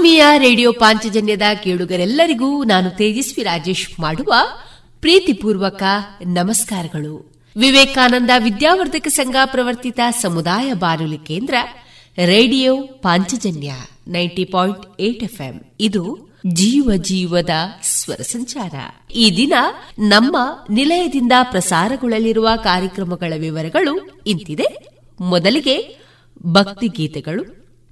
ಆತ್ಮೀಯ 0.00 0.24
ರೇಡಿಯೋ 0.38 0.72
ಪಾಂಚಜನ್ಯದ 0.72 1.42
ಕೇಳುಗರೆಲ್ಲರಿಗೂ 1.64 2.64
ನಾನು 2.64 2.90
ತೇಜಸ್ವಿ 2.90 3.44
ರಾಜೇಶ್ 3.44 4.00
ಮಾಡುವ 4.00 4.34
ಪ್ರೀತಿಪೂರ್ವಕ 5.00 5.82
ನಮಸ್ಕಾರಗಳು. 6.26 7.42
ವಿವೇಕಾನಂದ 7.56 8.30
ವಿದ್ಯಾವರ್ಧಕ 8.38 9.08
ಸಂಘ 9.08 9.36
ಪ್ರವರ್ತಿತ 9.44 10.00
ಸಮುದಾಯ 10.20 10.72
ಬಾನುಲಿ 10.72 11.18
ಕೇಂದ್ರ, 11.18 11.54
radio 12.24 12.76
Panchajanya 12.76 13.72
ninety 14.08 14.44
point 14.44 15.00
eight 15.00 15.24
FM. 15.24 15.60
ಇದು 15.80 16.30
ಜೀವ 16.46 16.90
ಜೀವದ 16.96 17.50
ಸ್ವರ 17.82 18.22
ಸಂಚಾರ. 18.22 18.74
ಈ 19.14 19.36
ದಿನ 19.36 19.52
ನಮ್ಮ 19.98 20.36
ನಿಲಯದಿಂದ 20.70 21.32
ಪ್ರಸಾರಗೊಳ್ಳಲಿರುವ 21.42 22.48
ಕಾರ್ಯಕ್ರಮಗಳ 22.56 23.32
ವಿವರಗಳು 23.38 24.22
ಇಂತಿದೆ. 24.26 24.86
ಮೊದಲಿಗೆ 25.20 25.98
ಭಕ್ತಿ 26.46 26.88
ಗೀತೆಗಳು 26.88 27.44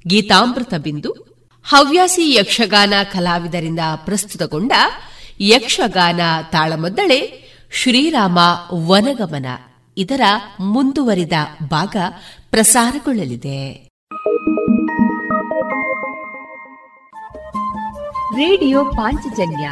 ಗೀತಾಮೃತ 0.07 0.75
ಬಿಂದು 0.75 1.38
ಹವ್ಯಾಸಿ 1.69 2.35
ಯಕ್ಷಗಾನ 2.35 2.93
ಕಲಾವಿದರಿಂದ 3.13 3.81
ಪ್ರಸ್ತುತಗೊಂಡ 3.97 4.73
ಯಕ್ಷಗಾನ 5.41 6.21
ತಾಳಮದ್ದಳೆ 6.53 7.49
ಶ್ರೀರಾಮ 7.73 8.39
ವನಗಮನ 8.89 9.47
ಇದರ 9.97 10.21
ಮುಂದುವರಿದ 10.61 11.33
ಭಾಗ 11.71 11.97
ಪ್ರಸಾರಗೊಳ್ಳಲಿದೆ. 12.51 13.89
ರೇಡಿಯೋ 18.37 18.85
ಪಾಂಚಜನ್ಯ 18.85 19.71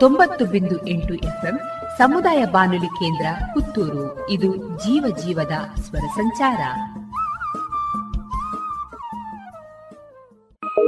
ತೊಂಬತ್ತು 0.00 0.44
ಬಿಂದು 0.44 0.86
ಎಂಟು 0.86 1.14
ಎಫ್ಎಂ 1.14 1.58
ಸಮುದಾಯ 1.98 2.44
ಬಾನುಲಿ 2.44 2.86
ಕೇಂದ್ರ 2.86 3.26
ಪುತ್ತೂರು. 3.54 4.30
ಇದು 4.30 4.56
ಜೀವ 4.56 5.16
ಜೀವದ 5.26 5.80
ಸ್ವರ 5.80 6.06
ಸಂಚಾರ. 6.14 6.60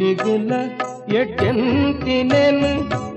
ತಿಳಿದಿಲ 0.00 0.52
എട്ടെന്തിനെൻ 1.20 2.58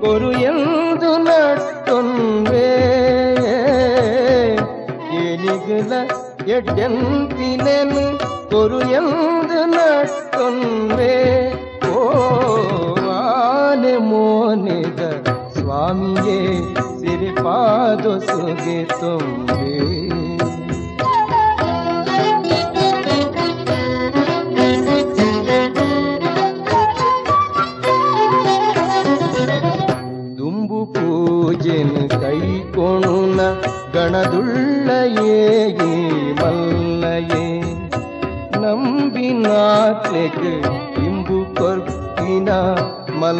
ഒരു 0.07 0.29
എന്തു 0.47 1.11
നട്ടുൻവേ 1.27 2.65
എനികില 5.19 5.91
എട്ടെന്തിനെൻ 6.57 7.91
ഒരു 8.59 8.79
എന്ത് 8.99 9.57
നട്ടുൻവേ 9.75 11.15
ഓ 11.93 12.03
ആനെ 13.15 13.95
മോനിത 14.09 15.01
സ്വാമിയേ 15.55 16.39
സിരിപാദ 16.97 18.05
സുഖി 18.29 18.79
തുമ്പേ 18.93 19.92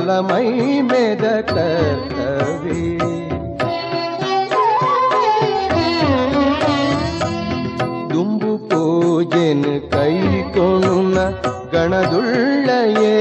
தலைமை 0.06 0.46
மெதக்க 0.88 1.58
கவி 2.10 2.80
ದುಂಬು 8.12 8.52
ಪೂಜೆನ 8.70 9.64
ಕೈ 9.94 10.16
ಕೊಣುನ 10.56 11.18
ಗಣದುಳ್ಳಯೇ 11.74 13.14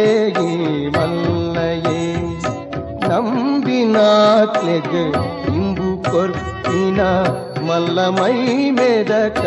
ಮಲ್ಲಯೇ 0.96 2.00
ನಂಬಿನಾತ್ಲೆಗ 3.06 4.92
ಇಂಬು 5.54 5.90
ಕೊರ್ಪಿನ 6.10 7.00
ಮಲ್ಲಮೈ 7.68 8.36
ಮೆದಕ 8.78 9.44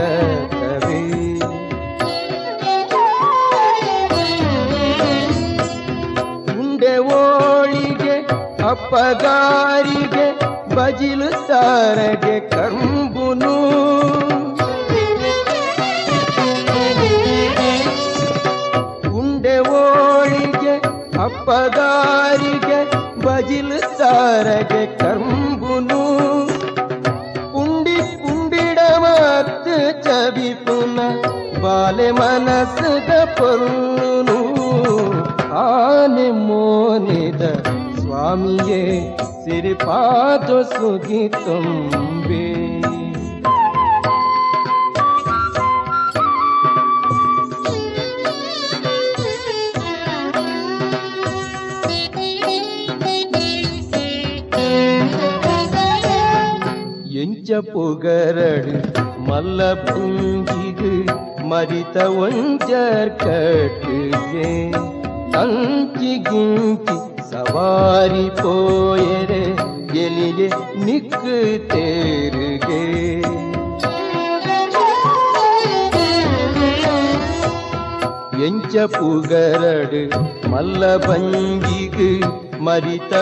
परित 82.76 83.15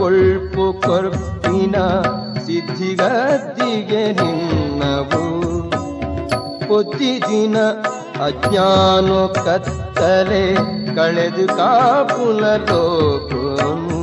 ಕೊಳ್ಪು 0.00 0.80
ಕೊರ್ಪಿನ 0.80 1.76
ಸಿದ್ಧಿಗದ್ದಿಗೆ 2.46 4.12
ನಿನ್ನವು. 4.12 5.24
ದಿನ 7.28 7.56
ಅಜ್ಞಾನ 8.26 9.08
ಕತ್ತಲೆ 9.44 10.54
ಕಳೆದು 10.96 11.46
ಕಾಪುಲ 11.56 12.44
ಲೋಕನು 12.56 14.00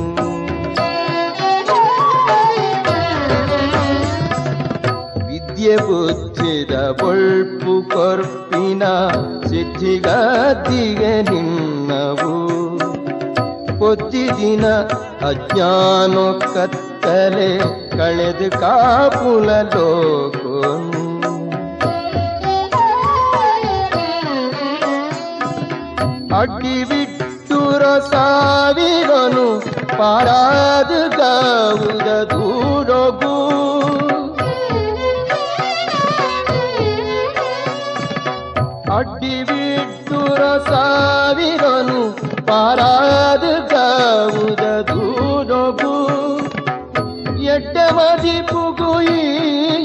ವಿದ್ಯೆ 5.26 5.76
ಬುದ್ಧಿದ 5.76 6.74
ಬೊಳ್ಪು 7.00 7.74
ಕೊರ್ಪಿನ 7.88 8.82
ಸಿದ್ಧಿಗದ್ದಿಗೆ 9.46 11.22
ನಿನ್ನವು. 11.22 12.34
ದಿನ 14.40 14.64
ಅಜ್ಞಾನ 15.26 16.14
ಕತ್ತಲೆ 16.44 17.50
ಕಳೆದು 17.92 18.48
ಕಾಪುಲ 18.60 19.48
ಲೋಕನು 19.72 21.04
ಅಡ್ಡಿವಿಟ್ಟುರ 26.40 27.82
ಸಾವಿರನು 28.10 29.46
ಪಾರಾದು 29.98 31.00
ಗಾವುದ 31.18 32.08
ದೂರಗು 32.32 33.34
ಅಡ್ಡಿವಿಟ್ಟುರ 39.10 40.40
ಸಾವಿರನು 40.68 42.00
ಪಾರಾದು 42.48 43.52
ಗಾವುದ 43.72 44.57
ಎಡ್ಡ 47.97 47.97
ಮದಿಪುಗು 47.97 48.89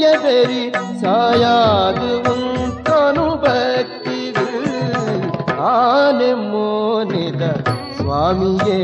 ಎದರಿ 0.09 0.65
ಸಾಯಾದು 1.01 2.09
ಉಂಟನು 2.33 3.25
ಭಕ್ತಿಗೂ 3.45 4.49
ಆನೆ 5.69 6.29
ಮೋನಿದ 6.43 7.45
ಸ್ವಾಮಿಯೇ 7.99 8.77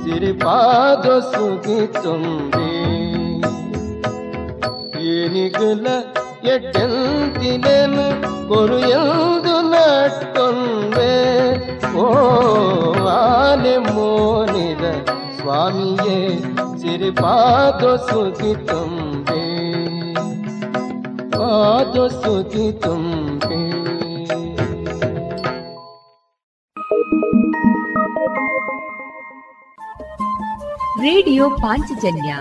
ಸಿರಿಪಾದ 0.00 1.06
ಸುಖಿ 1.28 1.78
ತುಂಬಿ 1.98 2.72
ಏನಿಗಲ 5.10 5.86
ಎಟ್ಟೆಂತಿನೆನು 6.54 8.08
ಕೊರು 8.50 8.80
ಎಂದು 8.96 9.54
ನಟ್ಟೊಂದೆ 9.70 11.12
ಓ 11.98 12.08
ಆನೆ 13.14 13.76
ಮೋನಿದ 13.88 14.84
ಸ್ವಾಮಿಯೇ 15.45 16.39
ಸಿರಿಪಾದ 16.77 17.95
ಸುಖಿ 17.95 18.67
ತುಂಬೆ. 18.67 19.73
ಪಾದು 21.29 22.09
ಸುಖಿ 22.09 22.79
ತುಂಬೆ. 22.79 23.71
ರೇಡಿಯೋ 31.01 31.49
ಪಾಂಚಜನ್ಯ 31.49 32.37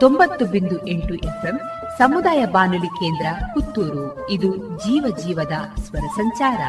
ತೊಂಬತ್ತು 0.00 0.44
ಬಿಂದು 0.44 0.86
ಎಂಟು 0.86 1.14
ಎಫ್ಎಂ 1.14 1.60
ಸಮುದಾಯ 1.98 2.46
ಬಾನುಲಿ 2.46 2.86
ಕೇಂದ್ರ 2.86 3.26
ಪುತ್ತೂರು. 3.54 4.30
ಇದು 4.30 4.56
ಜೀವ 4.56 5.16
ಜೀವದ 5.16 5.80
ಸ್ವರ 5.80 6.06
ಸಂಚಾರ. 6.16 6.60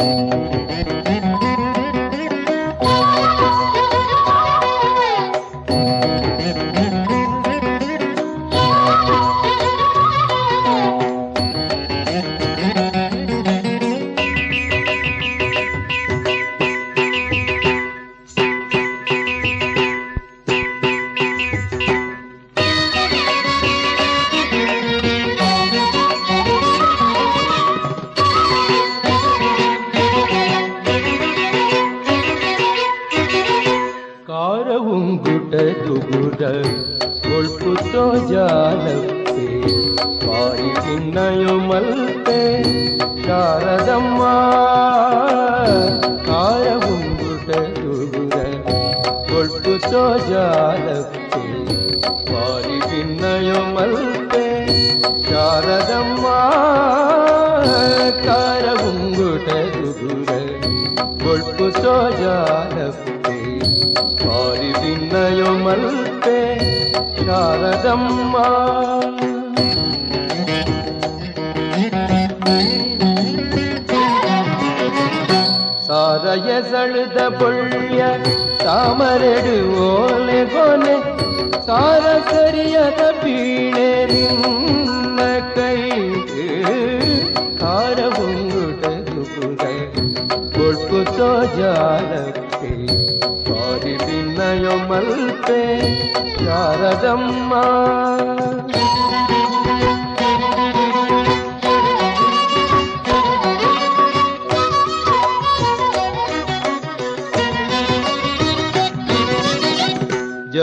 Música 0.00 0.97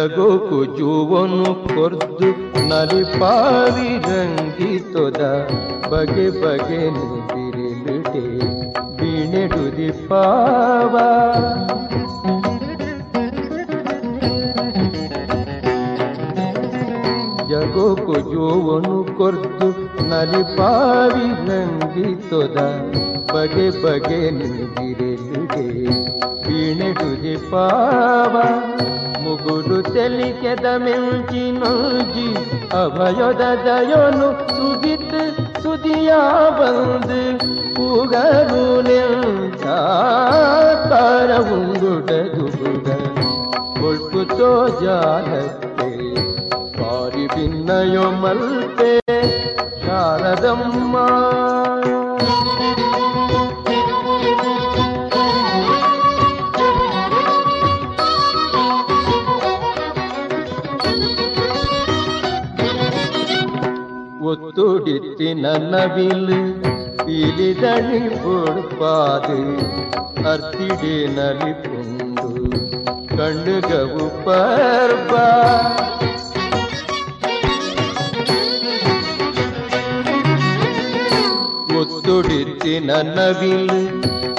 ಜಗೋಕು 0.05 0.57
ಜೂವನು 0.77 1.45
ಕೊರ್ದು 1.67 2.27
ನಲಿಪಾವಿ 2.67 3.87
ರಂಗಿತೊದ 4.05 5.21
ಬಗೆ 5.91 6.25
ಬಗೆ 6.35 6.81
ನಿದಿರಿಲುಡೆ 6.95 8.23
ಬೀಣೆಡುದಿ 8.97 9.89
ಪಾವ 10.09 10.93
ಜಗೋಕು 17.49 18.17
ಜೋವನು 18.31 18.99
ಕೊರ್ದು 19.17 19.69
ನಲಿಪಾವಿ 20.05 21.27
ರಂಗಿತೊದ 21.49 22.59
ಬಗೆ 23.33 23.67
ಬಗೆ 23.81 24.21
ನಿದಿರಿಲುಡೆ 24.31 25.67
ಬೀಣೆಡುದಿ 26.45 27.35
ಪಾವ 27.51 28.35
ముగుడు 29.25 29.81
తెలికెదమించిన 29.81 31.63
అభయోదయోను 32.75 34.55
సుగిత్ 34.57 35.33
సుదియా 35.63 36.49
బంద్ 36.59 37.45
పుగరుణుండుగుడ 37.75 38.89
కొట్టుతో 43.81 44.67
జాలతే 44.67 45.89
వారి 46.81 47.27
భిన్నయో 47.35 48.11
మల్తే 48.11 48.99
శారదమ్మా 49.85 51.34
ஒத்துடித்து 65.24 65.28
நன்னவில் 65.42 66.26
பீலிதழி 66.98 68.00
பொடுப்பாது 68.16 69.36
அர்த்திடே 70.30 70.96
நலிப்புண்டு 71.14 72.26
கண்ணுகவு 73.12 74.06
பர்பா 74.26 75.24
ಒತ್ತೊಡಿತಿ 81.76 82.74
ನನ್ನವಿಲ್ 82.88 83.72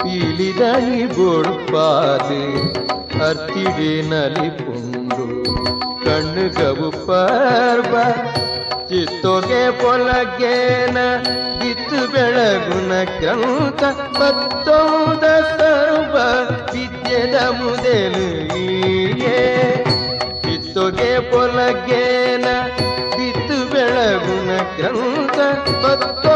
ಪೀಲಿದಳಿ 0.01 1.01
ಬೊಡ್ಪಾದು 1.17 2.41
ಅರ್ತಿಡೆ 3.21 3.93
ನಲಿಪುಂಡು 4.11 5.25
ಕಣ್ಣುಗವು 6.05 6.91
ಪರ್ಬ 7.05 7.95
ಚಿತ್ತೊಗೆ 8.96 9.62
ಪೊಲಗೇನ 9.80 10.98
ಬಿತ್ತು 11.60 11.98
ಬೆಳಗುನ 12.12 12.92
ಕ್ರಂತ 13.10 13.82
ಮತ್ತೊಂದ 14.20 15.24
ಸರ್ವ 15.50 16.14
ವಿದ್ಯದ 16.70 17.36
ಮುದೆಲು 17.58 18.24
ಈಯೇ 18.60 19.42
ಚಿತ್ತೊಗೆ 20.44 21.10
ಪೊಲಗೇನ 21.30 22.46
ಬಿತ್ತು 23.16 23.58
ಬೆಳಗುನ 23.72 24.50
ಗ್ರಂಥ 24.78 25.38
ಮತ್ತೊಂದ 25.84 26.35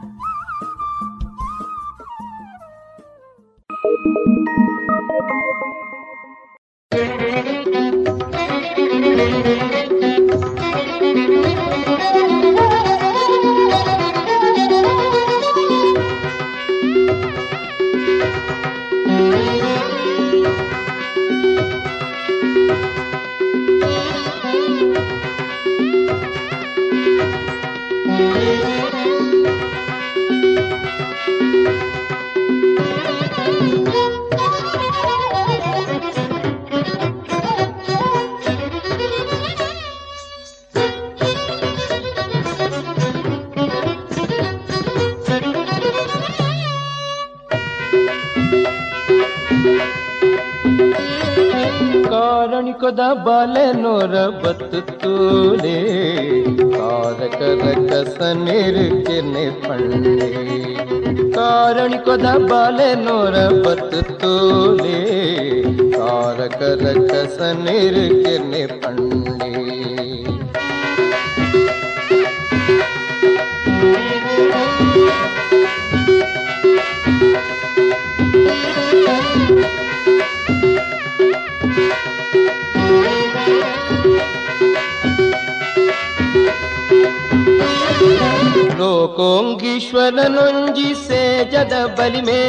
ಲೋಕೋಂಗೀಶ್ವರನೊಂಜಿ 89.21 90.87
ಸೇಜದ 90.99 91.75
ಬಲಿಮೇ 91.97 92.43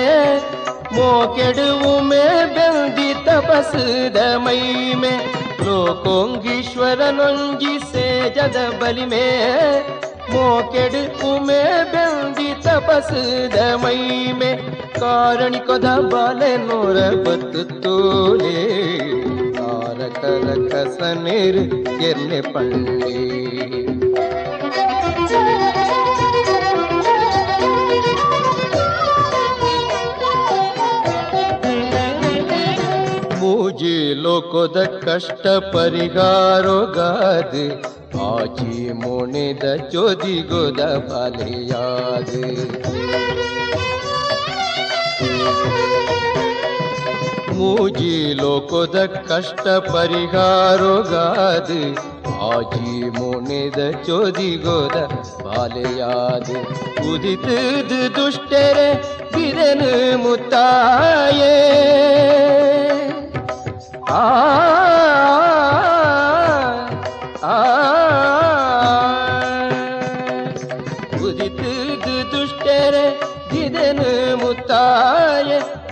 ಮೋಕೆಡುವು 0.95 1.91
ಮೇ 2.03 2.21
ಬೆಂದಿ 2.55 3.09
ತಪಸದ 3.27 4.21
ಮೈಮೆ 4.45 5.11
ಲೋಕೋಂಗೀಶ್ವರನೊಂಜಿ 5.67 6.55
ಸೇಜದ 7.91 8.59
ಬಲಿಮೆ 8.81 9.27
ಮೋಕೆಡು 10.33 11.03
ಉಮೆ 11.31 11.61
ಬೆಂದಿ 11.93 12.51
ತಪಸದ 12.65 13.59
ಮೈಮೆ 13.85 14.51
ಕಾರಣಿಕದ 14.99 15.91
ಬಾಲೆ 16.13 16.53
ನೂರ 16.67 16.97
ಬತ್ತು 17.27 17.65
ತೋಲೆ 17.83 18.57
ತಾರಕರ 19.59 20.47
ಕಸ 20.71 21.01
ನೀರು 21.25 21.65
ಕೆನ್ನೆ 21.93 22.41
ಲೋಕದ 34.52 35.06
ಕಷ್ಟ 35.06 35.48
ಪರಿಹಾರಗಾದ 35.74 37.54
ಆಚಿ 38.22 38.93
ಮೋಣಿದ 38.93 39.91
ಚೋದಿಗೋದ 39.91 40.82
ಬಲೆಯಾದ 41.10 42.34
ಮೂಜಿ 47.58 48.34
ಲೋಕದ 48.34 49.28
ಕಷ್ಟ 49.28 49.67
ಪರಿಹಾರಗಾದ 49.67 51.70
ಆಜಿ 52.50 53.10
ಮೋಣಿದ 53.10 54.08
ಚೋದಿಗೋದ 54.08 54.98
ಬಾಲೆಯಾದ 55.43 56.50
ಉದಿತದ 57.12 58.17
ದುಷ್ಟರೆ 58.17 58.89
ಬಿದನು 59.36 60.17
ಮುತ್ತಾಯೇ 60.17 61.56
ಆ 64.12 64.22
ಆ 67.44 67.57
ಉದಿತದ 71.20 72.07
ದುಷ್ಟರೆ 72.33 73.05
ಬಿದನು 73.53 74.11
ಮುತ್ತಾಯ 74.37 75.51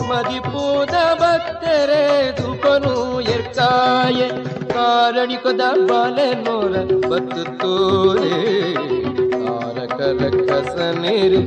ಮದಿಪೂದ 0.08 0.94
ಭಕ್ತರೆ 1.20 2.02
ದುಪನು 2.38 2.94
ಎರ್ಕಾಯ 3.20 4.20
ಕಾರಣಿಕದ 4.68 5.60
ಬಾಲೆ 5.90 6.34
ನೋರ 6.34 6.74
ಬತ್ತು 7.08 7.44
ತೋರೆ 7.58 8.40
ತಾರಕರ 9.32 10.22
ಕಸ 10.48 10.76
ನೀರು 11.00 11.40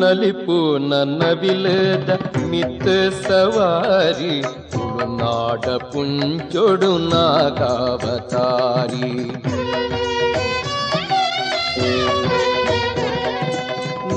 ನಲಿಪು 0.00 0.56
ನನ್ನ 0.90 1.22
ಬಿಲದ 1.40 2.10
ಮಿತ್ತ 2.50 2.88
ಸವಾರಿ 3.20 4.34
ತುಳುನಾಡ 4.72 5.64
ಪುಂಚೊಡು 5.92 6.90
ನಾಗಾವತಾರಿ 7.08 9.10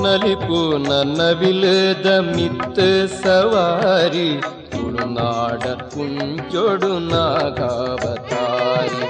ನಲಿಪು 0.04 0.60
ನನ್ನ 0.88 1.20
ವಿಲದ 1.40 2.08
ಮಿತ್ತ 2.30 2.78
ಸವಾರಿ 3.22 4.28
ತುಳು 4.72 4.94
ತುಳುನಾಡ 4.96 5.62
ಕುಂಚೊಡು 5.92 6.90
ನಾಗಾವತಾರಿ 7.08 9.00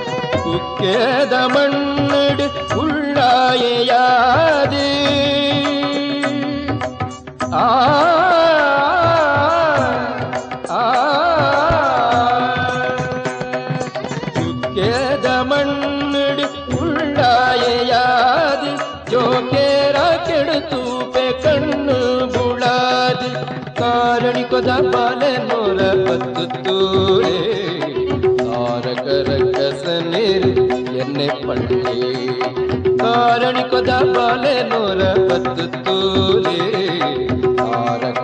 ಕುಕ್ಕೇದ 0.42 1.34
ಮಣ್ಣಡು 1.54 2.46
ಉಳ್ಳಾಯೆಯಾದಿ 2.78 4.88
ಆ 7.54 7.64
ಆ 10.74 10.82
ಕುಕ್ಕೇದ 14.36 15.26
ಮಣ್ಣಡು 15.50 16.46
ಉಳ್ಳಾಯೆಯಾದಿ 16.78 18.72
ಜೋಕೇರ 19.12 19.96
ಕೆಡುತ್ತೂಪೆ 20.26 21.26
ಕಣ್ಣು 21.44 21.98
ಬುಳಾದಿ 22.34 23.30
ಕಾರಣಿಕೊದ 23.80 24.70
ಬಾಲೆ 24.92 25.32
ನೋರ 25.48 25.80
ಬತ್ತೂರೇ 26.06 27.38
ತಾರಕರ 28.40 29.28
ಕಸನೇರು 29.56 30.52
ಎನ್ನೆ 30.96 31.28
ಪಂಡೆ 31.46 31.80
ಕಾರಣಿಕೊದ 32.98 33.90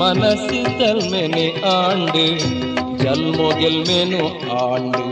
ಮನಸ್ಸಿತಲ್ಮೆನೆ 0.00 1.46
ಆಂಡು 1.72 2.24
ಜನ್ಮೊಗೆಲ್ಮೆನು 3.02 4.22
ಆಂಡು 4.62 5.04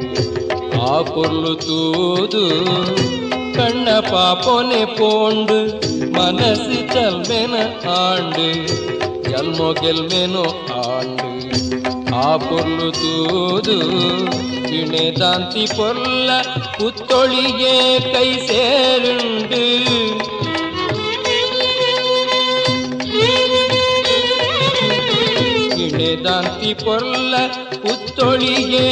ಆ 0.86 0.94
ಪೊರ್ಲು 1.08 1.52
ತೂದು 1.64 2.42
ಕಣ್ಣ 3.56 3.88
ಪಾಪೊನೆ 4.10 4.82
ಪೋಂಡು 4.98 5.58
ಮನಸ್ಸಿತಲ್ಮೆನ 6.16 7.54
ಆಂಡು 7.96 8.48
ಜನ್ಮೊಗೆಲ್ಮೆನು 9.30 10.44
ಆಂಡು 10.84 11.28
ಆ 12.22 12.28
ಪೊರ್ಲು 12.46 12.88
ತೂದು 13.00 13.76
வினைதாந்தி 14.70 15.64
பொருள 15.76 16.30
புத்தொழியே 16.78 17.76
ಕೈ 18.12 18.28
ಸೇರುಂಡು 18.48 19.62
பொருள 26.74 27.34
புத்தொழியே 27.82 28.88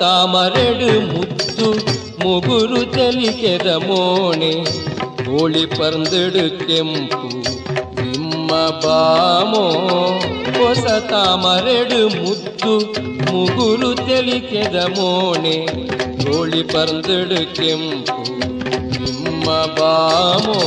ತಾಮರೆಡು 0.00 0.90
ಮುತ್ತು 1.06 1.66
ಮುಗುರು 2.22 2.84
ಚಲಿಕೆದ 2.84 3.68
ಮೋಣೆ, 3.86 4.52
ಕೋಳಿ 5.24 5.64
ಪರ್ದಡು 5.66 6.44
ಕೆಂಪು 6.60 7.28
ನಿಮ್ಮ 8.02 8.50
ಬಾಮೋ. 8.84 9.64
ಹೊಸ 10.58 10.86
ತಾಮರೆಡು 11.10 12.00
ಮುತ್ತು 12.16 12.72
ಮುಗುರು 13.30 13.90
ತೆಲಿಕೆದ 13.94 14.76
ಮೋಣೆ, 14.98 15.56
ಕೋಳಿ 16.22 16.62
ಪರ್ದಡು 16.62 17.40
ಕೆಂಪು 17.54 18.18
ನಿಮ್ಮ 18.94 19.48
ಬಾಮೋ. 19.78 20.58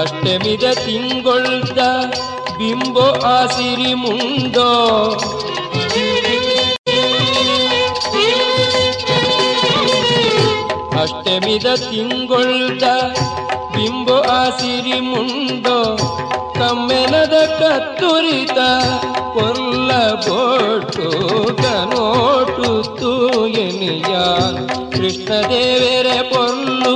ಅಷ್ಟಮಿದ 0.00 0.66
ತಿಂಗೊಳ್ದ 0.86 1.78
ಬಿಂಬೋ 2.58 3.06
ಆಸಿರಿ 3.26 3.94
ಮುಂಡೋ 3.94 4.70
ಅಷ್ಟಮಿದ 11.12 11.68
ತಿಂಗೊಳ್ದ 11.84 12.84
ಬಿಂಬು 13.74 14.16
ಆಸಿರಿ 14.32 14.98
ಮುಂಡೋ 15.00 15.78
ಕಮ್ಮೆನದ 16.58 17.36
ಕತ್ತುರಿತ 17.60 18.58
ಕೊಲ್ಲ 19.34 19.90
ಬೋಟು 20.26 21.06
ಕನೋಟು 21.62 22.68
ತೂಯನಿಯ 23.00 24.14
ಕೃಷ್ಣ 24.94 25.30
ದೇವೇರೆ 25.50 26.18
ಪೊಲ್ಲು 26.30 26.94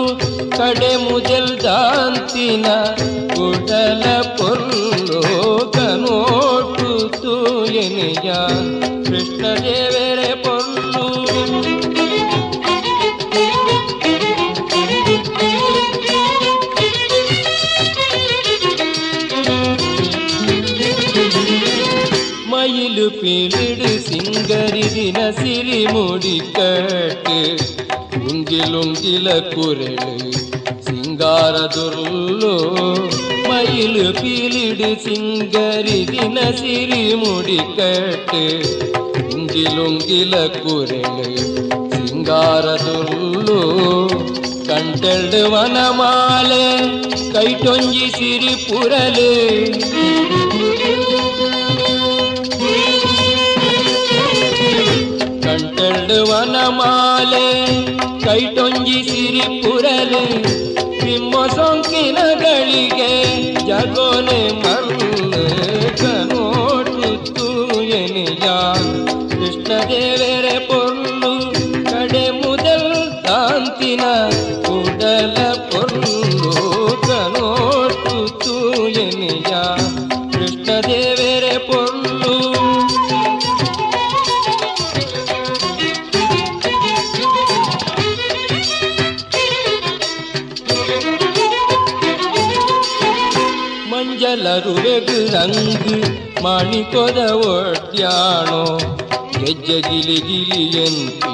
ಕಡೆ 0.59 0.93
ಮುಜಲ್ 1.05 1.53
ದಾಂತಿನ 1.65 2.69
ಕುಡಲ 3.35 4.05
ಪೊಲ್ಲು 4.39 5.23
ಕನೋಟು 5.73 6.91
ತೂಯನಿಯ 7.19 8.31
ಕೃಷ್ಣ 9.09 9.45
ದೇವರ 9.63 10.04
சினசிலி 25.05 25.81
முடிக்கட்டு. 25.93 27.39
உங்கிலுங்கில 28.29 29.27
குரலு 29.55 30.15
சிங்காரதுருள்ளோ 30.87 32.53
மயிலு 33.49 34.07
பீலிடு 34.21 34.89
சிங்கரி 35.05 35.99
தினசிறி 36.13 37.03
முடிக்கட்டு. 37.15 38.43
உங்கிலுங்கில 39.35 40.35
குரலு 40.57 41.29
சிங்காரதுருள்ளோ 41.95 43.61
கண்டெழு 44.69 45.43
வனமாலே 45.51 46.67
கைட்டொஞ்சி 47.35 48.07
சிரிப்புரலே 48.19 49.33
ವನಮಾಲೆ 56.35 57.49
ಕೈಟೊಂಜಿ 58.25 58.97
ಸಿರಿಪುರಲೆ 59.09 60.23
ನಿಮ್ಮ 61.05 61.35
ನಿಮ್ಮ 61.35 61.35
ಸೊಂಕಿನಗಳಿಗೆ 61.55 63.11
ಜಗೋನೆ 63.69 64.41
ಮಲ್ಲು 64.63 64.84
ಮಾಣಿಕೊದ 96.44 97.20
ಒಡ್ಯಾಣೋ 97.48 98.62
ಗೆಜ್ಜೆ 99.40 99.78
ಗಿಲಿ 99.88 100.18
ಗಿಲಿಯಂತಿ 100.28 101.34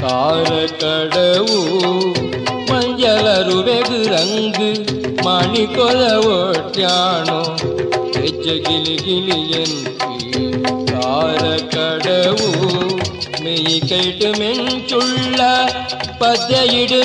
ಕಾರ 0.00 0.50
ಕಡವು 0.80 1.60
ಮಂಜಲರುವೆಗು 2.70 4.00
ರಂಗು 4.12 4.70
ಮಾಣಿಕೊದ 5.24 6.02
ಒಡ್ಯಾಣೋ 6.32 7.40
ಗೆಜ್ಜೆ 8.16 8.56
ಗಿಲಿ 8.58 8.96
ಗಿಲಿಯಂತಿ 9.04 10.44
ಕಾರ 10.92 11.42
ಕಡವು 11.74 12.50
ಮೆಯಿ 13.44 13.80
ಕೈಟ್ 13.88 14.26
ಮೆಂಚುಳ್ಳ 14.40 15.40
ಪದ್ಯ 16.18 16.56
ಇಡು 16.82 17.00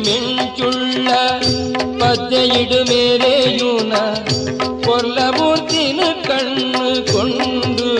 மெஞ்சுள்ள 0.00 1.08
பத்தையிடுமேலேயுன 2.00 3.92
பொல்லமூர்த்தின 4.86 6.00
கண்ணு 6.28 6.84
கொண்டு 7.12 7.90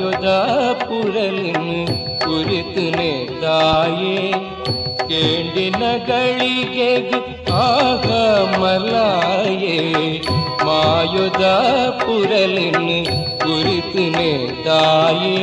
ಜೊಜಾ 0.00 0.36
ಪುರಲಿನ್ 0.82 1.72
ಕುರಿತನೆ 2.22 3.10
ತಾಯೆ 3.42 4.18
ಕೇಂಡಿನ 5.02 5.82
ಗಳಿಗೆ 6.06 6.90
ಆಗ 7.62 8.08
ಮಲಾಯೆ 8.60 9.78
ಮಾಯುದ 10.66 11.44
ಪುರಲಿನ್ 12.00 12.88
ಕುರಿತನೆ 13.42 14.30
ತಾಯೆ 14.66 15.36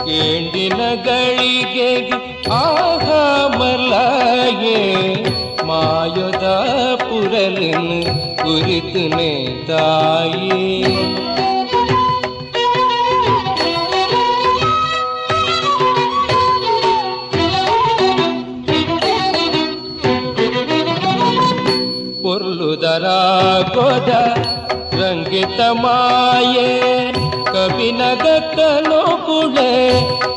ಕೇಂಡಿನ 0.00 0.80
ಗಳಿಗೆ 1.06 1.90
ಆಗ 2.60 3.08
ಮಲಾಯೆ 3.58 4.78
ಮಾಯುದ 5.70 6.46
ಪುರಲಿನ್ 7.04 7.92
ಕುರಿತನೆ 8.42 9.32
ತಾಯೆ 9.70 10.62
ಕೊಲ್ಲುದರಾಗೋದ 22.30 24.10
ರಂಗಿತ 24.92 25.60
ಮಾಯೆ 25.74 26.66
ಕವಿನಗತ್ತಲೋ 27.46 29.00
ಪುಳೆ 29.26 29.70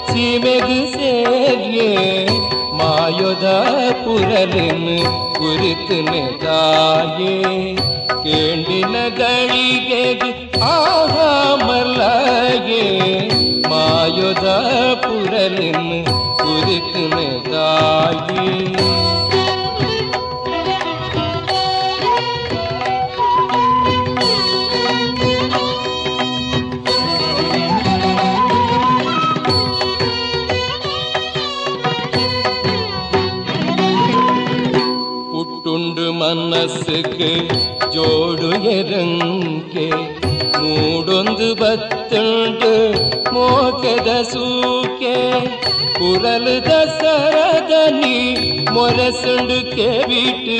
ಸೀಮೆಗೆ 0.10 0.80
ಸೇರ್ಯೆ 0.94 1.90
ಮಾಯೋದ 2.74 3.48
ಪುರಲಿನ 4.04 4.88
ಕುರಿತನ 5.36 6.14
ತಾಯೆ 6.44 7.36
ಕೇಂಡಿನ 8.24 8.96
ಗಳಿಗೆ 9.20 10.04
ಆಹ 10.70 11.16
ಮರ್ಲಾಗೆ 11.66 12.84
ಮೂಡೊಂದು 41.41 41.47
ಬತ್ತುಂಡು 41.61 42.73
ಮೋಕೆದ 43.35 44.09
ಸೂಕೆ 44.31 45.13
ಕುರಲು 45.97 46.57
ದಸರದನಿ 46.67 48.19
ಮೊರಸುಂಡು 48.75 49.57
ಕೆವಿಟ್ಟು 49.73 50.59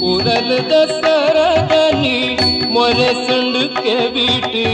ಕುರಲು 0.00 0.58
ದಸರದನಿ 0.70 2.18
ಮೊರಸುಂಡು 2.74 3.64
ಕೆವಿಟ್ಟು 3.78 4.66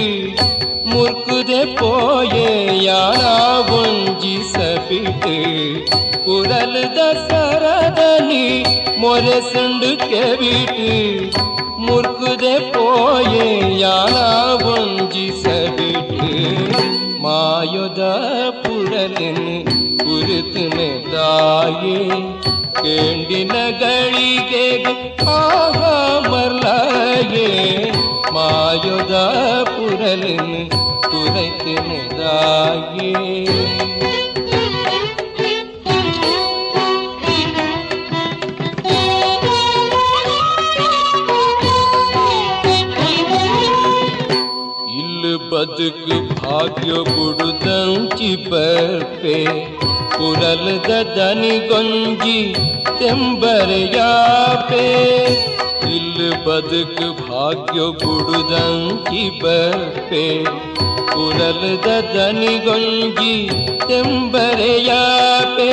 ಮುರ್ಕುದೆ 0.91 1.62
ಪೋಯೆ 1.79 2.51
ಯಾನ 2.83 3.23
ಒಂಜಿಸಬಿಟ್ಟು 3.77 5.37
ಕುರಲ್ 6.27 6.81
ದಸರದನಿ 6.97 8.47
ಮೊರೆಸುಂಡು 9.03 9.91
ಕೆವಿಟ್ಟು 10.05 10.91
ಮುರ್ಕುದೆ 11.87 12.53
ಪೋಯೆ 12.73 13.47
ಯಾನ 13.81 14.17
ಒಂಜಿಸಬಿಟ್ಟು 14.73 16.29
ಮಾಯೊದ 17.25 18.03
ಪುರಲಿನ್ 18.62 19.49
ಕುರಿತುನೆ 20.03 20.88
ತಾಯೇ 21.12 21.99
ಕೇಂಡಿನ 22.79 23.57
ಗಳಿಗೆ 23.81 24.65
ಆಹ 25.35 25.81
ಮರ್ಲಾಯೇ 26.31 27.49
ಮಾಯೊದ 28.37 29.15
ಪುರಲಿನ್ 29.73 30.55
ಕುರೈತಿನದಾಯೇ 31.05 33.11
ಇಲ್ಲಿ 33.51 33.66
ಬದುಕು 45.87 46.17
ಭಾಗ್ಯ 46.38 46.93
ಬುಡುದಂಚಿ 47.09 48.31
ಬರ್ಪೆ 48.47 49.35
ಕುರಲದ 50.15 50.93
ದನಿಗೊಂಜಿ 51.17 52.38
ತೆಂಬರೆಯಾಪೆ 53.01 54.87
ಇಲ್ಲಿ 55.88 56.31
ಬದುಕು 56.47 57.07
ಭಾಗ್ಯ 57.21 57.85
ಬುಡುದಂಚಿ 58.01 59.23
ಬರ್ಪೆ 59.43 60.25
ಕುರಲದ 61.12 61.88
ದನಿಗೊಂಜಿ 62.15 63.37
ತೆಂಬರೆಯಾಪೆ 63.87 65.71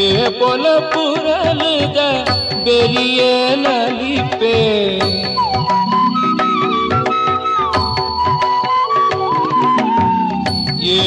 ಏ 0.00 0.10
ಪೊಲ 0.38 0.66
ಪುರಲದ 0.92 2.00
ಬೆರಿಯೇ 2.66 3.32
ನಲಿಪೆ 3.56 4.56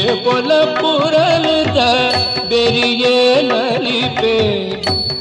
ಏ 0.08 0.12
ಪೊಲ 0.24 0.50
ಪುರಲದ 0.80 1.80
ಬೆರಿಯೇ 2.50 3.16
ನಲಿಪೆ, 3.42 4.36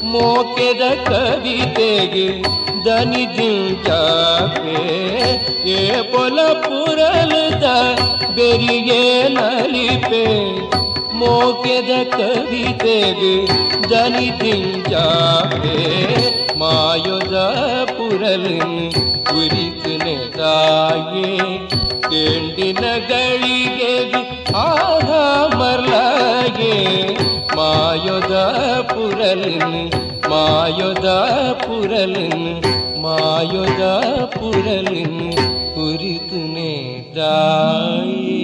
ಮೋಕೆದ 0.02 0.82
ಕವಿತೆಗೆ 1.08 2.26
ದನಿ 2.86 3.24
ದಿಂಚಾಪೆ 3.36 4.82
ಏ 5.70 5.80
ಪೊಲ 6.02 6.38
ಪುರಲದ 6.52 7.66
ಬೆರಿಯೇ 8.36 9.02
ನಲಿಪೆ, 9.28 10.24
ಮೋಕೆದ 11.14 11.90
ಕವಿತೆಗೆ 12.16 13.34
ದನಿ 13.90 14.30
ದಿಂಚಾಪೆ 14.40 15.76
ಮಾಯೊದ 16.56 17.36
ಪುರಲಿನ್ 17.98 18.78
ತಾಯೇ, 20.38 21.28
ಕೆಂಡಿನ 22.10 22.84
ಗಳಿಗೆ 23.08 23.92
ಆಹ 24.12 24.27
ಮರ್ಲಾಗೆ 25.58 26.74
ಮಾಯೊದ 27.56 28.34
ಪುರಲಿನ್ 28.82 29.76
ಮಾಯೊದ 30.30 31.08
ಪುರಲಿನ್ 31.64 32.46
ಮಾಯೊದ 33.02 33.82
ಪುರಲಿನ್ 34.34 35.20
ಕುರಿತುನೆ 35.74 36.72
ತಾಯೇ 37.16 38.36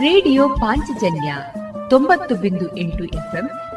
ರೇಡಿಯೋ 0.00 0.44
ಪಾಂಚಜನ್ಯ 0.48 1.30
ತೊಂಬತ್ತು 1.88 2.34
ಬಿಂದು 2.34 2.66
ಎಂಟು 2.76 3.04
ಎಫ್ಎಂ 3.04 3.46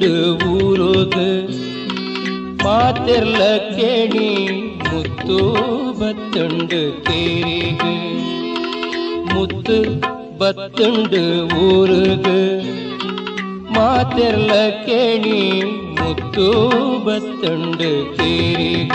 ಬತ್ತುಂಡು 0.00 0.18
ಊರೋಗ 0.50 1.16
ಮಾತೆರ್ಲ 2.64 3.40
ಕೇಣಿ 3.74 4.28
ಮುತ್ತು 4.86 5.36
ಬತ್ತುಂಡು 6.00 6.80
ಕೇರಿಗ 7.06 7.82
ಮುತ್ತು 9.32 9.76
ಬತ್ತುಂಡು 10.40 11.22
ಊರುಗ 11.66 12.28
ಮಾತೆರ್ಲ 13.76 14.52
ಕೇಣಿ 14.86 15.38
ಮುತ್ತು 16.00 16.46
ಬತ್ತುಂಡು 17.06 17.90
ಕೇರಿಗ 18.16 18.94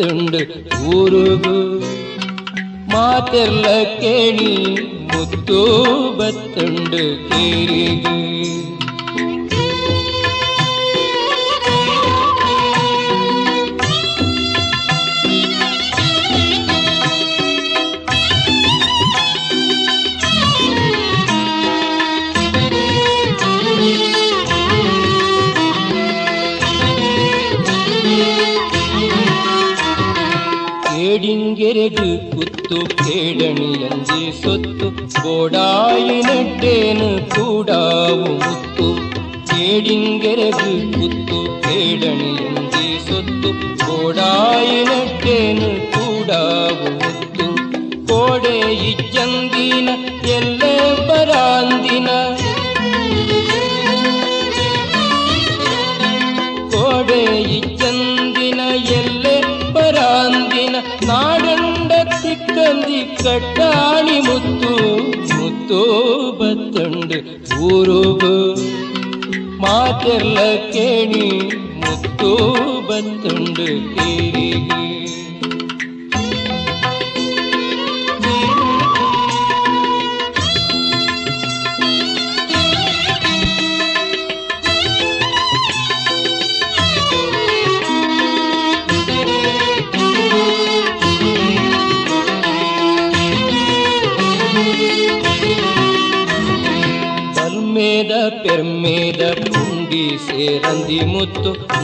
ಬತ್ತುಂಡು 0.00 0.40
ಊರುಗು 0.90 1.56
ಮಾತೆರ್ಲ 2.92 3.66
ಕೇಣಿ 4.00 4.52
ಮುತ್ತು 5.10 5.58
ಬತ್ತುಂಡು 6.18 7.02
ಕೇರಿಗು 7.26 7.89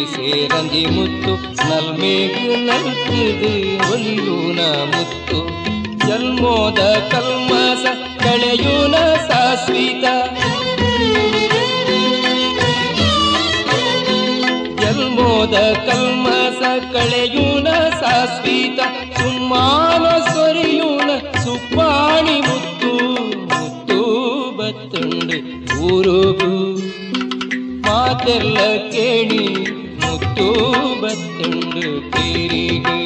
சேரந்தி 0.04 0.86
முத்து 0.86 1.30
ಮುತ್ತು. 1.30 1.64
ನಲ್ಮೇಗು 1.68 2.54
ஒலியுன 3.92 4.60
முத்து 4.86 5.36
ಮುತ್ತು. 5.40 5.50
ಜನ್ಮೋದ 6.08 6.78
ಕಲ್ಮಸ 7.10 7.86
ಕಳೆಯುನ 8.22 8.94
ಸಾಸ್ವಿತ 9.28 10.04
ಜನ್ಮೋದ 14.80 15.54
ಕಲ್ಮಸ 15.72 16.62
ಕಳೆಯುನ 16.92 17.68
ಸಾಸ್ವಿತ 18.00 18.80
ಸುಮ್ಮಾನ 19.18 20.04
ಸೊರಿಯುನ 20.04 20.39
ಸುಪ್ಪಾಣಿ 22.20 22.40
ಮುತ್ತು 22.40 22.90
ಮುತ್ತು 23.44 23.98
ಬತ್ತುಂಡು 24.58 25.36
ಊರುಗು. 25.82 26.50
ಮಾತೆಲ್ಲ 27.86 28.58
ಕೇಳಿ 28.92 29.44
ಮುತ್ತು 30.02 30.46
ಬತ್ತುಂಡು 31.02 32.12
ಕೇರಿಗೆ 32.12 32.98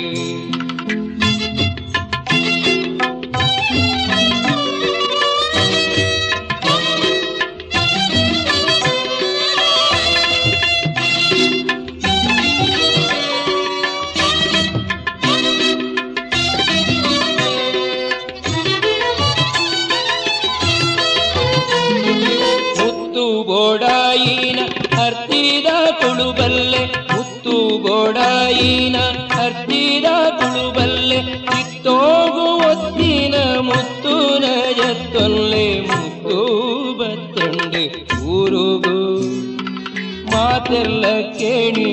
ಮಾತೆಲ್ಲ 40.74 41.06
ಕೇಣಿ 41.38 41.90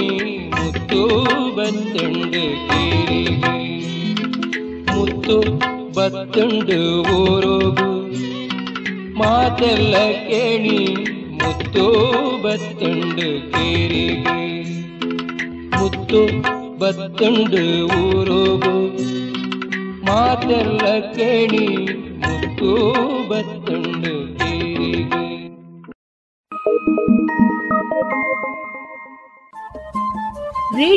ಮುತ್ತು 0.49 1.01
ಬತ್ತಂಡೆ 1.55 2.41
ಕೇರಿಗೆ 2.69 3.51
ಮುತ್ತು 4.93 5.35
ಬತ್ತುಂಡು 5.93 6.79
ಊರುಗು. 7.17 7.89
ಮಾತೆಲ್ಲ 9.19 9.95
ಕೇಳಿ 10.29 10.79
ಮುತ್ತು 11.43 11.85
ಬತ್ತುಂಡು 12.43 13.27
ಕೇರಿಗೆ 13.51 14.39
ಮುತ್ತು 15.77 16.21
ಬತ್ತುಂಡು 16.79 17.63
ಊರೋಗು. 17.99 18.75
ಮಾತೆಲ್ಲ 20.09 20.83
ಕೇಳಿ 21.15 21.67
ಮುತ್ತು 22.25 22.71
ಬತ್ತಂಡು 23.29 23.60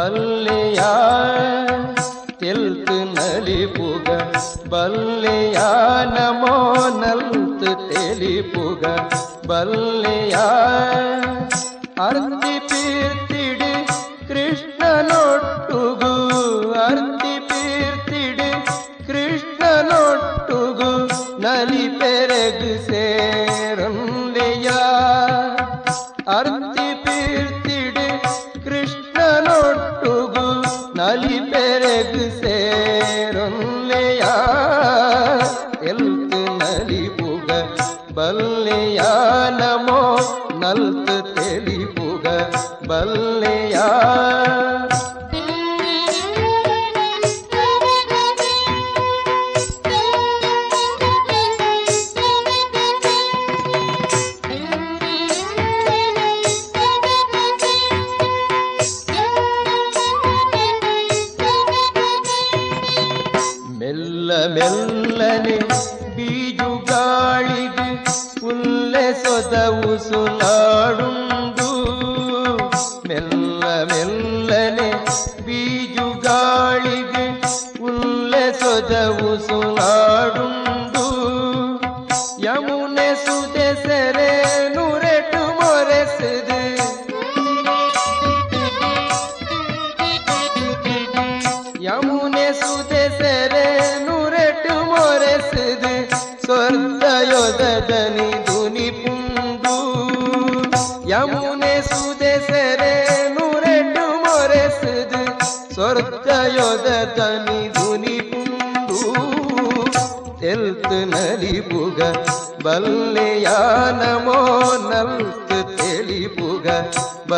ಬಲ್ಲೆಯಾಳ 0.00 1.38
ತಿಲ್ತು 2.40 2.94
ನಲಿಪುಗ 3.16 4.06
ಬಲ್ಲೆಯ 4.68 5.58
ನಮೋ 6.14 6.54
ನಲ್ತು 7.00 7.72
ತೆಲಿಪುಗ 7.88 8.84
ಬಲ್ಲೆಯಾಳ 9.46 11.20
ಅರ್ತಿ 12.06 12.54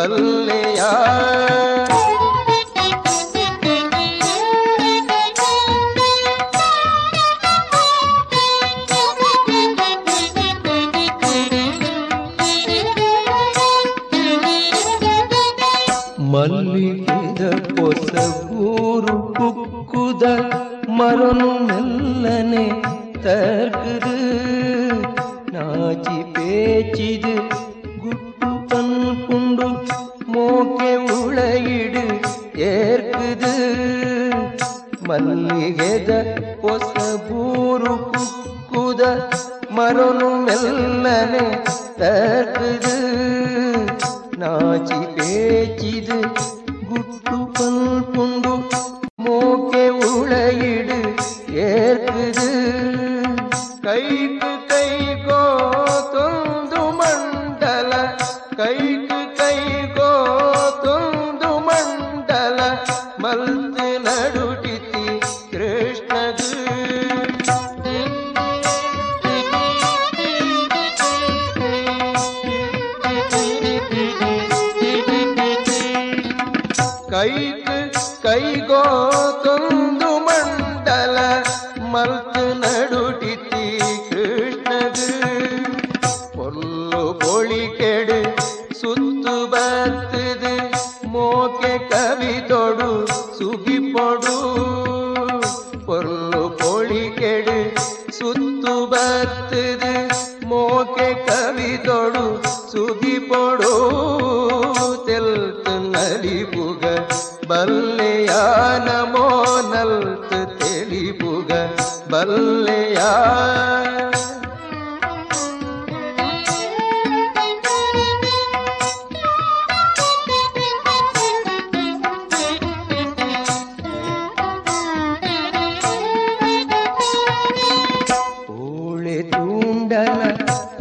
Hare 0.03 0.32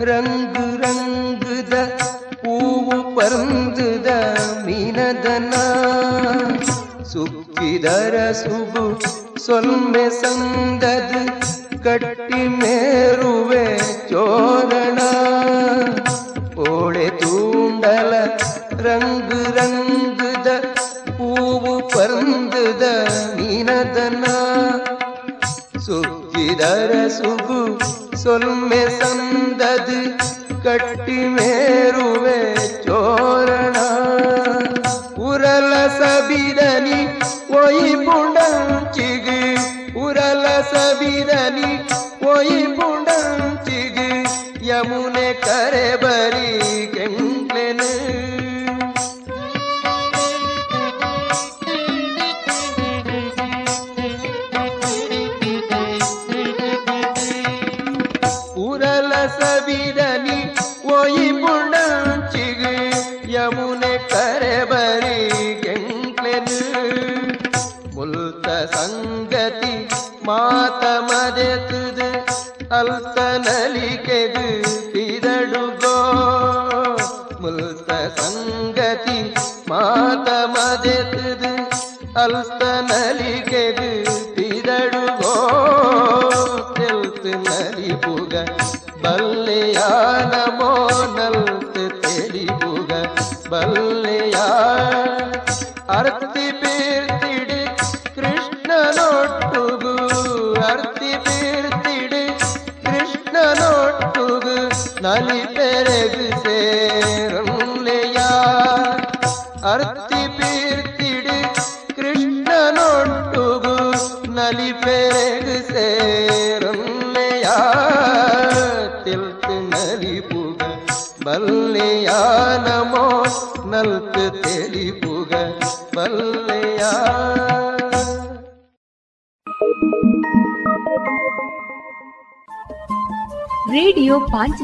ರಂಗು 0.04 0.64
ರಂಗುದ 0.76 1.74
ಹೂವು 2.42 2.96
ಪರಂದುದ 3.16 4.06
ಮೀನದನ 4.66 5.54
ಸುಕ್ಕಿದರ 7.04 8.32
ಸುಬು 8.32 8.84
ಸೊಲ್ಮೆ 9.38 10.06
ಸಂದದು 10.22 11.41
ಕಟ್ಟಿ 11.84 12.42
ಮೇರುವೆ 12.58 13.64
ಚೋರಣ 14.10 14.98
ಕೋಳೆ 16.54 17.06
ತೂಂಡಲ 17.20 18.12
ರಂಗು 18.84 19.40
ರಂಗುದ 19.56 20.48
பூவு 21.18 21.74
பருந்துத 21.94 22.84
நீனதனா 23.36 24.36
சுக்கிதர 25.86 26.90
சுகு 27.18 27.60
சொல்மே 28.22 28.82
சந்தது 29.00 30.00
கட்டி 30.64 31.18
மேருவே 31.36 32.40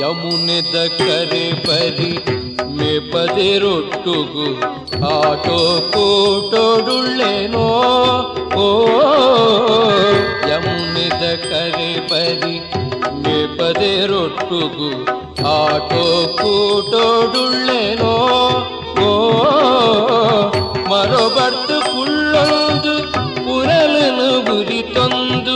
ಯಮುನೆದ 0.00 0.76
ಕರೆ 0.98 1.46
ಪರಿ 1.66 2.12
ಮೇಪದೆ 2.78 3.48
ರೊಟ್ಟುಗು 3.58 4.46
ಆಟೋ 5.12 5.58
ಕೂಟೋಡುಳ್ಳೇನೋ 5.92 7.66
ಓ 8.58 8.68
ಯಮುನೆದ 10.50 11.24
ಕರೆ 11.44 11.90
ಪರಿ 12.10 12.56
ಮೇಪದೆ 13.24 13.92
ರೊಟ್ಟುಗು 14.06 14.90
ಆಟೋ 15.54 16.04
ಕೂಟೋಡುಳ್ಳೇನೋ 16.36 18.14
ಓ 21.03 21.05
ಮರೋ 21.05 21.23
ಬರ್ತು 21.35 21.77
ಕುಳ್ಳೊಂದು 21.85 22.91
ಪುರಲನು 23.37 24.27
ಗುರಿತೊಂದು 24.47 25.55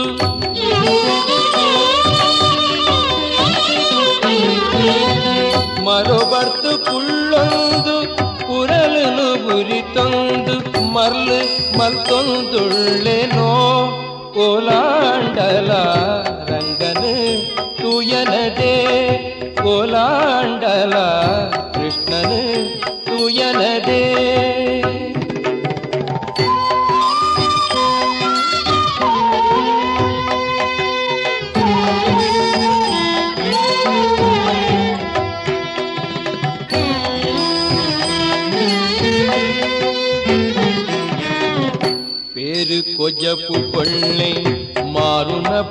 ಮರೋ 5.86 6.18
ಬರ್ತು 6.32 6.72
ಕುಳ್ಳೊಂದು 6.84 7.94
ಪುರಲನು 8.42 9.28
ಗುರಿತೊಂದು 9.46 10.56
ಮರ್ಲು 10.92 11.38
ಮಲ್ತೊಂದುಳ್ಳೆನೋ 11.78 13.48
ಕೋಲಾಂಡಲ 14.36 15.70
ರಂಗನು 16.50 17.14
ತೂಯನದೇ 17.80 18.74
ಕೋಲಾಂಡಲ 19.62 20.94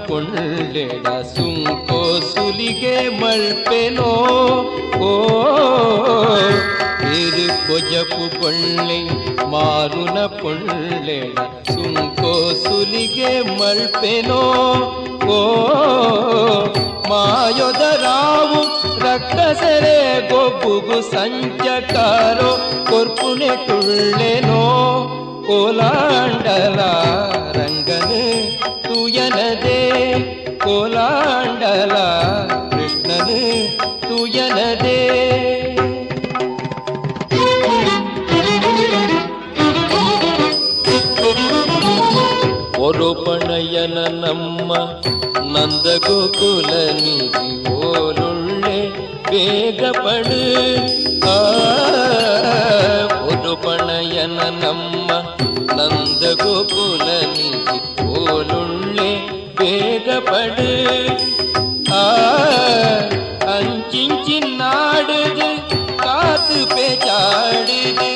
ಕೊಳ್ಳೆಡ 0.07 1.07
ಸುಂಕೋ 1.31 1.99
ಸುಲಿಗೆ 2.29 2.95
ಮಳ್ಪೆನೋ 3.21 4.11
ಓ 5.07 5.11
ತಿರು 7.01 7.47
ಕೊಜಪು 7.67 8.25
ಕೊಳ್ಳೆ 8.37 8.99
ಮಾರುನ 9.53 10.19
ಕೊಳ್ಳೆಡ 10.41 11.37
ಸುಂಕೋ 11.71 12.33
ಸುಲಿಗೆ 12.63 13.31
ಮಳ್ಪೆನೋ 13.59 14.41
ಓ 15.29 15.39
ಮಾಯೊದ 17.09 17.83
ರಾವು 18.03 18.61
ರಕ್ತಸರೆ 19.03 19.97
ಗೊಬ್ಬುಗು 20.31 20.97
ಸಂಚಕಾರೋ 21.11 22.51
ಕೊರ್ಪುನೆ 22.89 23.51
ಟುಳ್ಳೆನೋ 23.67 24.63
ಕೋಲಾಂಡಲ 25.47 26.79
ರಂಗ 27.57 27.76
ಕೋಲಾಂಡಲ 30.66 31.94
ಕೃಷ್ಣನು 32.72 33.40
ತೂಯನದೇ 34.02 34.98
ಒರುಪಣಯನ 42.84 43.98
ನಮ್ಮ 44.22 44.70
ನಂದ 45.52 45.86
ಗೋಕುಲ 46.06 46.70
ನಿಧಿ 46.98 47.50
ಓಲುಳ್ಳೆ 47.78 48.78
ಬೇಗ 49.30 49.82
ಪಡು 49.98 50.40
ಆ 51.28 51.36
ಒರುಪಣಯನ 53.22 54.40
ನಮ್ಮ 54.62 55.08
ನಂದ 55.78 56.24
ಗೋಕುಲ 56.42 57.06
ನಿಧಿ 57.34 57.75
ಓಲುಳ್ಳೆ 57.75 57.75
படு 60.27 60.71
அஞ்சிஞ்சி 63.47 64.37
நாடுது 64.59 65.49
காத்து 66.03 66.59
பேச்சாடுது 66.73 68.11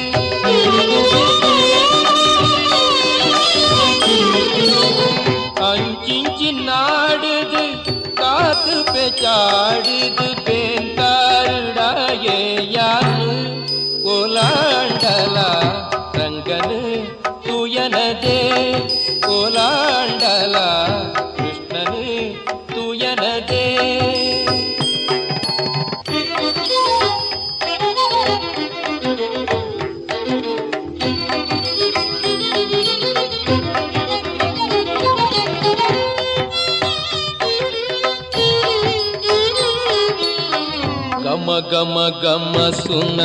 గమ 41.74 41.98
గమ 42.24 42.70
సున 42.70 43.20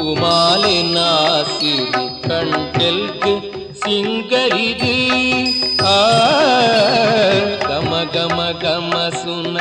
ఉమాలి 0.00 0.82
నాసిరి 0.94 2.28
కంటెల్కి 2.28 3.34
సింగరిది. 3.80 4.98
గమ 7.70 7.92
గమ 8.16 8.38
గమ 8.64 8.92
సున 9.20 9.56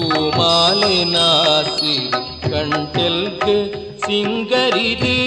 ఉమాలి 0.00 1.04
నాసిరి 1.04 2.10
కంటెల్కి 2.50 3.56
సింగరిది. 4.06 5.18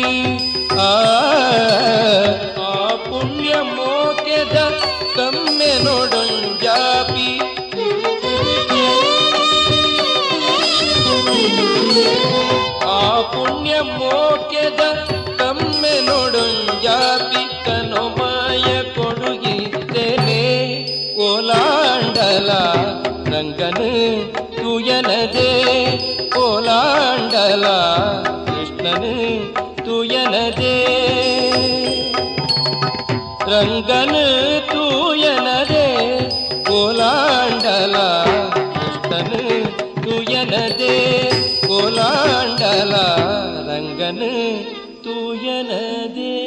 போலாண்டலா 21.67 22.59
ரங்கனு 23.31 23.87
துயனதே 24.57 25.49
போலாண்டலா 26.35 27.75
கிருஷ்ணனு 28.47 29.11
துயனதே. 29.87 30.75
ரங்கனு 33.51 34.23
தூயனதே 34.71 35.85
கோலாண்டலா 36.69 38.07
கிருஷ்ணனு 38.75 39.43
தூயனதே 40.05 40.95
கோலாண்டலா 41.67 43.07
ரங்கனு 43.69 44.33
தூயனதே. 45.07 46.46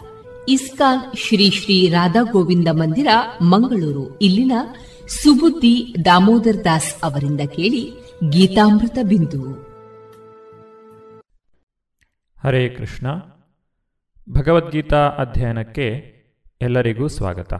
ಇಸ್ಕಾನ್ 0.47 1.17
ಶ್ರೀ 1.17 1.51
ಶ್ರೀ 1.51 1.89
ರಾಧಾ 1.89 2.21
ಗೋವಿಂದ 2.31 2.67
ಮಂದಿರ, 2.71 3.07
ಮಂಗಳೂರು. 3.41 4.17
ಇಲ್ಲಿನ 4.17 4.51
ಸುಬುದ್ದಿ 5.07 5.95
ದಾಮೋದರ್ 6.05 6.65
ದಾಸ್ 6.65 6.95
ಅವರಿಂದ 7.03 7.41
ಕೇಳಿ 7.41 7.93
ಗೀತಾಮೃತ 8.29 8.97
ಬಿಂದು. 9.07 9.51
ಹರೇ 12.43 12.69
ಕೃಷ್ಣ. 12.69 13.07
ಭಗವದ್ಗೀತಾ 14.29 15.07
ಅಧ್ಯಯನಕ್ಕೆ 15.07 16.15
ಎಲ್ಲರಿಗೂ 16.61 17.07
ಸ್ವಾಗತ. 17.07 17.53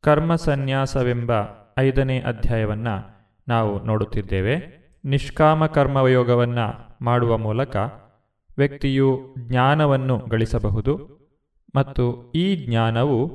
ಕರ್ಮ 0.00 0.34
ಸನ್ಯಾಸವೆಂಬ 0.34 1.32
ಐದನೇ 1.78 2.18
ಅಧ್ಯಾಯವನ್ನು 2.18 3.26
ನಾವು 3.48 3.84
ನೋಡುತ್ತಿದ್ದೇವೆ. 3.84 4.76
ನಿಷ್ಕಾಮ 5.04 5.66
ಕರ್ಮವಯೋಗವನ್ನು 5.66 6.98
ಮಾಡುವ 7.04 7.38
ಮೂಲಕ 7.38 7.76
ವ್ಯಕ್ತಿಯು 8.58 9.34
ಜ್ಞಾನವನ್ನು 9.38 10.18
ಗಳಿಸಬಹುದು. 10.18 11.15
ಮತ್ತು 11.76 12.32
ಈ 12.32 12.66
ಜ್ಞಾನವು 12.66 13.26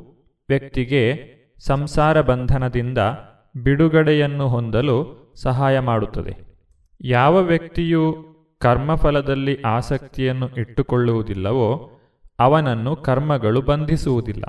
ವ್ಯಕ್ತಿಗೆ 0.49 1.19
ಸಂಸಾರ 1.65 2.21
ಬಂಧನದಿಂದ 2.21 2.97
ಬಿಡುಗಡೆಯನ್ನು 3.63 4.47
ಹೊಂದಲು 4.47 5.21
ಸಹಾಯ 5.41 5.79
ಮಾಡುತ್ತದೆ. 5.79 6.57
ಯಾವ 7.01 7.37
ವ್ಯಕ್ತಿಯು 7.37 8.31
ಕರ್ಮಫಲದಲ್ಲಿ 8.59 9.61
ಆಸಕ್ತಿಯನ್ನು 9.61 10.49
ಇಟ್ಟುಕೊಳ್ಳುವುದಿಲ್ಲವೋ 10.49 11.91
ಅವನನ್ನು 12.39 12.95
ಕರ್ಮಗಳು 12.95 13.61
ಬಂಧಿಸುವುದಿಲ್ಲ. 13.61 14.43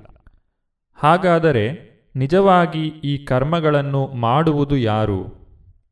ಹಾಗಾದರೆ 0.95 1.93
ನಿಜವಾಗಿ 2.17 2.87
ಈ 2.89 3.25
ಕರ್ಮಗಳನ್ನು 3.25 4.07
ಮಾಡುವುದು 4.07 4.77
ಯಾರು? 4.77 5.21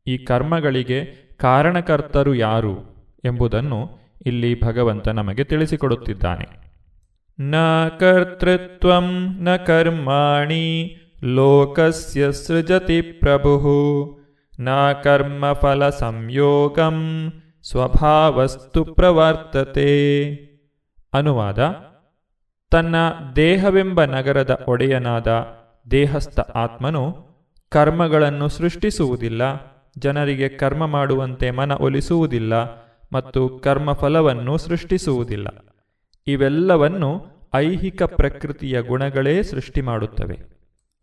ಈ 0.07 0.19
ಕರ್ಮಗಳಿಗೆ 0.19 1.05
ಕಾರಣಕರ್ತರು 1.39 2.35
ಯಾರು? 2.35 2.79
ಎಂಬುದನ್ನು 3.25 3.89
ಇಲ್ಲಿ 4.27 4.65
ಭಗವಂತ 4.65 5.09
ನಮಗೆ 5.09 5.45
ತಿಳಿಸಿಕೊಡುತ್ತಿದ್ದಾನೆ. 5.45 6.70
ನ 7.41 7.55
कर्तृत्वं 8.01 9.41
ನ 9.43 9.57
ಕರ್ಮಾಣಿ 9.57 10.97
ಲೋಕಸ್ಯ 11.25 12.33
ಸೃಜತಿ 12.33 13.03
ಪ್ರಭು 13.03 13.75
ನ 14.61 14.69
ಕರ್ಮಫಲ 14.93 15.89
ಸಂಯೋಗಂ 15.89 17.33
ಸ್ವಭಾವಸ್ತು 17.63 18.85
ಪ್ರವರ್ತತೆ 18.85 19.91
ಅನುವಾದ 21.15 21.59
ತನ್ನ 22.71 22.97
ದೇಹವೆಂಬ 23.37 24.05
ನಗರದ 24.05 24.65
ಒಡೆಯನಾದ 24.69 25.47
ದೇಹಸ್ಥ 25.91 26.41
ಆತ್ಮನು 26.41 27.17
ಕರ್ಮಗಳನ್ನು 27.69 28.49
ಸೃಷ್ಟಿಸುವುದಿಲ್ಲ, 28.49 29.43
ಜನರಿಗೆ 29.99 30.49
ಕರ್ಮ 30.49 30.87
ಮಾಡುವಂತೆ 30.87 31.51
ಮನ 31.51 31.73
ಒಲಿಸುವುದಿಲ್ಲ 31.73 32.55
ಮತ್ತು 33.13 33.49
ಕರ್ಮಫಲವನ್ನು 33.49 34.57
ಸೃಷ್ಟಿಸುವುದಿಲ್ಲ. 34.59 35.49
ಇವೆಲ್ಲವನ್ನು 36.27 37.30
ಐಹಿಕ 37.55 38.03
ಪ್ರಕೃತಿಯ 38.03 38.83
ಗುಣಗಳೇ 38.83 39.43
ಸೃಷ್ಟಿ 39.43 39.81
ಮಾಡುತ್ತವೆ. 39.81 40.39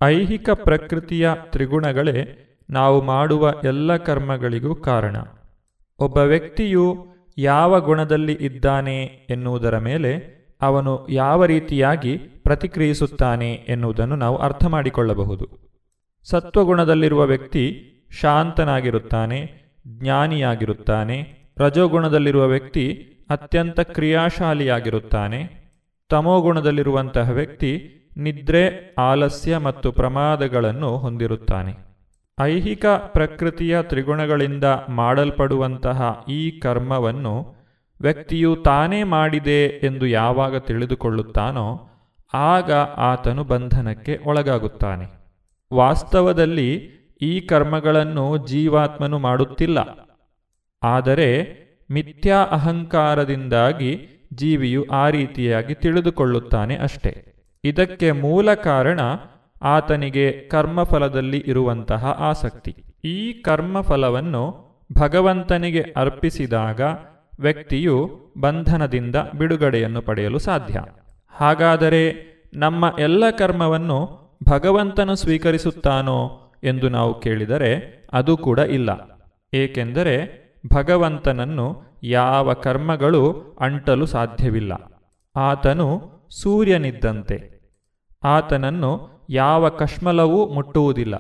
ಐಹಿಕ 0.03 0.49
ಪ್ರಕೃತಿಯ 0.49 1.29
ತ್ರಿಗುಣಗಳೇ 1.49 2.43
ನಾವು 2.69 3.01
ಮಾಡುವ 3.01 3.61
ಎಲ್ಲ 3.63 3.97
ಕರ್ಮಗಳಿಗೂ 3.97 4.75
ಕಾರಣ. 4.75 5.15
ಒಬ್ಬ 5.99 6.17
ವ್ಯಕ್ತಿಯು 6.17 7.07
ಯಾವ 7.37 7.81
ಗುಣದಲ್ಲಿ 7.81 8.33
ಇದ್ದಾನೆ 8.33 9.03
ಎನ್ನುವುದರ 9.03 9.77
ಮೇಲೆ 9.77 10.37
ಅವನು 10.61 11.07
ಯಾವ 11.09 11.45
ರೀತಿಯಾಗಿ 11.45 12.17
ಪ್ರತಿಕ್ರಿಯಿಸುತ್ತಾನೆ 12.17 13.53
ಎನ್ನುವುದನ್ನು 13.53 14.15
ನಾವು 14.15 14.37
ಅರ್ಥ 14.37 14.65
ಮಾಡಿಕೊಳ್ಳಬಹುದು. 14.65 15.47
ಸತ್ವಗುಣದಲ್ಲಿರುವ 16.23 17.25
ವ್ಯಕ್ತಿ 17.25 17.83
ಶಾಂತನಾಗಿರುತ್ತಾನೆ, 18.21 19.63
ಜ್ಞಾನಿಯಾಗಿರುತ್ತಾನೆ, 19.87 21.37
ರಜೋಗುಣದಲ್ಲಿರುವ 21.57 22.47
ವ್ಯಕ್ತಿ 22.47 23.13
ಅತ್ಯಂತ 23.29 23.79
ಕ್ರಿಯಾಶಾಲಿಯಾಗಿರುತ್ತಾನೆ 23.79 25.66
ತಮೋಗುಣದಲ್ಲಿರುವಂತಹ 26.09 27.29
ವ್ಯಕ್ತಿ 27.29 27.93
ನಿದ್ರೆ, 28.17 28.93
ಆಲಸ್ಯ 28.97 29.57
ಮತ್ತು 29.57 29.91
ಪ್ರಮಾದಗಳನ್ನು 29.91 30.97
ಹೊಂದಿರುತ್ತಾನೆ. 30.97 31.73
ಐಹಿಕ 32.41 32.85
ಪ್ರಕೃತಿಯ 32.85 33.83
ತ್ರಿಗುಣಗಳಿಂದ 33.83 34.63
ಮಾಡಲ್ಪಡುವಂತಹ 34.89 36.25
ಈ 36.29 36.59
ಕರ್ಮವನ್ನು 36.59 37.55
ವ್ಯಕ್ತಿಯು 38.01 38.55
ತಾನೇ 38.55 39.03
ಮಾಡಿದೆ 39.03 39.65
ಎಂದು 39.65 40.07
ಯಾವಾಗ 40.07 40.57
ತಿಳಿದುಕೊಳ್ಳುತ್ತಾನೋ, 40.57 41.89
ಆಗ 42.33 42.71
ಆತನು 42.97 43.43
ಬಂಧನಕ್ಕೆ 43.43 44.19
ಒಳಗಾಗುತ್ತಾನೆ. 44.25 45.05
ವಾಸ್ತವದಲ್ಲಿ 45.73 46.89
ಈ 47.21 47.39
ಕರ್ಮಗಳನ್ನು 47.39 48.37
ಜೀವಾತ್ಮನು 48.47 49.19
ಮಾಡುತ್ತಿಲ್ಲ. 49.19 49.79
ಆದರೆ, 50.83 51.57
ಮಿಥ್ಯಾ 51.91 52.37
ಅಹಂಕಾರದಿಂದಾಗಿ 52.37 54.16
ಜೀವಿಯು 54.33 54.85
ಆ 54.91 55.09
ರೀತಿಯಾಗಿ 55.09 55.75
ತಿಳಿದುಕೊಳ್ಳುತ್ತಾನೆ 55.75 56.75
ಅಷ್ಟೆ. 56.75 57.35
ಇದಕ್ಕೆ 57.63 58.11
ಮೂಲ 58.11 58.53
ಕಾರಣ 58.53 58.99
ಆತನಿಗೆ 59.61 60.31
ಕರ್ಮಫಲದಲ್ಲಿ 60.31 61.37
ಇರುವಂತಹ 61.37 62.05
ಆಸಕ್ತಿ. 62.05 62.75
ಈ 63.05 63.33
ಕರ್ಮಫಲವನ್ನು 63.33 64.67
ಭಗವಂತನಿಗೆ 64.93 65.81
ಅರ್ಪಿಸಿದಾಗ 65.81 66.81
ವ್ಯಕ್ತಿಯು 67.39 68.09
ಬಂಧನದಿಂದ 68.39 69.15
ಬಿಡುಗಡೆಯನ್ನು 69.37 70.01
ಪಡೆಯಲು 70.01 70.39
ಸಾಧ್ಯ. 70.39 70.81
ಹಾಗಾದರೆ 71.27 72.27
ನಮ್ಮ 72.53 72.95
ಎಲ್ಲ 72.99 73.29
ಕರ್ಮವನ್ನು 73.29 74.17
ಭಗವಂತನು 74.49 75.15
ಸ್ವೀಕರಿಸುತ್ತಾನೋ 75.15 76.51
ಎಂದು 76.63 76.89
ನಾವು 76.89 77.19
ಕೇಳಿದರೆ 77.19 77.97
ಅದು 78.13 78.37
ಕೂಡ 78.37 78.59
ಇಲ್ಲ. 78.59 79.19
ಏಕೆಂದರೆ 79.53 80.47
ಭಗವಂತನನ್ನು 80.73 81.86
ಯಾವ 82.09 82.53
ಕರ್ಮಗಳು 82.53 83.41
ಅಂಟಲು 83.59 84.05
ಸಾಧ್ಯವಿಲ್ಲ. 84.05 84.71
ಆತನು 85.35 86.11
ಸೂರ್ಯನಿದ್ದಂತೆ. 86.41 87.57
ಆತನನ್ನು 88.23 89.09
ಯಾವ 89.29 89.69
ಕಶ್ಮಲವೂ 89.69 90.47
ಮುಟ್ಟುವುದಿಲ್ಲ. 90.47 91.15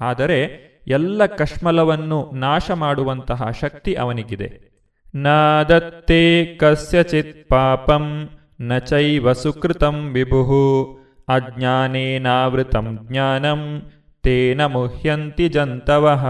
ಆದರೆ 0.00 0.68
ಎಲ್ಲ 0.86 1.26
ಕಶ್ಮಲವನ್ನು 1.26 2.30
ನಾಶ 2.34 2.70
ಮಾಡುವಂತಹ 2.70 3.50
ಶಕ್ತಿ 3.60 3.94
ಅವನಿಗಿದೆ. 3.94 4.68
ನ 5.14 5.26
ದತ್ತೇ 5.62 6.56
ಕಸ್ಯಚಿತ್ 6.60 7.48
ಪಾಪಂ, 7.48 8.28
ನ 8.60 8.78
ಚೈವ 8.78 9.32
ಸುಕೃತಂ 9.32 10.12
ವಿಭು, 10.12 10.98
ಅಜ್ಞಾನೇನಾವೃತಂ 11.28 12.98
ಜ್ಞಾನಂ, 13.02 13.82
ತೇನ 14.22 14.66
ಮುಹ್ಯಂತಿ 14.66 15.48
ಜಂತವಃ. 15.48 16.26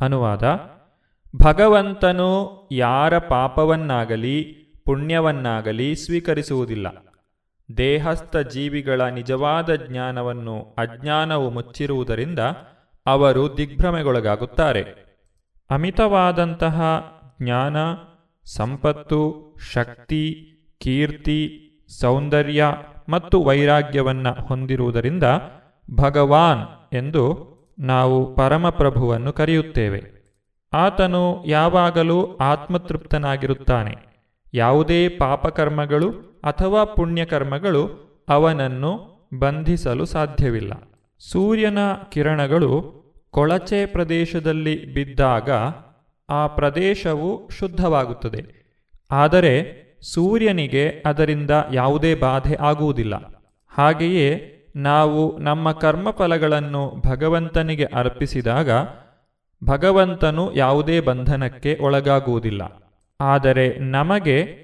ಅನುವಾದ 0.00 0.71
ಭಗವಂತನು 1.36 2.62
ಯಾರ 2.72 3.18
ಪಾಪವನ್ನಾಗಲಿ 3.18 4.42
ಪುಣ್ಯವನ್ನಾಗಲಿ 4.84 5.96
ಸ್ವೀಕರಿಸುವುದಿಲ್ಲ. 5.96 6.86
ದೇಹಸ್ಥ 7.76 8.36
ಜೀವಿಗಳ 8.36 9.00
ನಿಜವಾದ 9.00 9.74
ಜ್ಞಾನವನ್ನು 9.74 10.74
ಅಜ್ಞಾನವು 10.78 11.50
ಮುಚ್ಚಿರುವುದರಿಂದ 11.50 12.38
ಅವರು 13.06 13.56
ದಿಗ್ಭ್ರಮೆಗೊಳಗಾಗುತ್ತಾರೆ. 13.56 14.82
ಅಮಿತವಾದಂತಹ 15.70 17.04
ಜ್ಞಾನ, 17.42 17.76
ಸಂಪತ್ತು, 18.56 19.54
ಶಕ್ತಿ, 19.72 20.48
ಕೀರ್ತಿ, 20.80 21.68
ಸೌಂದರ್ಯ 22.00 22.64
ಮತ್ತು 23.08 23.42
ವೈರಾಗ್ಯವನ್ನು 23.42 24.32
ಹೊಂದಿರುವುದರಿಂದ 24.32 25.24
ಭಗವಾನ್ 25.94 26.94
ಎಂದು 26.94 27.52
ನಾವು 27.78 28.34
ಪರಮಪ್ರಭುವನ್ನು 28.34 29.32
ಕರೆಯುತ್ತೇವೆ. 29.32 30.21
ಆತನು 30.74 31.44
ಯಾವಾಗಲೂ 31.46 32.36
ಆತ್ಮತೃಪ್ತನಾಗಿರುತ್ತಾನೆ. 32.36 33.94
ಯಾವುದೇ 34.54 35.08
ಪಾಪಕರ್ಮಗಳು 35.08 36.10
ಅಥವಾ 36.44 36.84
ಪುಣ್ಯಕರ್ಮಗಳು 36.84 38.02
ಅವನನ್ನು 38.28 39.12
ಬಂಧಿಸಲು 39.38 40.04
ಸಾಧ್ಯವಿಲ್ಲ. 40.04 40.72
ಸೂರ್ಯನ 41.18 41.78
ಕಿರಣಗಳು 42.10 43.02
ಕೊಳಚೆ 43.30 43.86
ಪ್ರದೇಶದಲ್ಲಿ 43.86 44.94
ಬಿದ್ದಾಗ 44.94 45.50
ಆ 46.30 46.46
ಪ್ರದೇಶವು 46.46 47.48
ಶುದ್ಧವಾಗುತ್ತದೆ. 47.58 48.62
ಆದರೆ 49.10 49.82
ಸೂರ್ಯನಿಗೆ 50.14 51.02
ಅದರಿಂದ 51.06 51.50
ಯಾವುದೇ 51.72 52.14
ಬಾಧೆ 52.14 52.56
ಆಗುವುದಿಲ್ಲ. 52.60 53.14
ಹಾಗೆಯೇ 53.68 54.48
ನಾವು 54.76 55.38
ನಮ್ಮ 55.38 55.72
ಕರ್ಮಫಲಗಳನ್ನು 55.72 57.02
ಭಗವಂತನಿಗೆ 57.06 57.84
ಅರ್ಪಿಸಿದಾಗ 57.84 58.70
ಭಗವಂತನು 59.64 60.54
ಯಾವುದೇ 60.54 61.00
ಬಂಧನಕ್ಕೆ 61.00 61.78
ಒಳಗಾಗುವುದಿಲ್ಲ. 61.80 62.62
ಆದರೆ 63.20 63.78
ನಮಗೆ 63.78 64.62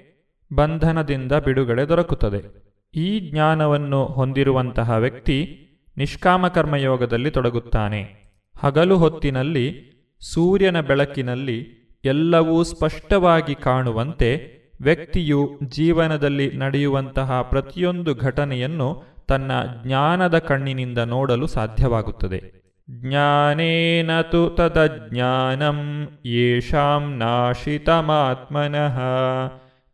ಬಂಧನದಿಂದ 0.55 1.31
ಬಿಡುಗಡೆ 1.31 1.89
ದೊರಕುತ್ತದೆ. 1.89 2.69
ಈ 2.95 3.19
ಜ್ಞಾನವನ್ನು 3.19 4.05
ಹೊಂದಿರುವಂತಹ 4.05 4.91
ವ್ಯಕ್ತಿ 4.91 5.65
ನಿಷ್ಕಾಮಕರ್ಮಯೋಗದಲ್ಲಿ 5.97 7.31
ತೊಡಗುತ್ತಾನೆ. 7.31 8.31
ಹಗಲು 8.57 8.97
ಹೊತ್ತಿನಲ್ಲಿ 8.97 9.89
ಸೂರ್ಯನ 10.33 10.81
ಬೆಳಕಿನಲ್ಲಿ 10.81 11.65
ಎಲ್ಲವೂ 12.05 12.63
ಸ್ಪಷ್ಟವಾಗಿ 12.63 13.55
ಕಾಣುವಂತೆ 13.55 14.59
ವ್ಯಕ್ತಿಯು 14.81 15.59
ಜೀವನದಲ್ಲಿ 15.63 16.57
ನಡೆಯುವಂತಹ 16.57 17.41
ಪ್ರತಿಯೊಂದು 17.41 18.15
ಘಟನೆಯನ್ನು 18.15 19.03
ತನ್ನ 19.27 19.51
ಜ್ಞಾನದ 19.85 20.37
ಕಣ್ಣಿನಿಂದ 20.37 20.97
ನೋಡಲು 20.97 21.47
ಸಾಧ್ಯವಾಗುತ್ತದೆ. 21.47 22.59
ಜ್ಞಾನೇನ 22.91 24.21
ತು 24.21 24.55
तदज्ञानं, 24.55 26.07
येषां 26.25 27.17
ನಾಶಿತಮಾತ್ಮನಃ 27.17 28.99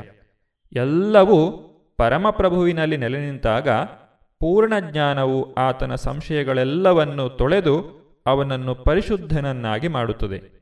ಎಲ್ಲವೂ 0.73 1.61
ಪರಮಪ್ರಭುವಿನಲ್ಲಿ 1.97 2.97
ನೆಲೆ 2.97 3.19
ನಿಂತಾಗ 3.19 3.69
ಪೂರ್ಣ 4.39 4.73
ಜ್ಞಾನವು 4.79 5.53
ಆತನ 5.53 5.95
ಸಂಶಯಗಳೆಲ್ಲವನ್ನು 5.95 7.29
ತೊಳೆದು 7.29 8.05
ಅವನನ್ನು 8.25 8.75
ಪರಿಶುದ್ಧನನ್ನಾಗಿ 8.75 9.87
ಮಾಡುತ್ತದೆ. 9.87 10.54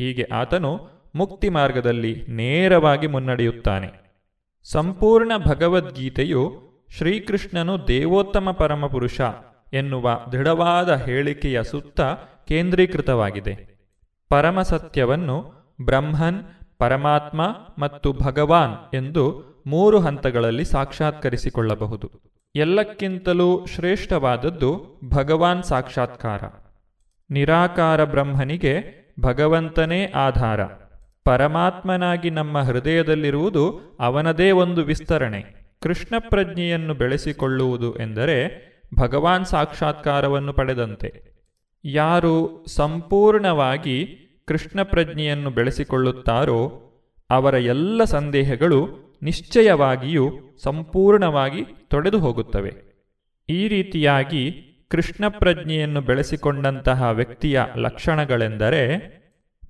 ಹೀಗೆ 0.00 0.22
ಆತನು 0.22 0.88
ಮುಕ್ತಿ 1.14 1.48
ಮಾರ್ಗದಲ್ಲಿ 1.48 2.24
ನೇರವಾಗಿ 2.28 3.06
ಮುನ್ನಡೆಯುತ್ತಾನೆ. 3.06 4.20
ಸಂಪೂರ್ಣ 4.72 5.32
ಭಗವದ್ಗೀತೆಯು 5.46 6.62
ಶ್ರೀಕೃಷ್ಣನು 6.98 7.88
ದೇವೋತ್ತಮ 7.88 8.50
ಪರಮಪುರುಷ 8.50 9.20
ಎನ್ನುವ 9.72 10.20
ದೃಢವಾದ 10.32 10.94
ಹೇಳಿಕೆಯ 10.94 11.62
ಸುತ್ತ 11.62 12.00
ಕೇಂದ್ರೀಕೃತವಾಗಿದೆ. 12.48 13.80
ಪರಮಸತ್ಯವನ್ನು 14.28 15.52
ಬ್ರಹ್ಮನ್, 15.84 16.44
ಪರಮಾತ್ಮ 16.78 17.46
ಮತ್ತು 17.78 18.12
ಭಗವಾನ್ 18.12 18.96
ಎಂದು 18.96 19.50
ಮೂರು 19.66 20.00
ಹಂತಗಳಲ್ಲಿ 20.00 20.64
ಸಾಕ್ಷಾತ್ಕರಿಸಿಕೊಳ್ಳಬಹುದು. 20.64 22.10
ಎಲ್ಲಕ್ಕಿಂತಲೂ 22.54 23.66
ಶ್ರೇಷ್ಠವಾದದ್ದು 23.66 25.00
ಭಗವಾನ್ 25.08 25.62
ಸಾಕ್ಷಾತ್ಕಾರ. 25.62 26.42
ನಿರಾಕಾರ 27.30 28.04
ಬ್ರಹ್ಮನಿಗೆ 28.04 28.99
ಭಗವಂತನೇ 29.20 30.06
ಆಧಾರ. 30.06 30.64
ಪರಮಾತ್ಮನಾಗಿ 31.24 32.30
ನಮ್ಮ 32.30 32.58
ಹೃದಯದಲ್ಲಿರುವುದು 32.58 33.96
ಅವನದೇ 34.00 34.50
ಒಂದು 34.50 34.82
ವಿಸ್ತರಣೆ. 34.82 35.44
ಕೃಷ್ಣ 35.82 36.14
ಪ್ರಜ್ಞೆಯನ್ನು 36.18 36.94
ಬೆಳೆಸಿಕೊಳ್ಳುವುದು 36.94 37.96
ಎಂದರೆ 37.98 38.70
ಭಗವಾನ್ 38.98 39.44
ಸಾಕ್ಷಾತ್ಕಾರವನ್ನು 39.44 40.52
ಪಡೆದಂತೆ. 40.52 41.30
ಯಾರು 41.84 42.64
ಸಂಪೂರ್ಣವಾಗಿ 42.68 44.16
ಕೃಷ್ಣ 44.46 44.82
ಪ್ರಜ್ಞೆಯನ್ನು 44.82 45.50
ಬೆಳೆಸಿಕೊಳ್ಳುತ್ತಾರೋ 45.50 46.86
ಅವರ 47.30 47.54
ಎಲ್ಲ 47.54 48.04
ಸಂದೇಹಗಳು 48.04 49.10
ನಿಶ್ಚಯವಾಗಿಯೂ 49.22 50.30
ಸಂಪೂರ್ಣವಾಗಿ 50.62 51.64
ತೊಡೆದು 51.88 52.18
ಹೋಗುತ್ತವೆ 52.18 52.74
ಈ 53.48 53.68
ರೀತಿಯಾಗಿ 53.68 54.69
ಕೃಷ್ಣ 54.90 55.28
ಪ್ರಜ್ಞೆಯನ್ನು 55.28 56.00
ಬೆಳೆಸಿಕೊಂಡಂತಹ 56.00 57.02
ವ್ಯಕ್ತಿಯ 57.02 57.62
ಲಕ್ಷಣಗಳೆಂದರೆ 57.76 58.82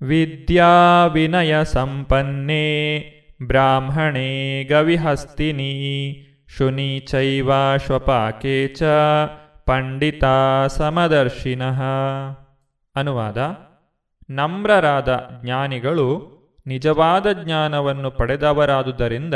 ವಿದ್ಯಾ 0.01 1.05
ವಿನಯ 1.05 1.63
ಸಂಪನ್ನೇ 1.63 2.65
ಬ್ರಾಹ್ಮಣೇ 3.47 4.63
ಗವಿಹಸ್ತಿನಿ, 4.63 5.71
ಶುನಿ 6.57 6.99
ಚೈವಾಶ್ವಪಾಕೆ 6.99 8.67
ಚ 8.67 8.83
ಪಂಡಿತ 9.65 10.23
ಸಮದರ್ಶಿನಃ. 10.67 11.81
ಅನುವಾದ, 12.95 13.37
ನಮ್ರರಾದ 14.29 15.29
ಜ್ಞಾನಿಗಳು 15.43 16.07
ನಿಜವಾದ 16.67 17.31
ಜ್ಞಾನವನ್ನು 17.31 18.11
ಪಡೆದವರಾದುದರಿಂದ 18.11 19.33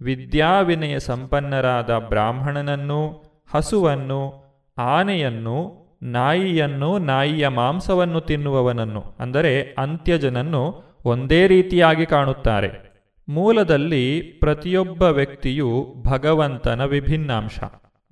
ವಿದ್ಯಾವಿನಯ 0.00 0.98
ಸಂಪನ್ನರಾದ 0.98 1.98
ಬ್ರಾಹ್ಮಣನನ್ನು, 1.98 3.24
ಹಸುವನ್ನು 3.54 4.43
ಆನೆಯನ್ನು, 4.78 5.84
ನಾಯಿಯನ್ನು, 6.02 6.98
ನಾಯಿಯ 6.98 7.48
ಮಾಂಸವನ್ನು 7.48 8.20
ತಿನ್ನುವವನನ್ನು, 8.20 9.04
ಅಂದರೆ 9.20 9.74
ಅಂತ್ಯಜನನ್ನು 9.78 10.82
ಒಂದೇ 11.04 11.46
ರೀತಿಯಾಗಿ 11.46 12.06
ಕಾಣುತ್ತಾರೆ. 12.06 12.94
ಮೂಲದಲ್ಲಿ 13.28 14.20
ಪ್ರತಿಯೊಬ್ಬ 14.20 15.02
ವ್ಯಕ್ತಿಯು 15.02 15.94
ಭಗವಂತನ 16.06 16.84
ವಿಭಿನ್ನಾಂಶ. 16.84 17.58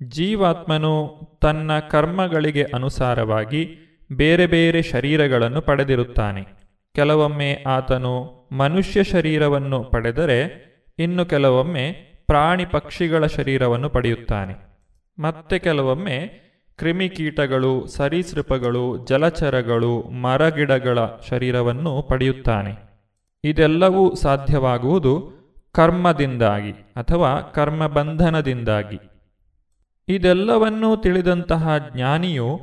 ಜೀವಾತ್ಮನು 0.03 1.19
ತನ್ನ 1.41 1.79
ಕರ್ಮಗಳಿಗೆ 1.79 2.63
ಅನುಸಾರವಾಗಿ 2.63 3.75
ಬೇರೆ 4.11 4.47
ಬೇರೆ 4.47 4.81
ಶರೀರಗಳನ್ನು 4.81 5.61
ಪಡೆದಿರುತ್ತಾನೆ. 5.61 6.43
ಕೆಲವೊಮ್ಮೆ 6.95 7.63
ಆತನು 7.67 8.43
ಮನುಷ್ಯ 8.51 9.03
ಶರೀರವನ್ನು 9.03 9.83
ಪಡೆದರೆ 9.83 10.63
ಇನ್ನು 10.99 11.25
ಕೆಲವೊಮ್ಮೆ 11.25 11.91
ಪ್ರಾಣಿ 12.27 12.65
ಪಕ್ಷಿಗಳ 12.65 13.25
ಶರೀರವನ್ನು 13.25 13.89
ಪಡೆಯುತ್ತಾನೆ. 13.89 14.73
ಮತ್ತೆ 15.19 15.59
ಕೆಲವೊಮ್ಮೆ 15.59 16.43
ಕ್ರಿಮಿಕೀಟಗಳು, 16.77 17.87
ಸರೀಸೃಪಗಳು, 17.87 19.05
ಜಲಚರಗಳು, 19.05 20.01
ಮರಗಿಡಗಳ 20.01 20.99
ಶರೀರವನ್ನು 21.29 22.01
ಪಡೆಯುತ್ತಾನೆ. 22.01 22.93
ಇದೆಲ್ಲವೂ 23.43 24.15
ಸಾಧ್ಯವಾಗುವುದು 24.15 25.33
ಕರ್ಮದಿಂದಾಗಿ 25.71 26.71
ಅಥವಾ 26.71 27.41
ಕರ್ಮಬಂಧನದಿಂದಾಗಿ. 27.41 28.99
ಇದೆಲ್ಲವನ್ನೂ 30.07 30.95
ತಿಳಿದಂತಹ 30.95 31.77
ಜ್ಞಾನಿಯು 31.77 32.59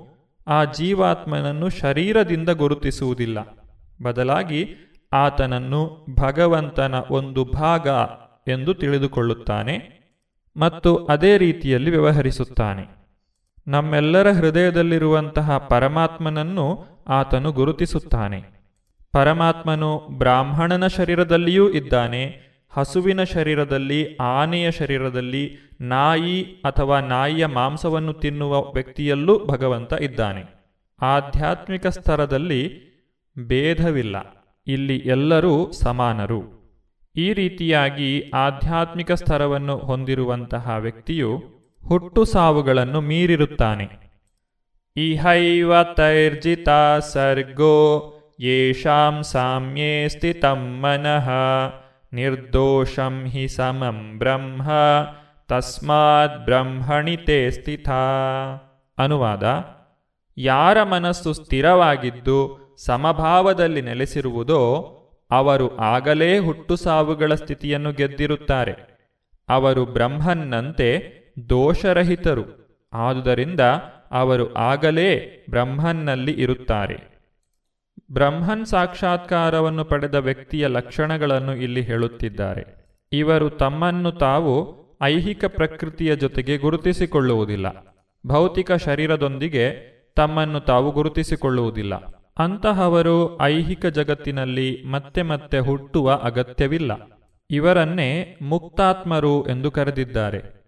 ಆ 0.48 0.64
ಜೀವಾತ್ಮನನ್ನು 0.64 1.68
ಶರೀರದಿಂದ 1.68 2.48
ಗುರುತಿಸುವುದಿಲ್ಲ. 2.48 3.38
ಬದಲಾಗಿ 4.02 4.68
ಆತನನ್ನು 5.12 6.06
ಭಗವಂತನ 6.20 6.94
ಒಂದು 7.10 7.44
ಭಾಗ 7.44 7.88
ಎಂದು 8.50 8.74
ತಿಳಿದುಕೊಳ್ಳುತ್ತಾನೆ 8.74 10.00
ಮತ್ತು 10.56 10.96
ಅದೇ 10.96 11.38
ರೀತಿಯಲ್ಲಿ 11.38 11.90
ವ್ಯವಹರಿಸುತ್ತಾನೆ. 11.90 12.99
ನಮ್ಮೆಲ್ಲರ 13.70 14.28
ಹೃದಯದಲ್ಲಿರುವಂತಹ 14.32 15.58
ಪರಮಾತ್ಮನನ್ನು 15.58 16.66
ಆತನು 17.08 17.52
ಗುರುತಿಸುತ್ತಾನೆ. 17.52 18.40
ಪರಮಾತ್ಮನು 19.12 19.90
ಬ್ರಾಹ್ಮಣನ 20.18 20.86
ಶರೀರದಲ್ಲಿಯೂ 20.86 21.66
ಇದ್ದಾನೆ, 21.70 22.22
ಹಸುವಿನ 22.72 23.22
ಶರೀರದಲ್ಲಿ, 23.24 24.00
ಆನೆಯ 24.16 24.66
ಶರೀರದಲ್ಲಿ, 24.70 25.44
ನಾಯಿ 25.80 26.36
ಅಥವಾ 26.64 27.00
ನಾಯಿಯ 27.00 27.46
ಮಾಂಸವನ್ನು 27.46 28.12
ತಿನ್ನುವ 28.12 28.60
ವ್ಯಕ್ತಿಯಲ್ಲೂ 28.74 29.34
ಭಗವಂತ 29.46 29.92
ಇದ್ದಾನೆ. 30.00 30.42
ಆಧ್ಯಾತ್ಮಿಕ 31.00 31.86
ಸ್ತರದಲ್ಲಿ 31.86 32.62
ಭೇದವಿಲ್ಲ, 33.36 34.16
ಇಲ್ಲಿ 34.66 34.96
ಎಲ್ಲರೂ 34.96 35.54
ಸಮಾನರು. 35.82 36.40
ಈ 37.16 37.32
ರೀತಿಯಾಗಿ 37.32 38.10
ಆಧ್ಯಾತ್ಮಿಕ 38.34 39.12
ಸ್ತರವನ್ನು 39.12 39.76
ಹೊಂದಿರುವಂತಹ 39.78 40.76
ವ್ಯಕ್ತಿಯು 40.80 41.59
ಹುಟ್ಟು 41.88 42.24
ಸಾವುಗಳನ್ನು 42.24 43.00
ಮೀರಿರುತ್ತಾನೆ. 43.00 44.10
ಇಹೈವ 44.96 45.72
ತೈರ್ಜಿತ 45.82 46.68
ಸರ್ಗೋ 46.98 47.76
ಯೇಷಾಂ 48.40 49.22
ಸಾಮ್ಯೇ 49.22 50.08
ಸ್ಥಿತಂ 50.08 50.80
ಮನಃ, 50.82 51.30
ನಿರ್ದೋಷಂ 52.12 53.24
ಹಿ 53.24 53.48
ಸಮಂ 53.48 54.18
ಬ್ರಹ್ಮ, 54.18 54.70
ತಸ್ಮಾತ್ 55.48 56.44
ಬ್ರಹ್ಮಣಿ 56.44 57.16
ತೇ 57.16 57.50
ಸ್ಥಿತ. 57.50 57.88
ಅನುವಾದ, 58.98 59.64
ಯಾರ 60.38 60.82
ಮನಸ್ಸು 60.82 61.32
ಸ್ಥಿರವಾಗಿದ್ದು 61.32 62.38
ಸಮಭಾವದಲ್ಲಿ 62.84 63.82
ನೆಲೆಸಿರುವುದೋ 63.82 64.60
ಅವರು 65.30 65.76
ಆಗಲೇ 65.76 66.38
ಹುಟ್ಟು 66.38 66.76
ಸಾವುಗಳ 66.76 67.34
ಸ್ಥಿತಿಯನ್ನು 67.34 67.92
ಗೆದ್ದಿರುತ್ತಾರೆ. 67.92 68.74
ಅವರು 69.48 69.86
ಬ್ರಹ್ಮನ್ನಂತೆ 69.86 71.19
ದೋಷರಹಿತರು. 71.48 72.44
ಆದುದರಿಂದ 72.92 73.60
ಅವರು 74.10 74.54
ಆಗಲೇ 74.54 75.44
ಬ್ರಹ್ಮನ್ನಲ್ಲಿ 75.50 76.32
ಇರುತ್ತಾರೆ. 76.32 77.10
ಬ್ರಹ್ಮನ್ 78.12 78.66
ಸಾಕ್ಷಾತ್ಕಾರವನ್ನು 78.66 79.84
ಪಡೆದ 79.84 80.14
ವ್ಯಕ್ತಿಯ 80.14 80.66
ಲಕ್ಷಣಗಳನ್ನು 80.66 81.56
ಇಲ್ಲಿ 81.56 81.82
ಹೇಳುತ್ತಿದ್ದಾರೆ. 81.82 82.80
ಇವರು 83.12 83.50
ತಮ್ಮನ್ನು 83.50 84.12
ತಾವು 84.12 84.80
ಐಹಿಕ 85.02 85.44
ಪ್ರಕೃತಿಯ 85.44 86.16
ಜೊತೆಗೆ 86.16 86.56
ಗುರುತಿಸಿಕೊಳ್ಳುವುದಿಲ್ಲ. 86.56 87.96
ಭೌತಿಕ 88.26 88.72
ಶರೀರದೊಂದಿಗೆ 88.72 89.90
ತಮ್ಮನ್ನು 90.16 90.60
ತಾವು 90.60 90.90
ಗುರುತಿಸಿಕೊಳ್ಳುವುದಿಲ್ಲ. 90.90 91.94
ಅಂತಹವರು 92.38 93.42
ಐಹಿಕ 93.42 93.86
ಜಗತ್ತಿನಲ್ಲಿ 93.86 94.84
ಮತ್ತೆ 94.90 95.22
ಮತ್ತೆ 95.22 95.58
ಹುಟ್ಟುವ 95.58 96.12
ಅಗತ್ಯವಿಲ್ಲ. 96.12 97.20
ಇವರನ್ನೇ 97.50 98.38
ಮುಕ್ತಾತ್ಮರು 98.42 99.46
ಎಂದು 99.46 99.70
ಕರೆದಿದ್ದಾರೆ. 99.70 100.59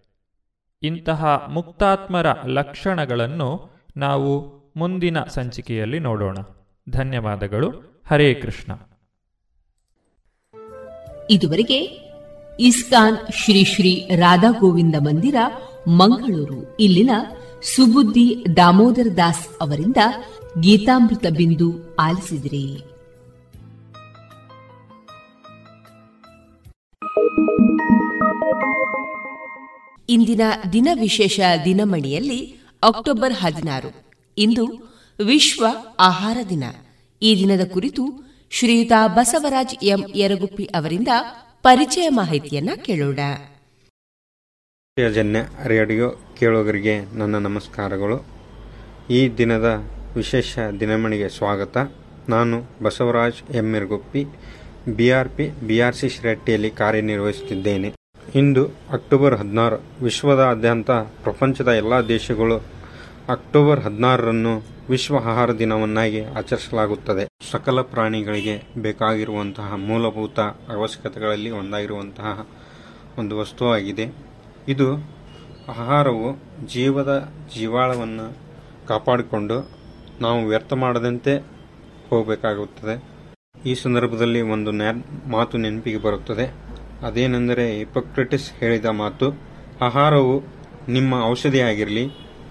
ಇಂತಹ 0.83 1.47
ಮುಕ್ತಾತ್ಮರ 1.51 2.27
ಲಕ್ಷಣಗಳನ್ನು 2.47 3.71
ನಾವು 3.97 4.63
ಮುಂದಿನ 4.77 5.25
ಸಂಚಿಕೆಯಲ್ಲಿ 5.25 5.99
ನೋಡೋಣ. 5.99 6.37
ಧನ್ಯವಾದಗಳು. 6.91 8.01
ಹರೇ 8.07 8.35
ಕೃಷ್ಣ. 8.35 8.73
ಇದುವರೆಗೆ 11.31 11.79
ಇಸ್ಕಾನ್ 12.61 13.17
ಶ್ರೀ 13.33 13.65
ಶ್ರೀ 13.65 14.09
ರಾಧಾ 14.17 14.51
ಗೋವಿಂದ 14.51 14.95
ಮಂದಿರ, 15.01 15.35
ಮಂಗಳೂರು. 15.89 16.77
ಇಲ್ಲಿನ 16.81 17.11
ಸುಬುದ್ದಿ 17.77 18.45
ದಾಮೋದರ 18.57 19.07
ದಾಸ್ 19.17 19.49
ಅವರಿಂದ 19.61 19.97
ಗೀತಾಮೃತ 20.61 21.27
ಬಿಂದು 21.37 21.97
ಆಲಿಸಿದಿರಿ. 21.97 22.92
ಇಂದಿನ 30.09 30.41
ದಿನ 30.73 30.89
ವಿಶೇಷ 31.01 31.41
ದಿನಮಣಿಯಲ್ಲಿ 31.65 32.61
ಅಕ್ಟೋಬರ್ 32.83 33.33
ಹದಿನಾರು, 33.33 33.91
ಇಂದು 34.39 34.65
ವಿಶ್ವ 35.25 35.67
ಆಹಾರ 35.99 36.39
ದಿನ. 36.51 36.65
ಈ 37.23 37.37
ದಿನದ 37.37 37.71
ಕುರಿತು 37.73 38.03
ಶ್ರೀಯುತ 38.51 38.93
ಬಸವರಾಜ್ 39.07 39.85
ಎಂ 39.85 40.05
ಯರಗುಪ್ಪಿ 40.15 40.65
ಅವರಿಂದ 40.65 41.09
ಪರಿಚಯ 41.63 42.09
ಮಾಹಿತಿಯನ್ನ 42.09 42.71
ಕೇಳೋಣ. 42.77 43.19
ಜನ್ಯ 45.15 45.49
ರೇಡಿಯೋ 45.65 46.11
ಕೇಳುಗರಿಗೆ 46.39 47.19
ನನ್ನ 47.19 47.39
ನಮಸ್ಕಾರಗಳು. 47.39 48.27
ಈ 49.11 49.29
ದಿನದ 49.29 49.83
ವಿಶೇಷ 50.17 50.59
ದಿನಮಣಿಗೆ 50.81 51.29
ಸ್ವಾಗತ. 51.29 51.77
ನಾನು 52.29 52.63
Basavaraj 52.83 53.53
M 53.55 53.77
Yaraguppi 53.77 54.25
BRP 54.97 55.67
BRC 55.67 56.09
ಶ್ರೇಟ್ಟಿಯಲ್ಲಿ 56.09 56.71
ಕಾರ್ಯನಿರ್ವಹಿಸುತ್ತಿದ್ದೇನೆ. 56.71 58.02
ಇಂದು 58.35 58.67
ಅಕ್ಟೋಬರ್ 58.67 59.35
ಹದಿನಾರು 59.35 59.77
ವಿಶ್ವದಾದ್ಯಂತ 60.03 60.91
ಪ್ರಪಂಚದ 60.91 61.69
ಎಲ್ಲ 61.69 62.09
ದೇಶಗಳು 62.09 62.57
ಅಕ್ಟೋಬರ್ 63.29 63.81
ಹದಿನಾರರನ್ನು 63.81 64.63
ವಿಶ್ವ 64.91 65.17
ಆಹಾರ 65.17 65.53
ದಿನವನ್ನಾಗಿ 65.53 66.25
ಆಚರಿಸಲಾಗುತ್ತದೆ. 66.25 67.29
ಸಕಲ 67.51 67.81
ಪ್ರಾಣಿಗಳಿಗೆ 67.81 68.63
ಬೇಕಾಗಿರುವಂತಹ 68.79 69.75
ಮೂಲಭೂತ 69.75 70.41
ಅವಶ್ಯಕತೆಗಳಲ್ಲಿ 70.41 71.51
ಒಂದಾಗಿರುವಂತಹ 71.51 72.47
ಒಂದು 73.19 73.39
ವಸ್ತುವಾಗಿದೆ. 73.39 74.15
ಇದು 74.69 74.97
ಆಹಾರವು 75.69 76.39
ಜೀವದ 76.67 77.33
ಜೀವಾಳವನ್ನು 77.55 78.37
ಕಾಪಾಡಿಕೊಂಡು 78.89 79.71
ನಾವು 80.21 80.47
ವ್ಯರ್ಥ 80.47 80.73
ಮಾಡದಂತೆ 80.73 81.45
ಹೋಗಬೇಕಾಗುತ್ತದೆ. 82.11 83.05
ಈ 83.69 83.75
ಸಂದರ್ಭದಲ್ಲಿ 83.75 84.41
ಒಂದು 84.41 84.73
ಮಾತು 85.31 85.59
ನೆನಪಿಗೆ 85.59 85.99
ಬರುತ್ತದೆ. 85.99 86.62
ಅದೇನೆಂದರೆ 87.03 87.79
ಹಿಪೋಕ್ರೆಟಿಸ್ 87.79 88.53
ಹೇಳಿದ 88.61 88.85
ಮಾತು, 88.85 89.33
ಆಹಾರವು 89.81 90.43
ನಿಮ್ಮ 90.89 91.15
ಔಷಧಿಯಾಗಿರಲಿ, 91.25 92.09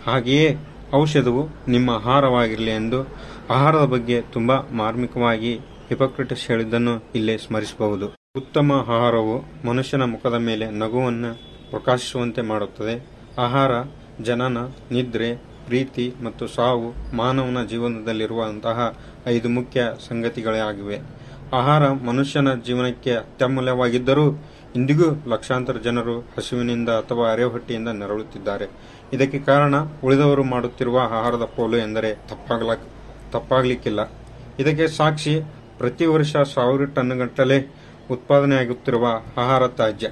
ಹಾಗೆಯೇ 0.08 0.58
ಔಷಧವು 0.94 1.48
ನಿಮ್ಮ 1.68 1.90
ಆಹಾರವಾಗಿರಲಿ 1.90 2.72
ಎಂದು 2.72 3.08
ಆಹಾರದ 3.50 3.86
ಬಗ್ಗೆ 3.86 4.22
ತುಂಬ 4.22 4.52
ಮಾರ್ಮಿಕವಾಗಿ 4.52 5.60
ಹಿಪೋಕ್ರೆಟಿಸ್ 5.90 6.48
ಹೇಳಿದ್ದನ್ನು 6.48 7.04
ಇಲ್ಲೇ 7.16 7.38
ಸ್ಮರಿಸಬಹುದು. 7.38 8.06
ಉತ್ತಮ 8.38 8.86
ಆಹಾರವು 8.90 9.68
ಮನುಷ್ಯನ 9.68 10.04
ಮುಖದ 10.04 10.34
ಮೇಲೆ 10.34 10.70
ನಗುವನ್ನು 10.70 11.34
ಪ್ರಕಾಶಿಸುವಂತೆ 11.70 12.42
ಮಾಡುತ್ತದೆ. 12.42 13.06
ಆಹಾರ, 13.38 13.72
ಜನನ, 14.22 14.58
ನಿದ್ರೆ, 14.92 15.36
ಪ್ರೀತಿ 15.66 16.14
ಮತ್ತು 16.24 16.48
ಸಾವು 16.48 17.16
ಮಾನವನ 17.16 17.66
ಜೀವನದಲ್ಲಿರುವಂತಹ 17.66 18.98
ಐದು 19.28 19.50
ಮುಖ್ಯ 19.50 19.84
ಸಂಗತಿಗಳೇ 20.08 20.58
ಆಗಿವೆ. 20.58 21.21
ಆಹಾರ 21.54 21.92
ಮನುಷ್ಯನ 21.92 22.54
ಜೀವನಕ್ಕೆ 22.54 23.14
ಅತ್ಯಮೂಲ್ಯವಾಗಿದ್ದರೂ 23.14 24.44
ಇಂದಿಗೂ 24.76 25.24
ಲಕ್ಷಾಂತರ 25.28 25.78
ಜನರು 25.78 26.20
ಹಸುವಿನಿಂದ 26.20 26.90
ಅಥವಾ 26.90 27.32
ಅರೆಹೊಟ್ಟಿಯಿಂದ 27.32 27.88
ನೆರಳುತ್ತಿದ್ದಾರೆ. 27.88 28.66
ಇದಕ್ಕೆ 29.14 29.40
ಕಾರಣ 29.40 29.76
ಉಳಿದವರು 30.04 30.44
ಮಾಡುತ್ತಿರುವ 30.44 31.00
ಆಹಾರದ 31.00 31.44
ಪೋಲು 31.44 31.78
ಎಂದರೆ 31.78 32.16
ತಪ್ಪಾಗಲ 32.16 32.74
ತಪ್ಪಾಗಲಿಕ್ಕಿಲ್ಲ. 33.32 34.00
ಇದಕ್ಕೆ 34.60 34.88
ಸಾಕ್ಷಿ 34.88 35.42
ಪ್ರತಿ 35.78 36.06
ವರ್ಷ 36.06 36.36
ಸಾವಿರ 36.54 36.86
ಟನ್ಗಟ್ಟಲೆ 36.86 37.76
ಉತ್ಪಾದನೆಯಾಗುತ್ತಿರುವ 38.12 39.08
ಆಹಾರ 39.38 39.68
ತ್ಯಾಜ್ಯ. 39.68 40.08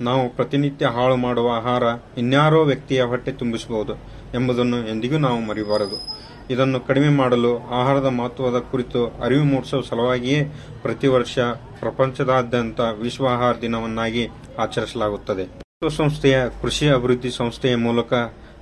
ನಾವು 0.00 0.28
ಪ್ರತಿನಿತ್ಯ 0.28 0.86
ಹಾಳು 0.86 1.16
ಮಾಡುವ 1.16 1.52
ಆಹಾರ 1.52 1.82
ಇನ್ಯಾರೋ 2.18 2.64
ವ್ಯಕ್ತಿಯ 2.64 3.02
ಹೊಟ್ಟೆ 3.02 3.32
ತುಂಬಿಸಬಹುದು 3.32 3.94
ಎಂಬುದನ್ನು 4.34 4.88
ಎಂದಿಗೂ 4.88 5.18
ನಾವು 5.18 5.40
ಮರಿಬಾರದು. 5.40 6.29
ಇದನ್ನು 6.50 6.80
ಕಡಿಮೆ 6.80 7.08
ಮಾಡಲು 7.08 7.52
ಆಹಾರದ 7.58 8.06
ಮಹತ್ವದ 8.06 8.58
ಕುರಿತು 8.58 9.00
ಅರಿವು 9.06 9.44
ಮೂಡಿಸುವ 9.44 9.80
ಸಲುವಾಗಿಯೇ 9.80 10.40
ಪ್ರತಿ 10.82 11.06
ವರ್ಷ 11.06 11.38
ಪ್ರಪಂಚದಾದ್ಯಂತ 11.80 12.80
ವಿಶ್ವ 12.80 13.28
ಆಹಾರ 13.28 13.54
ದಿನವನ್ನಾಗಿ 13.62 14.28
ಆಚರಿಸಲಾಗುತ್ತದೆ. 14.58 15.44
ವಿಶ್ವಸಂಸ್ಥೆಯ 15.44 16.38
ಕೃಷಿ 16.62 16.88
ಅಭಿವೃದ್ಧಿ 16.88 17.30
ಸಂಸ್ಥೆಯ 17.30 17.76
ಮೂಲಕ 17.76 18.12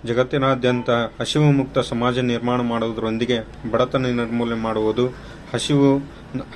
ಜಗತ್ತಿನಾದ್ಯಂತ 0.05 0.91
ಹಸಿವು 1.20 1.53
ಮುಕ್ತ 1.53 1.78
ಸಮಾಜ 1.78 2.18
ನಿರ್ಮಾಣ 2.18 2.61
ಮಾಡುವುದರೊಂದಿಗೆ 2.61 3.39
ಬಡತನ 3.72 4.07
ನಿರ್ಮೂಲನೆ 4.07 4.61
ಮಾಡುವುದು, 4.61 5.07
ಹಸಿವು, 5.55 5.97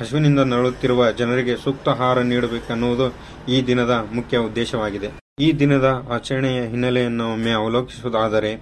ಹಸಿವಿನಿಂದ 0.01 0.41
ನರಳುತ್ತಿರುವ 0.41 1.11
ಜನರಿಗೆ 1.11 1.57
ಸೂಕ್ತ 1.57 1.89
ಆಹಾರ 1.89 2.19
ನೀಡಬೇಕೆನ್ನುವುದು 2.19 3.07
ಈ 3.49 3.67
ದಿನದ 3.67 4.07
ಮುಖ್ಯ 4.15 4.39
ಉದ್ದೇಶವಾಗಿದೆ. 4.39 5.09
ಈ 5.41 5.53
ದಿನದ 5.53 6.07
ಆಚರಣೆಯ 6.11 6.61
ಹಿನ್ನೆಲೆಯನ್ನು 6.67 7.33
ಒಮ್ಮೆ 7.33 7.51
ಅವಲೋಕಿಸುವುದಾದರೆ, 7.51 8.55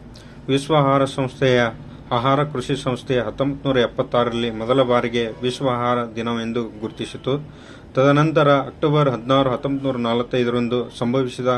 ವಿಶ್ವ 0.48 0.76
ಆಹಾರ 0.76 1.04
ಸಂಸ್ಥೆಯ 1.04 1.62
ಆಹಾರ 2.16 2.40
ಕೃಷಿ 2.52 2.74
ಸಂಸ್ಥೆ 2.76 3.16
ಹತ್ತೊಂಬತ್ತು 3.26 3.68
ನೂರ 3.68 3.78
ಎಪ್ಪತ್ತಾರರಲ್ಲಿ 3.78 4.50
ಮೊದಲ 4.50 4.82
ಬಾರಿಗೆ 4.82 5.22
ವಿಶ್ವ 5.42 5.68
ಆಹಾರ 5.70 5.98
ದಿನವೆಂದು 6.16 6.62
ಗುರುತಿಸಿತು. 6.80 7.32
ತದನಂತರ 7.94 8.48
ಅಕ್ಟೋಬರ್ 8.70 9.10
ಹದಿನಾರು 9.10 9.50
ಹತ್ತೊಂಬತ್ತು 9.50 9.86
ನೂರ 9.88 9.96
ನಲವತ್ತೈದರಂದು 10.08 10.78
ಸಂಭವಿಸಿದ 10.98 11.50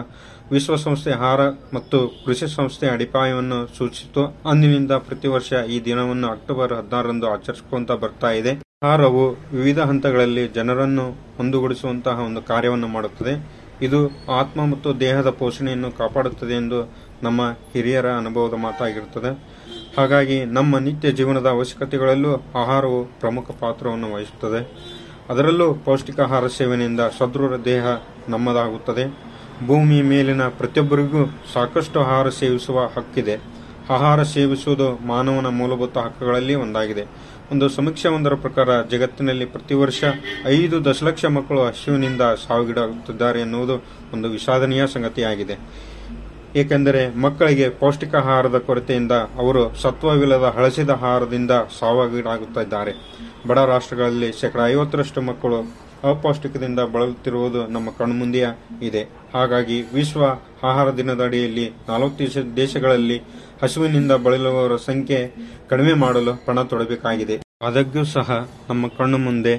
ವಿಶ್ವಸಂಸ್ಥೆ 0.52 1.10
ಆಹಾರ 1.10 1.40
ಮತ್ತು 1.74 1.98
ಕೃಷಿ 2.26 2.46
ಸಂಸ್ಥೆ 2.54 2.86
ಅಡಿಪಾಯವನ್ನು 2.86 3.58
ಸೂಚಿಸಿತು. 3.78 4.24
ಅಂದಿನಿಂದ 4.50 4.92
ಪ್ರತಿ 4.92 5.28
ವರ್ಷ 5.28 5.52
ಈ 5.74 5.78
ದಿನವನ್ನು 5.84 6.28
ಅಕ್ಟೋಬರ್ 6.28 6.72
ಹದಿನಾರರಂದು 6.72 7.28
ಆಚರಿಸಿಕೊಂತ 7.32 7.92
ಬರ್ತಾ 8.04 8.30
ಇದೆ. 8.30 8.52
ಆಹಾರವು 8.82 9.24
ವಿವಿಧ 9.30 9.80
ಹಂತಗಳಲ್ಲಿ 9.80 10.48
ಜನರನ್ನು 10.48 11.06
ಒಂದುಗೂಡಿಸುವಂತಹ 11.40 12.18
ಒಂದು 12.28 12.42
ಕಾರ್ಯವನ್ನು 12.42 12.88
ಮಾಡುತ್ತದೆ. 12.88 13.34
ಇದು 13.82 14.00
ಆತ್ಮ 14.40 14.64
ಮತ್ತು 14.64 15.00
ದೇಹದ 15.00 15.30
ಪೋಷಣೆಯನ್ನು 15.30 15.90
ಕಾಪಾಡುತ್ತದೆ 15.92 16.54
ಎಂದು 16.54 16.78
ನಮ್ಮ 17.22 17.42
ಹಿರಿಯರ 17.72 18.08
ಅನುಭವದ 18.10 18.54
ಮಾತಾಗಿರುತ್ತದೆ. 18.54 19.61
ಹಾಗಾಗಿ 19.96 20.44
ನಮ್ಮ 20.44 20.78
ನಿತ್ಯ 20.78 21.12
ಜೀವನದ 21.12 21.46
ಅವಶ್ಯಕತೆಗಳಲ್ಲೂ 21.46 22.34
ಆಹಾರವು 22.34 23.04
ಪ್ರಮುಖ 23.04 23.50
ಪಾತ್ರವನ್ನು 23.60 24.14
ವಹಿಸುತ್ತದೆ. 24.14 24.60
ಅದರಲ್ಲೂ 25.28 25.74
ಪೌಷ್ಟಿಕಾಹಾರ 25.74 26.46
ಸೇವನೆಯಿಂದ 26.46 27.00
ಸದೃಢ 27.18 27.60
ದೇಹ 27.64 27.84
ನಮ್ಮದಾಗುತ್ತದೆ. 28.28 29.04
ಭೂಮಿ 29.66 30.02
ಮೇಲಿನ 30.02 30.42
ಪ್ರತಿಯೊಬ್ಬರಿಗೂ 30.42 31.38
ಸಾಕಷ್ಟು 31.52 32.00
ಆಹಾರ 32.00 32.28
ಸೇವಿಸುವ 32.28 32.80
ಹಕ್ಕಿದೆ. 32.80 33.36
ಆಹಾರ 33.90 34.22
ಸೇವಿಸುವುದು 34.22 35.06
ಮಾನವನ 35.06 35.46
ಮೂಲಭೂತ 35.46 35.98
ಹಕ್ಕುಗಳಲ್ಲಿ 35.98 36.54
ಒಂದಾಗಿದೆ. 36.54 37.04
ಒಂದು 37.52 37.68
ಸಮೀಕ್ಷೆ 37.68 38.08
ಒಂದರ 38.08 38.34
ಪ್ರಕಾರ 38.34 38.82
ಜಗತ್ತಿನಲ್ಲಿ 38.82 39.44
ಪ್ರತಿ 39.44 39.74
ವರ್ಷ 39.74 40.04
ಐದು 40.46 40.84
ದಶಲಕ್ಷ 40.84 41.24
ಮಕ್ಕಳು 41.24 41.62
ಹಸಿವಿನಿಂದ 41.62 42.20
ಸಾವಿಗೀಡಾಗುತ್ತಿದ್ದಾರೆ 42.46 43.40
ಎನ್ನುವುದು 43.40 43.84
ಒಂದು 44.12 44.28
ವಿಷಾದನೀಯ 44.28 44.86
ಸಂಗತಿಯಾಗಿದೆ. 44.86 45.56
ಏಕೆಂದರೆ 46.56 47.16
ಮಕ್ಕಳಿಗೆ 47.16 47.68
ಪೌಷ್ಟಿಕ 47.68 48.14
ಆಹಾರದ 48.14 48.58
ಕೊರತೆಯಿಂದ 48.58 49.12
ಅವರು 49.12 49.74
ಸತ್ವವಿಲ್ಲದ 49.74 50.54
ಹಳಸಿದ 50.56 50.90
ಆಹಾರದಿಂದ 50.90 51.50
ಸಾವಾಗಿಡಾಗುತ್ತಿದ್ದಾರೆ. 51.78 52.92
ಬಡ 53.46 53.58
ರಾಷ್ಟ್ರಗಳಲ್ಲಿ 53.58 54.32
ಶೇಕಡಾ 54.40 54.68
ಐವತ್ತರಷ್ಟು 54.68 55.22
ಮಕ್ಕಳು 55.22 55.58
ಅಪೌಷ್ಟಿಕದಿಂದ 56.10 56.80
ಬಳಲುತ್ತಿರುವುದು 56.80 57.66
ನಮ್ಮ 57.66 57.90
ಕಣ್ಮುಂದೆಯ 57.90 58.46
ಇದೆ. 58.82 59.02
ಹಾಗಾಗಿ 59.34 59.82
ವಿಶ್ವ 59.94 60.22
ಆಹಾರ 60.62 60.96
ದಿನದ 60.96 61.24
ಅಡಿಯಲ್ಲಿ 61.24 61.70
ನಲವತ್ತು 61.88 62.56
ದೇಶಗಳಲ್ಲಿ 62.56 63.18
ಹಸುವಿನಿಂದ 63.62 64.12
ಬಳಲುವವರ 64.12 64.76
ಸಂಖ್ಯೆ 64.76 65.20
ಕಡಿಮೆ 65.68 65.92
ಮಾಡಲು 65.92 66.46
ಪಣ 66.46 66.62
ತೊಡಬೇಕಾಗಿದೆ. 66.62 67.38
ಆದಾಗ್ಯೂ 67.62 68.04
ಸಹ 68.04 68.48
ನಮ್ಮ 68.68 68.88
ಕಣ್ಣು 68.88 69.18
ಮುಂದೆ 69.18 69.54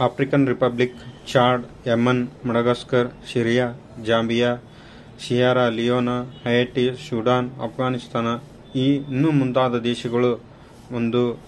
African 0.00 0.48
Republic, 0.48 0.96
Chad, 1.32 1.88
Yemen, 1.88 2.28
Madagascar, 2.46 3.08
Syria, 3.32 3.66
Zambia 4.04 4.56
Sierra, 5.20 5.68
Leone 5.68 6.22
Haiti 6.44 7.08
Sudan 7.08 7.50
Afghanistan 7.50 8.26
ಈ 8.78 8.94
ಇನ್ನೂ 8.94 9.30
ಮುಂತಾದ 9.30 9.78
ದೇಶಗಳು 9.78 10.44
ಒಂದು 10.92 11.40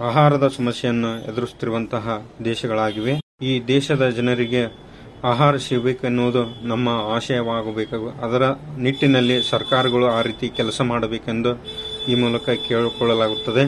ಆಹಾರದ 0.00 0.48
ಸಮಸ್ಯೆಯನ್ನು 0.48 1.32
ಎದುರಿಸುತ್ತಿರುವಂತಹ 1.32 2.28
ದೇಶಗಳಾಗಿವೆ. 2.44 3.20
ಈ 3.42 3.66
ದೇಶದ 3.66 4.08
ಜನರಿಗೆ 4.08 4.88
ಆಹಾರ 5.24 5.56
ಸಿಗಬೇಕೆನ್ನುವುದು 5.56 6.66
ನಮ್ಮ 6.66 6.88
ಆಶಯವಾಗಬೇಕು. 6.88 8.08
ಅದರ 8.08 8.42
ನಿಟ್ಟಿನಲ್ಲಿ 8.78 9.42
ಸರ್ಕಾರಗಳು 9.42 10.06
ಆ 10.06 10.22
ರೀತಿ 10.22 10.48
ಕೆಲಸ 10.48 10.80
ಮಾಡಬೇಕೆಂದು 10.80 11.64
ಈ 12.08 12.14
ಮೂಲಕ 12.14 12.50
ಕೇಳಿಕೊಳ್ಳಲಾಗುತ್ತದೆ. 12.68 13.64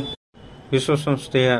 ವಿಶ್ವಸಂಸ್ಥೆಯ 0.73 1.53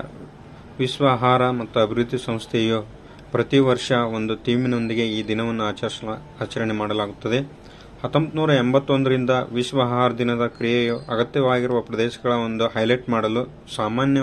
ವಿಶ್ವ 0.79 1.07
ಆಹಾರ 1.07 1.51
ಮತ್ತು 1.51 1.81
ಅಭಿವೃದ್ಧಿ 1.81 2.19
ಸಂಸ್ಥೆಯು 2.19 3.01
ಪ್ರತಿ 3.33 3.59
ವರ್ಷ 3.59 3.93
ಒಂದು 3.93 4.37
ಥೀಮಿನೊಂದಿಗೆ 4.37 5.07
ಈ 5.07 5.29
ದಿನವನ್ನು 5.29 5.65
ಆಚರಿಸ 5.65 6.05
ಆಚರಣೆ 6.41 6.75
ಮಾಡಲಾಗುತ್ತದೆ. 6.75 7.60
ಹತ್ತೊಂಬತ್ತು 8.03 8.53
ಎಂಬತ್ತೊಂದರಿಂದ 8.61 9.33
ವಿಶ್ವ 9.57 9.79
ಆಹಾರ 9.87 10.11
ದಿನದ 10.21 10.45
ಕ್ರಿಯೆಯು 10.59 10.95
ಅಗತ್ಯವಾಗಿರುವ 11.15 11.79
ಪ್ರದೇಶಗಳ 11.89 12.33
ಒಂದು 12.47 12.67
ಹೈಲೈಟ್ 12.75 13.07
ಮಾಡಲು, 13.15 13.43
ಸಾಮಾನ್ಯ 13.77 14.21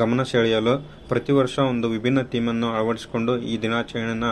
ಗಮನ 0.00 0.22
ಸೆಳೆಯಲು 0.32 0.74
ಪ್ರತಿ 1.08 1.32
ವರ್ಷ 1.38 1.56
ಒಂದು 1.72 1.86
ವಿಭಿನ್ನ 1.94 2.22
ಥೀಮನ್ನು 2.34 2.68
ಅಳವಡಿಸಿಕೊಂಡು 2.76 3.34
ಈ 3.50 3.54
ದಿನಾಚರಣೆಯನ್ನು 3.64 4.30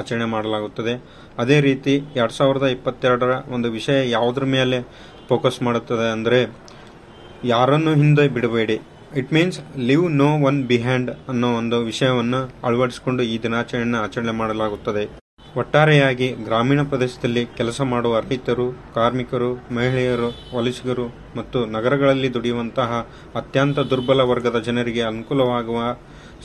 ಆಚರಣೆ 0.00 0.28
ಮಾಡಲಾಗುತ್ತದೆ. 0.34 0.94
ಅದೇ 1.42 1.58
ರೀತಿ 1.68 1.94
ಎರಡು 2.20 2.34
ಸಾವಿರದ 2.38 2.68
ಇಪ್ಪತ್ತೆರಡರ 2.76 3.34
ಒಂದು 3.56 3.68
ವಿಷಯ 3.78 3.98
ಯಾವುದ್ರ 4.16 4.44
ಮೇಲೆ 4.56 4.78
ಫೋಕಸ್ 5.30 5.60
ಮಾಡುತ್ತದೆ 5.66 6.08
ಅಂದರೆ, 6.16 6.40
ಯಾರನ್ನು 7.54 7.94
ಹಿಂದೆ 8.02 8.28
ಬಿಡಬೇಡಿ. 8.38 8.78
It 9.20 9.32
means 9.36 9.60
leave 9.90 10.08
no 10.22 10.32
one 10.48 10.58
behind 10.72 11.12
ಅನ್ನೋ 11.30 11.48
ಒಂದು 11.60 11.78
ವಿಷಯವನ್ನು 11.90 12.42
ಅಳವಡಿಸಿಕೊಂಡು 12.68 13.22
ಈ 13.32 13.36
ದಿನಾಚರಣೆಯನ್ನು 13.46 14.00
ಆಚರಣೆ 14.06 14.34
ಮಾಡಲಾಗುತ್ತದೆ. 14.42 15.04
ಒಟ್ಟಾರೆಯಾಗಿ 15.56 16.28
ಗ್ರಾಮೀಣ 16.44 16.82
ಪ್ರದೇಶದಲ್ಲಿ 16.82 17.46
ಕೆಲಸ 17.46 17.80
ಮಾಡುವ 17.80 18.20
ರೈತರು 18.20 18.66
ಕಾರ್ಮಿಕರು, 18.94 19.54
ಮಹಿಳೆಯರು, 19.54 20.28
ವಲಸಿಗರು 20.56 21.06
ಮತ್ತು 21.36 21.66
ನಗರಗಳಲ್ಲಿ 21.66 22.34
ದುಡಿಯುವಂತಹ 22.34 23.08
ಅತ್ಯಂತ 23.34 23.78
ದುರ್ಬಲ 23.78 24.20
ವರ್ಗದ 24.20 24.58
ಜನರಿಗೆ 24.58 25.02
ಅನುಕೂಲವಾಗುವ 25.02 25.78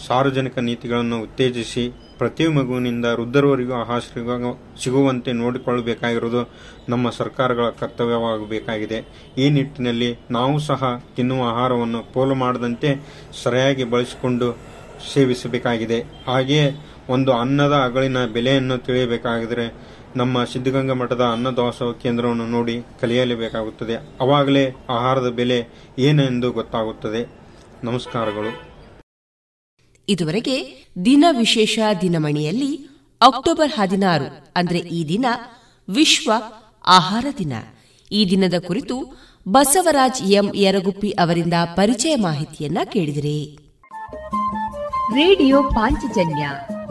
ಸಾರ್ವಜನಿಕ 0.08 0.58
ನೀತಿಗಳನ್ನು 0.58 1.22
ಉತ್ತೇಜಿಸಿ 1.22 1.84
ಪ್ರತಿ 2.18 2.48
ಮಗುವಿನಿಂದ 2.48 3.06
ವೃದ್ಧರವರೆಗೂ 3.06 3.74
ಆಹಾರ 3.74 4.00
ಸಿಗುವಂತೆ 4.84 5.32
ನೋಡಿಕೊಳ್ಳಬೇಕಾಗಿರುವುದು 5.32 6.50
ನಮ್ಮ 6.90 7.10
ಸರ್ಕಾರಗಳ 7.10 7.70
ಕರ್ತವ್ಯವಾಗಬೇಕಾಗಿದೆ. 7.70 9.00
ಈ 9.38 9.50
ನಿಟ್ಟಿನಲ್ಲಿ 9.50 10.20
ನಾವು 10.32 10.60
ಸಹ 10.60 11.04
ತಿನ್ನುವ 11.16 11.50
ಆಹಾರವನ್ನು 11.50 12.14
ಪೋಲು 12.14 12.36
ಮಾಡದಂತೆ 12.36 12.90
ಸರಿಯಾಗಿ 13.44 13.84
ಬಳಸಿಕೊಂಡು 13.84 14.58
ಸೇವಿಸಬೇಕಾಗಿದೆ. 15.14 16.00
ಹಾಗೆಯೇ 16.28 16.66
ಒಂದು 17.10 17.32
ಅನ್ನದ 17.32 17.74
ಅಗಳಿನ 17.74 18.26
ಬೆಲೆಯನ್ನು 18.26 18.78
ತಿಳಿಯಬೇಕಾದರೆ 18.78 19.74
ನಮ್ಮ 20.16 20.44
ಸಿದ್ಧಗಂಗಾ 20.44 20.94
ಮಠದ 20.94 21.22
ಅನ್ನದಾಸೋಹ 21.22 21.94
ಕೇಂದ್ರವನ್ನು 21.94 22.48
ನೋಡಿ 22.48 22.84
ಕಲಿಯಲೇಬೇಕಾಗುತ್ತದೆ. 23.02 23.96
ಅವಾಗಲೇ 23.96 24.72
ಆಹಾರದ 24.90 25.30
ಬೆಲೆ 25.30 25.66
ಏನೆಂದು 26.00 26.52
ಗೊತ್ತಾಗುತ್ತದೆ. 26.52 27.30
ನಮಸ್ಕಾರಗಳು. 27.84 28.72
ಇದುವರೆಗೆ 30.10 30.86
ದಿನ 31.06 31.26
ವಿಶೇಷ 31.32 31.80
ದಿನಮಣಿಯಲ್ಲಿ 32.02 32.90
ಅಕ್ಟೋಬರ್ 33.22 33.72
ಹದಿನಾರು 33.72 34.48
ಅಂದ್ರೆ 34.56 34.80
ಈ 34.80 35.08
ದಿನ 35.08 35.26
ವಿಶ್ವ 35.90 36.32
ಆಹಾರ 36.86 37.26
ದಿನ. 37.38 37.54
ಈ 38.12 38.30
ದಿನದ 38.30 38.54
ಕುರಿತು 38.68 39.22
ಬಸವರಾಜ್ 39.48 40.32
ಎಂ. 40.32 40.52
ಯರಗುಪ್ಪಿ 40.56 41.10
ಅವರಿಂದ 41.10 41.54
ಪರಿಚಯ 41.76 42.16
ಮಾಹಿತಿಯನ್ನ 42.16 42.78
ಕೇಳಿದಿರಿ. 42.86 43.58
ರೇಡಿಯೋ 45.16 45.64
ಪಾಂಚಜನ್ಯ 45.64 46.50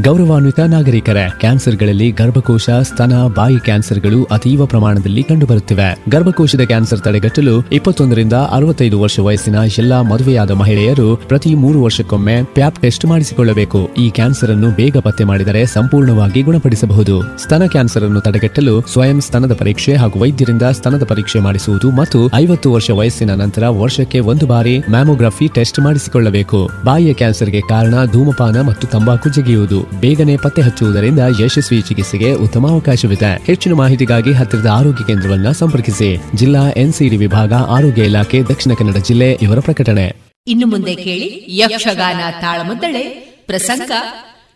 ಗೌರವಾನ್ವಿತ 0.00 0.60
ನಾಗರಿಕರೇ, 0.60 1.32
ಕ್ಯಾನ್ಸರ್ಗಳಲ್ಲಿ 1.40 2.10
ಗರ್ಭಕೋಶ, 2.10 2.70
ಸ್ತನ, 2.82 3.12
ಬಾಯಿ 3.34 3.58
ಕ್ಯಾನ್ಸರ್ಗಳು 3.58 4.24
ಅತೀವ 4.24 4.66
ಪ್ರಮಾಣದಲ್ಲಿ 4.66 5.22
ಕಂಡುಬರುತ್ತಿವೆ. 5.22 6.02
ಗರ್ಭಕೋಶದ 6.08 6.60
ಕ್ಯಾನ್ಸರ್ 6.60 7.00
ತಡೆಗಟ್ಟಲು 7.00 7.68
ಇಪ್ಪತ್ತೊಂದರಿಂದ 7.72 8.32
ಅರವತ್ತೈದು 8.32 9.00
ವರ್ಷ 9.00 9.20
ವಯಸ್ಸಿನ 9.20 9.54
ಎಲ್ಲಾ 9.78 10.02
ಮದುವೆಯಾದ 10.02 10.50
ಮಹಿಳೆಯರು 10.50 11.16
ಪ್ರತಿ 11.16 11.54
ಮೂರು 11.54 11.82
ವರ್ಷಕ್ಕೊಮ್ಮೆ 11.82 12.42
ಪ್ಯಾಪ್ 12.42 12.82
ಟೆಸ್ಟ್ 12.82 13.06
ಮಾಡಿಸಿಕೊಳ್ಳಬೇಕು. 13.06 13.94
ಈ 13.98 14.10
ಕ್ಯಾನ್ಸರ್ 14.10 14.50
ಅನ್ನು 14.50 14.70
ಬೇಗ 14.70 14.96
ಪತ್ತೆ 14.96 15.24
ಮಾಡಿದರೆ 15.24 15.66
ಸಂಪೂರ್ಣವಾಗಿ 15.66 16.42
ಗುಣಪಡಿಸಬಹುದು. 16.42 17.42
ಸ್ತನ 17.42 17.66
ಕ್ಯಾನ್ಸರ್ 17.66 18.04
ಅನ್ನು 18.04 18.20
ತಡೆಗಟ್ಟಲು 18.20 18.80
ಸ್ವಯಂ 18.80 19.20
ಸ್ತನದ 19.20 19.54
ಪರೀಕ್ಷೆ 19.54 19.94
ಹಾಗೂ 19.94 20.20
ವೈದ್ಯರಿಂದ 20.20 20.62
ಸ್ತನದ 20.62 21.04
ಪರೀಕ್ಷೆ 21.04 21.40
ಮಾಡಿಸುವುದು 21.40 21.90
ಮತ್ತು 21.90 22.34
ಐವತ್ತು 22.34 22.72
ವರ್ಷ 22.72 22.90
ವಯಸ್ಸಿನ 22.90 23.34
ನಂತರ 23.34 23.68
ವರ್ಷಕ್ಕೆ 23.68 24.20
ಒಂದು 24.20 24.46
ಬಾರಿ 24.46 24.78
ಮ್ಯಾಮೋಗ್ರಫಿ 24.78 25.48
ಟೆಸ್ಟ್ 25.48 25.80
ಮಾಡಿಸಿಕೊಳ್ಳಬೇಕು. 25.80 26.70
ಬಾಯಿಯ 26.84 27.12
ಕ್ಯಾನ್ಸರ್ಗೆ 27.12 27.60
ಕಾರಣ 27.60 28.04
ಧೂಮಪಾನ 28.12 28.60
ಮತ್ತು 28.60 28.86
ತಂಬಾಕು 28.86 29.28
ಜಗಿಯುವುದು. 29.28 29.85
ಬೇಗನೆ 30.00 30.36
ಪತ್ತೆ 30.36 30.62
ಹಚ್ಚುವುದರಿಂದ 30.62 31.18
ಯಶಸ್ವಿ 31.40 31.80
ಚಿಕಿತ್ಸೆಗೆ 31.80 32.32
ಉತ್ತಮ 32.32 32.70
ಅವಕಾಶವಿದೆ. 32.70 33.44
ಹೆಚ್ಚಿನ 33.46 33.72
ಮಾಹಿತಿಗಾಗಿ 33.72 34.32
ಹತ್ತಿರದ 34.32 34.66
ಆರೋಗ್ಯ 34.66 35.04
ಕೇಂದ್ರವನ್ನು 35.04 35.52
ಸಂಪರ್ಕಿಸಿ. 35.52 36.36
ಜಿಲ್ಲಾ 36.36 36.58
ಎನ್ಸಿಡಿ 36.58 37.16
ವಿಭಾಗ, 37.16 37.52
ಆರೋಗ್ಯ 37.52 38.04
ಇಲಾಖೆ, 38.04 38.42
ದಕ್ಷಿಣ 38.42 38.72
ಕನ್ನಡ 38.78 38.96
ಜಿಲ್ಲೆ 38.96 39.32
ಇವರ 39.32 39.58
ಪ್ರಕಟಣೆ. 39.60 40.16
ಇನ್ನು 40.46 40.66
ಮುಂದೆ 40.66 40.94
ಕೇಳಿ 40.94 41.46
ಯಕ್ಷಗಾನ 41.48 42.20
ತಾಳಮದ್ದಳೆ, 42.40 43.02
ಪ್ರಸಂಗ, 43.46 43.90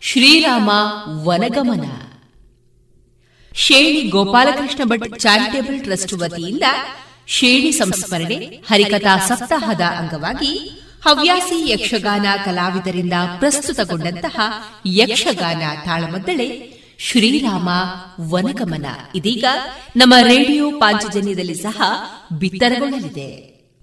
ಶ್ರೀರಾಮ 0.01 0.69
ವನಗಮನ. 1.27 1.85
ಶೇಣಿ 3.53 4.09
ಗೋಪಾಲಕೃಷ್ಣ 4.09 4.83
ಭಟ್ 4.83 5.19
ಚಾರಿಟೇಬಲ್ 5.19 5.81
ಟ್ರಸ್ಟ್ 5.81 6.13
ವತಿಯಿಂದ 6.13 6.63
ಶೇಣಿ 7.27 7.71
ಸಂಸ್ಮರಣೆ, 7.71 8.35
ಹರಿಕಥಾ 8.35 9.17
ಸಪ್ತಾಹದ 9.17 9.81
ಅಂಗವಾಗಿ 9.81 10.81
ಹವ್ಯಾಸಿ 11.01 11.71
ಯಕ್ಷಗಾನ 11.71 12.25
ಕಲಾವಿದರಿಂದ 12.45 13.13
ಪ್ರಸ್ತುತಗೊಂಡಂತಹ 13.39 14.39
ಯಕ್ಷಗಾನ 14.85 15.61
ತಾಳಮದ್ದಳೆ 15.85 16.47
ಶ್ರೀರಾಮ 16.99 17.69
ವನಗಮನ. 18.33 18.85
ಇದೀಗ 19.15 19.45
ನಮ್ಮ 19.95 20.13
ರೇಡಿಯೋ 20.21 20.71
ಪಾಂಚಜನ್ಯದಲ್ಲಿ 20.71 21.55
ಸಹ 21.55 21.81
ಬಿತ್ತರಗೊಳ್ಳಲಿದೆ. 22.39 23.29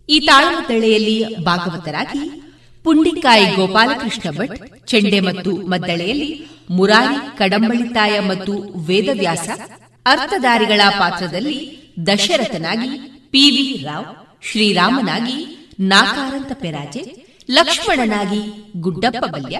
ಈ 0.08 0.20
ತಾಳಮದ್ದಳೆಯಲ್ಲಿ 0.20 1.36
ಭಾಗವತರಾಗಿ 1.44 2.42
ಪುಂಡಿಕಾಯಿ 2.84 3.46
ಗೋಪಾಲಕೃಷ್ಣ 3.56 4.30
ಭಟ್, 4.30 4.86
ಚೆಂಡೆ 4.86 5.20
ಮತ್ತು 5.20 5.50
ಮದ್ದಳೆಯಲ್ಲಿ 5.50 6.48
ಮುರಾರಿ 6.70 7.38
ಕಡಂಬಳಿತಾಯ 7.38 8.20
ಮತ್ತು 8.20 8.52
ವೇದವ್ಯಾಸ, 8.86 9.48
ಅರ್ಥಧಾರಿಗಳ 10.06 10.80
ಪಾತ್ರದಲ್ಲಿ 10.98 11.58
ದಶರಥನಾಗಿ 12.06 12.90
ಪಿವಿ 13.30 13.84
ರಾವ್, 13.84 14.06
ಶ್ರೀರಾಮನಾಗಿ 14.44 15.57
ನಾಕಾರಂತ 15.78 16.52
ಪೆರಾಜೆ 16.52 17.28
ಲಕ್ಷ್ಮಣನಾಗಿ 17.50 18.40
ಗುಡ್ಡಪ್ಪ 18.80 19.24
ಬಲ್ಯ, 19.24 19.58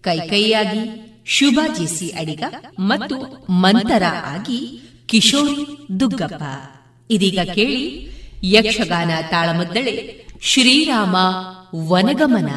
ಕೈಕೈಯಾಗಿ 0.00 1.12
ಶುಭಾ 1.26 1.66
ಜೇಸಿ 1.66 2.08
ಅಡಿಗ 2.08 2.42
ಮತ್ತು 2.80 3.16
ಮಂತರ 3.50 4.02
ಆಗಿ 4.24 4.80
ಕಿಶೋರಿ 5.06 5.90
ದುಗ್ಗಪ್ಪ. 6.00 6.42
ಇದೀಗ 7.10 7.38
ಕೇಳಿ 7.54 8.10
ಯಕ್ಷಗಾನ 8.44 9.10
ತಾಳಮದ್ದಳೆ 9.30 10.26
ಶ್ರೀರಾಮ 10.40 11.16
ವನಗಮನ. 11.92 12.50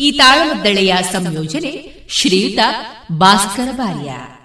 ಈ 0.00 0.10
ತಾಳಮದ್ದಳೆಯ 0.10 0.94
ಸಂಯೋಜನೆ 1.12 2.04
ಶ್ರೀಯುತ 2.08 2.58
ಭಾಸ್ಕರ 3.12 3.68
ಬಾರ್ಯ. 3.72 4.35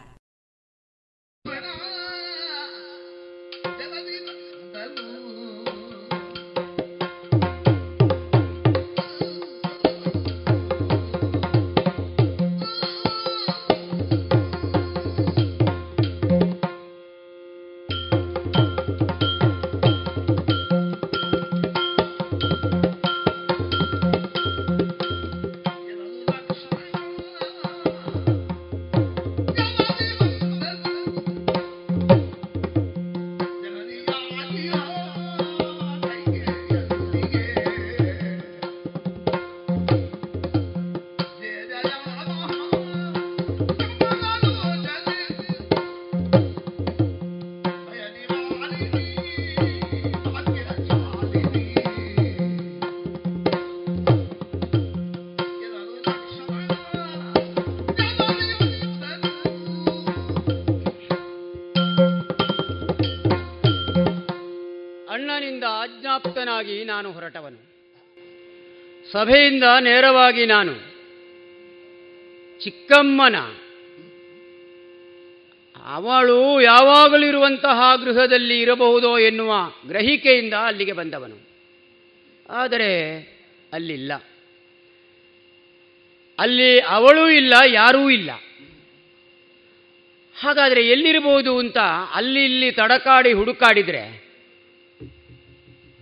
ಸಭೆಯಿಂದ 69.11 69.63
ನೇರವಾಗಿ 69.79 70.45
ನಾನು 70.45 70.73
ಚಿಕ್ಕಮ್ಮನ, 72.59 73.35
ಅವಳು 75.85 76.61
ಯಾವಾಗಲೂ 76.61 77.27
ಇರುವಂತಹ 77.27 77.95
ಗೃಹದಲ್ಲಿ 77.95 78.61
ಇರಬಹುದೋ 78.61 79.17
ಎನ್ನುವ 79.17 79.53
ಗ್ರಹಿಕೆಯಿಂದ 79.87 80.53
ಅಲ್ಲಿಗೆ 80.53 80.93
ಬಂದವನು. 80.93 81.47
ಆದರೆ 82.49 83.19
ಅಲ್ಲಿಲ್ಲ. 83.73 84.13
ಅಲ್ಲಿ 86.39 86.79
ಅವಳೂ 86.79 87.29
ಇಲ್ಲ, 87.29 87.53
ಯಾರೂ 87.67 88.09
ಇಲ್ಲ. 88.09 88.31
ಹಾಗಾದರೆ 90.39 90.87
ಎಲ್ಲಿರಬಹುದು 90.87 91.57
ಅಂತ 91.57 91.77
ಅಲ್ಲಿ 92.13 92.45
ಇಲ್ಲಿ 92.45 92.71
ತಡಕಾಡಿ 92.71 93.33
ಹುಡುಕಾಡಿದರೆ 93.33 94.20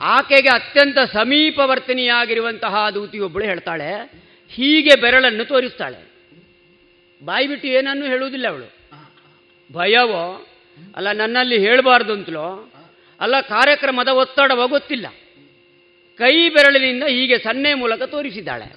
ಆಕೆಗೆ 0.01 0.49
ಅತ್ಯಂತ 0.49 0.97
ಸಮೀಪವರ್ತಿನಿಯಾಗಿರುವಂತಹ 1.13 2.89
ದೂತಿಯೊಬ್ಬಳು 2.89 3.45
ಹೇಳ್ತಾಳೆ, 3.45 3.93
ಹೀಗೆ 4.49 5.01
ಬೆರಳನ್ನು 5.01 5.45
ತೋರಿಸ್ತಾಳೆ. 5.45 6.09
ಬಾಯಿ 7.25 7.47
ಬಿಟ್ಟು 7.47 7.67
ಏನನ್ನು 7.67 8.05
ಹೇಳುವುದಿಲ್ಲ 8.05 8.47
ಅವಳು. 8.47 8.73
ಭಯವೋ, 9.73 10.47
ಅಲ್ಲ 10.95 11.11
ನನ್ನಲ್ಲಿ 11.11 11.59
ಹೇಳಬಾರ್ದು 11.59 12.13
ಅಂತಲೋ, 12.13 12.71
ಅಲ್ಲ 13.19 13.41
ಕಾರ್ಯಕ್ರಮದ 13.41 14.07
ಒತ್ತಡವೋ 14.07 14.67
ಗೊತ್ತಿಲ್ಲ. 14.67 15.07
ಕೈ 16.17 16.49
ಬೆರಳಿನಿಂದ 16.49 17.03
ಹೀಗೆ 17.03 17.37
ಸನ್ನೆ 17.37 17.73
ಮೂಲಕ 17.73 18.01
ತೋರಿಸಿದ್ದಾಳೆ. 18.01 18.75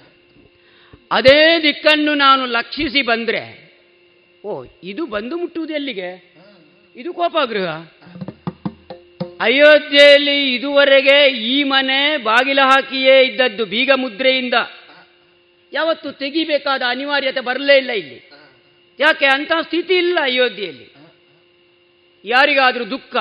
ಅದೇ 1.11 1.63
ದಿಕ್ಕನ್ನು 1.63 2.13
ನಾನು 2.13 2.45
ಲಕ್ಷಿಸಿ 2.45 3.01
ಬಂದರೆ, 3.01 3.63
ಓ, 4.45 4.65
ಇದು 4.83 5.05
ಬಂದು 5.05 5.37
ಮುಟ್ಟುವುದು 5.37 5.73
ಎಲ್ಲಿಗೆ? 5.73 6.33
ಇದು 6.95 7.13
ಕೋಪಗೃಹ 7.13 7.87
ಅಯೋಧ್ಯೆಯಲ್ಲಿ 9.41 10.55
ಇದುವರೆಗೆ 10.55 11.27
ಈ 11.27 11.63
ಮನೆ 11.63 12.17
ಬಾಗಿಲ 12.17 12.59
ಹಾಕಿಯೇ 12.61 13.21
ಇದ್ದದ್ದು 13.21 13.65
ಬೀಗ 13.65 13.91
ಮುದ್ರೆಯಿಂದ. 13.95 14.53
ಯಾವತ್ತು 15.73 16.11
ತೆಗಿಬೇಕಾದ 16.11 16.81
ಅನಿವಾರ್ಯತೆ 16.87 17.39
ಬರಲೇ 17.39 17.77
ಇಲ್ಲ 17.77 17.89
ಇಲ್ಲಿ. 17.89 18.29
ಯಾಕೆ? 18.99 19.25
ಅಂತಹ 19.25 19.61
ಸ್ಥಿತಿ 19.61 19.93
ಇಲ್ಲ 19.93 20.19
ಅಯೋಧ್ಯೆಯಲ್ಲಿ. 20.21 20.93
ಯಾರಿಗಾದರೂ 22.25 22.85
ದುಃಖ, 22.85 23.15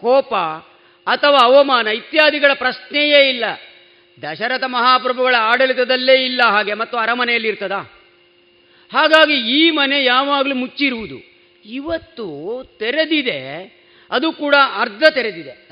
ಕೋಪ 0.00 0.34
ಅಥವಾ 1.06 1.38
ಅವಮಾನ 1.42 1.86
ಇತ್ಯಾದಿಗಳ 1.86 2.50
ಪ್ರಶ್ನೆಯೇ 2.54 3.28
ಇಲ್ಲ. 3.28 3.44
ದಶರಥ 4.22 4.64
ಮಹಾಪ್ರಭುಗಳ 4.64 5.34
ಆಡಳಿತದಲ್ಲೇ 5.38 6.24
ಇಲ್ಲ 6.24 6.42
ಹಾಗೆ, 6.42 6.74
ಮತ್ತು 6.74 6.96
ಅರಮನೆಯಲ್ಲಿ 6.96 7.48
ಇರ್ತದ? 7.48 7.72
ಹಾಗಾಗಿ 8.92 9.34
ಈ 9.34 9.70
ಮನೆ 9.70 10.04
ಯಾವಾಗಲೂ 10.04 10.54
ಮುಚ್ಚಿರುವುದು. 10.54 11.18
ಇವತ್ತು 11.64 12.62
ತೆರೆದಿದೆ 12.78 13.77
ಅದು 14.10 14.32
ಕೂಡ 14.32 14.54
ಅರ್ಧ 14.74 15.02
ತೆರೆದಿದೆ. 15.10 15.68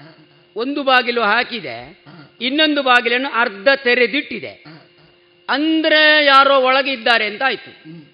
ಒಂದು 0.57 0.83
ಬಾಗಿಲು 0.83 1.23
ಹಾಕಿದೆ, 1.23 2.05
ಇನ್ನೊಂದು 2.41 2.83
ಬಾಗಿಲನ್ನು 2.83 3.29
ಅರ್ಧ 3.29 3.69
ತೆರೆದಿಟ್ಟಿದೆ. 3.77 4.65
ಅಂದ್ರೆ 5.49 6.25
ಯಾರೋ 6.25 6.61
ಒಳಗೆ 6.61 6.93
ಇದ್ದಾರೆ 6.93 7.27
ಅಂತ 7.27 7.43
ಆಯ್ತು. 7.43 8.07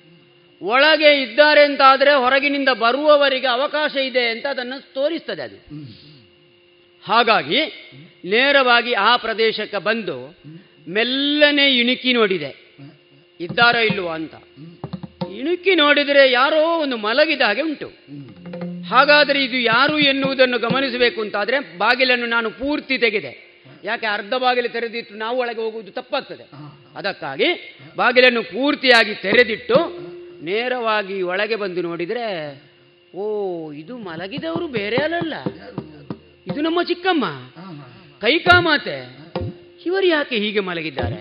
ಒಳಗೆ 0.62 1.22
ಇದ್ದಾರೆ 1.22 1.64
ಅಂತ 1.64 1.80
ಆದರೆ 1.84 2.14
ಹೊರಗಿನಿಂದ 2.14 2.68
ಬರುವವರಿಗೆ 2.68 3.46
ಅವಕಾಶ 3.46 3.96
ಇದೆ 3.96 4.28
ಅಂತ 4.28 4.46
ಅದನ್ನು 4.46 4.94
ತೋರಿಸ್ತದೆ 4.94 5.42
ಅದು. 5.42 5.56
ಹಾಗಾಗಿ 7.04 7.60
ನೇರವಾಗಿ 8.24 8.92
ಆ 8.92 9.16
ಪ್ರದೇಶಕ್ಕೆ 9.16 9.76
ಬಂದು 9.76 10.36
ಮೆಲ್ಲನೆ 10.88 11.78
ಇಣುಕಿ 11.78 12.12
ನೋಡಿದೆ. 12.12 12.76
ಇದ್ದಾರೋ 13.40 13.78
ಇಲ್ವೋ 13.78 14.08
ಅಂತ. 14.08 14.34
ಇಣುಕಿ 15.34 15.74
ನೋಡಿದರೆ 15.74 16.32
ಯಾರೋ 16.32 16.78
ಒಂದು 16.78 16.96
ಮಲಗಿದ 16.96 17.40
ಹಾಗೆ 17.40 17.62
ಉಂಟು. 17.62 17.92
ಹಾಗಾದರೆ 18.92 19.44
ಇದು 19.44 19.56
ಯಾರು 19.56 19.98
ಎನ್ನುವುದನ್ನು 19.98 20.58
ಗಮನಿಸಬೇಕು 20.58 21.20
ಅಂತಾದರೆ 21.20 21.58
ಬಾಗಿಲನ್ನು 21.78 22.26
ನಾನು 22.26 22.50
ಪೂರ್ತಿ 22.50 22.98
ತೆಗೆದೆ. 22.98 23.32
ಯಾಕೆ 23.84 24.06
ಅರ್ಧ 24.06 24.34
ಬಾಗಿಲು 24.34 24.68
ತೆರೆದಿಟ್ಟು 24.68 25.14
ನಾವು 25.14 25.38
ಒಳಗೆ 25.38 25.60
ಹೋಗುವುದು 25.60 25.92
ತಪ್ಪಾಗ್ತದೆ. 25.92 26.44
ಅದಕ್ಕಾಗಿ 26.96 27.78
ಬಾಗಿಲನ್ನು 27.96 28.42
ಪೂರ್ತಿಯಾಗಿ 28.42 29.14
ತೆರೆದಿಟ್ಟು 29.14 29.78
ನೇರವಾಗಿ 30.44 31.22
ಒಳಗೆ 31.22 31.56
ಬಂದು 31.56 31.82
ನೋಡಿದರೆ 31.82 32.26
ಓ 33.14 33.24
ಇದು 33.72 33.98
ಮಲಗಿದವರು 33.98 34.66
ಬೇರೆ 34.68 34.96
ಅಲ್ಲಲ್ಲ. 34.96 35.34
ಇದು 36.46 36.60
ನಮ್ಮ 36.60 36.82
ಚಿಕ್ಕಮ್ಮ. 36.82 37.24
ಕೈಕಾಮಾತೆ 38.20 38.96
ಇವರು 39.86 40.06
ಯಾಕೆ 40.06 40.36
ಹೀಗೆ 40.36 40.60
ಮಲಗಿದ್ದಾರೆ? 40.60 41.20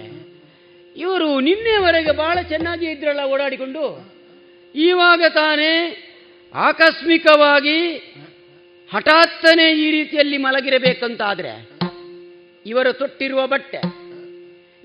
ಇವರು 0.96 1.40
ನಿನ್ನೆವರೆಗೆ 1.40 2.12
ಬಹಳ 2.12 2.38
ಚೆನ್ನಾಗಿ 2.42 2.86
ಇದ್ರಲ್ಲ 2.86 3.24
ಓಡಾಡಿಕೊಂಡು. 3.24 3.84
ಇವಾಗ 4.76 5.24
ತಾನೇ 5.30 5.74
ಆಕಸ್ಮಿಕವಾಗಿ 6.56 7.98
ಹಠಾತ್ತನೆ 8.94 9.72
ಈ 9.72 9.92
ರೀತಿಯಲ್ಲಿ 9.92 10.38
ಮಲಗಿರಬೇಕಂತಾದ್ರೆ 10.38 11.82
ಇವರು 12.66 12.94
ತೊಟ್ಟಿರುವ 12.94 13.48
ಬಟ್ಟೆ 13.48 13.82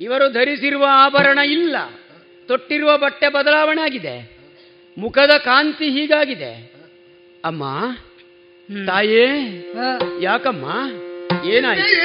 ಇವರು 0.00 0.32
ಧರಿಸಿರುವ 0.32 0.84
ಆಭರಣ 0.88 1.38
ಇಲ್ಲ 1.38 1.76
ತೊಟ್ಟಿರುವ 2.48 2.96
ಬಟ್ಟೆ 2.96 3.28
ಬದಲಾವಣೆ 3.28 3.82
ಆಗಿದೆ 3.82 4.36
ಮುಖದ 4.98 5.30
ಕಾಂತಿ 5.36 5.88
ಹೀಗಾಗಿದೆ. 5.88 6.80
ಅಮ್ಮ 7.44 7.64
ತಾಯೇ 8.86 9.26
ಯಾಕಮ್ಮ 10.20 10.64
ಏನಾಯ್ತು? 11.44 11.96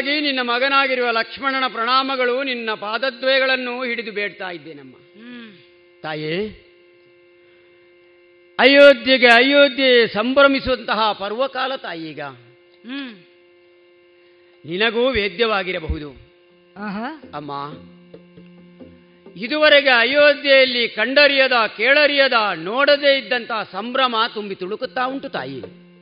ಮೊದಲಾಗಿ 0.00 0.20
ನಿನ್ನ 0.20 0.40
ಮಗನಾಗಿರುವ 0.42 1.10
ಲಕ್ಷ್ಮಣನ 1.10 1.64
ಪ್ರಣಾಮಗಳು 1.72 2.42
ನಿನ್ನ 2.42 2.70
ಪಾದದ್ವಯಗಳನ್ನು 2.74 3.84
ಹಿಡಿದು 3.84 4.12
ಬೇಡ್ತಾ 4.12 4.50
ಇದ್ದೇನಮ್ಮ. 4.50 4.94
ತಾಯಿ 6.02 6.48
ಅಯೋಧ್ಯೆಗೆ 8.58 9.26
ಅಯೋಧ್ಯೆ 9.26 10.06
ಸಂಭ್ರಮಿಸುವಂತಹ 10.06 11.12
ಪರ್ವಕಾಲ 11.12 11.76
ತಾಯಿ 11.76 12.10
ಈಗ. 12.10 12.20
ನಿನಗೂ 14.64 15.10
ವೇದ್ಯವಾಗಿರಬಹುದು. 15.10 16.10
ಅಮ್ಮ 17.34 17.52
ಇದುವರೆಗೆ 19.36 19.90
ಅಯೋಧ್ಯೆಯಲ್ಲಿ 19.90 20.88
ಕಂಡರಿಯದ 20.88 21.52
ಕೇಳರಿಯದ 21.76 22.32
ನೋಡದೇ 22.54 23.18
ಇದ್ದಂತಹ 23.18 23.68
ಸಂಭ್ರಮ 23.72 24.16
ತುಂಬಿ 24.34 24.54
ತುಳುಕುತ್ತಾ 24.54 25.04
ಉಂಟು 25.04 25.28
ತಾಯಿ. 25.28 25.60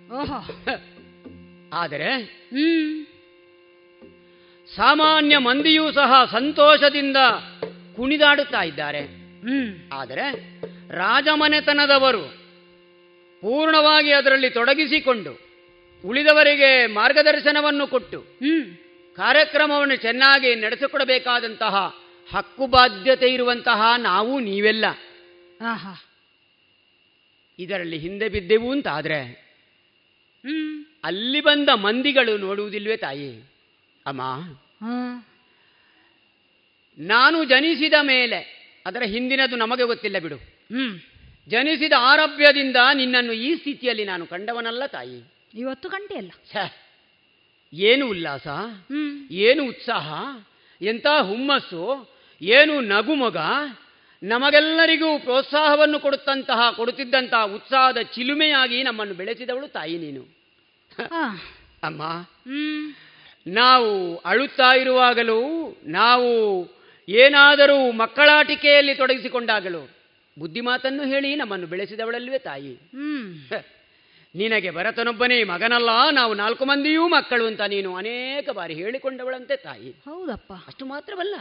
ಆದರೆ 1.73 2.39
ಸಾಮಾನ್ಯ 4.77 5.39
ಮಂದಿಯೂ 5.39 5.93
ಸಹ 5.93 6.13
ಸಂತೋಷದಿಂದ 6.33 7.17
ಕುಣಿದಾಡುತ್ತಾ 7.97 8.63
ಇದ್ದಾರೆ. 8.63 9.03
ಆದರೆ 9.93 10.27
ರಾಜಮನೆತನದವರು 10.95 12.25
ಪೂರ್ಣವಾಗಿ 13.41 14.13
ಅದರಲ್ಲಿ 14.13 14.51
ತೊಡಗಿಸಿಕೊಂಡು 14.51 15.33
ಉಳಿದವರಿಗೆ 16.05 16.87
ಮಾರ್ಗದರ್ಶನವನ್ನು 16.87 17.87
ಕೊಟ್ಟು 17.87 18.21
ಕಾರ್ಯಕ್ರಮವನ್ನು 19.17 19.97
ಚೆನ್ನಾಗಿ 19.97 20.55
ನಡೆಸಿಕೊಡಬೇಕಾದಂತಹ 20.55 21.75
ಹಕ್ಕು 22.33 22.67
ಬಾಧ್ಯತೆ 22.67 23.29
ಇರುವಂತಹ 23.29 23.95
ನಾವು 23.99 24.41
ನೀವೆಲ್ಲ. 24.41 24.85
ಇದರಲ್ಲಿ 27.59 27.99
ಹಿಂದೆ 27.99 28.29
ಬಿದ್ದೆವು 28.29 28.71
ಅಂತಾದ್ರೆ 28.73 29.21
ಅಲ್ಲಿ 31.05 31.41
ಬಂದ 31.41 31.69
ಮಂದಿಗಳು 31.69 32.39
ನೋಡುವುದಿಲ್ವೇ 32.39 32.97
ತಾಯಿ? 32.97 33.58
ಅಮ್ಮ. 34.09 34.23
ನಾನು 36.99 37.45
ಜನಿಸಿದ 37.45 37.95
ಮೇಲೆ 38.03 38.41
ಅದರ 38.87 39.03
ಹಿಂದಿನದು 39.03 39.57
ನಮಗೆ 39.57 39.85
ಗೊತ್ತಿಲ್ಲ 39.85 40.19
ಬಿಡು. 40.19 40.39
ಜನಿಸಿದ 41.49 41.93
ಆರಭ್ಯದಿಂದ 41.99 42.77
ನಿನ್ನನ್ನು 42.95 43.33
ಈ 43.33 43.55
ಸ್ಥಿತಿಯಲ್ಲಿ 43.55 44.05
ನಾನು 44.05 44.27
ಕಂಡವನಲ್ಲ 44.27 44.87
ತಾಯಿ. 44.87 45.19
ಇವತ್ತು 45.55 45.91
ಕಂಡಿಯಲ್ಲ 45.91 46.31
ಅಲ್ಲ. 46.31 46.73
ಏನು 47.73 48.05
ಉಲ್ಲಾಸ 48.09 48.47
ಏನು 49.31 49.63
ಉತ್ಸಾಹ 49.69 50.09
ಎಂಥ 50.81 51.07
ಹುಮ್ಮಸ್ಸು 51.21 51.85
ಏನು 52.43 52.81
ನಗುಮೊಗ 52.81 53.37
ನಮಗೆಲ್ಲರಿಗೂ 54.23 55.19
ಪ್ರೋತ್ಸಾಹವನ್ನು 55.19 55.99
ಕೊಡುತ್ತಂತಹ 56.01 56.71
ಕೊಡುತ್ತಿದ್ದಂತಹ 56.71 57.43
ಉತ್ಸಾಹದ 57.55 58.01
ಚಿಲುಮೆಯಾಗಿ 58.15 58.83
ನಮ್ಮನ್ನು 58.83 59.15
ಬೆಳೆಸಿದವಳು 59.15 59.69
ತಾಯಿ 59.69 59.99
ನೀನು. 59.99 60.23
ಅಮ್ಮ. 61.83 62.03
ನಾವು 63.49 64.17
ಅಳುತ್ತಾ 64.17 64.75
ಇರುವಾಗಲೂ 64.77 65.41
ನಾವು 65.85 66.31
ಏನಾದರೂ 67.09 67.93
ಮಕ್ಕಳಾಟಿಕೆಯಲ್ಲಿ 67.93 68.95
ತೊಡಗಿಸಿಕೊಂಡಾಗಲೂ 68.95 69.91
ಬುದ್ಧಿಮಾತನ್ನು 70.39 71.03
ಹೇಳಿ 71.07 71.37
ನಮ್ಮನ್ನು 71.37 71.67
ಬೆಳೆಸಿದವಳಲ್ವೇ 71.67 72.39
ತಾಯಿ. 72.39 72.79
ನಿನಗೆ 74.35 74.71
ಭರತನೊಬ್ಬನೇ 74.71 75.45
ಮಗನಲ್ಲ 75.45 76.11
ನಾವು 76.11 76.35
ನಾಲ್ಕು 76.35 76.65
ಮಂದಿಯೂ 76.65 77.09
ಮಕ್ಕಳು 77.09 77.47
ಅಂತ 77.47 77.61
ನೀನು 77.61 77.97
ಅನೇಕ 77.97 78.51
ಬಾರಿ 78.51 78.75
ಹೇಳಿಕೊಂಡವಳಂತೆ 78.75 79.57
ತಾಯಿ. 79.57 79.91
ಹೌದಪ್ಪ. 79.91 80.53
ಅಷ್ಟು 80.53 80.87
ಮಾತ್ರವಲ್ಲ. 80.87 81.35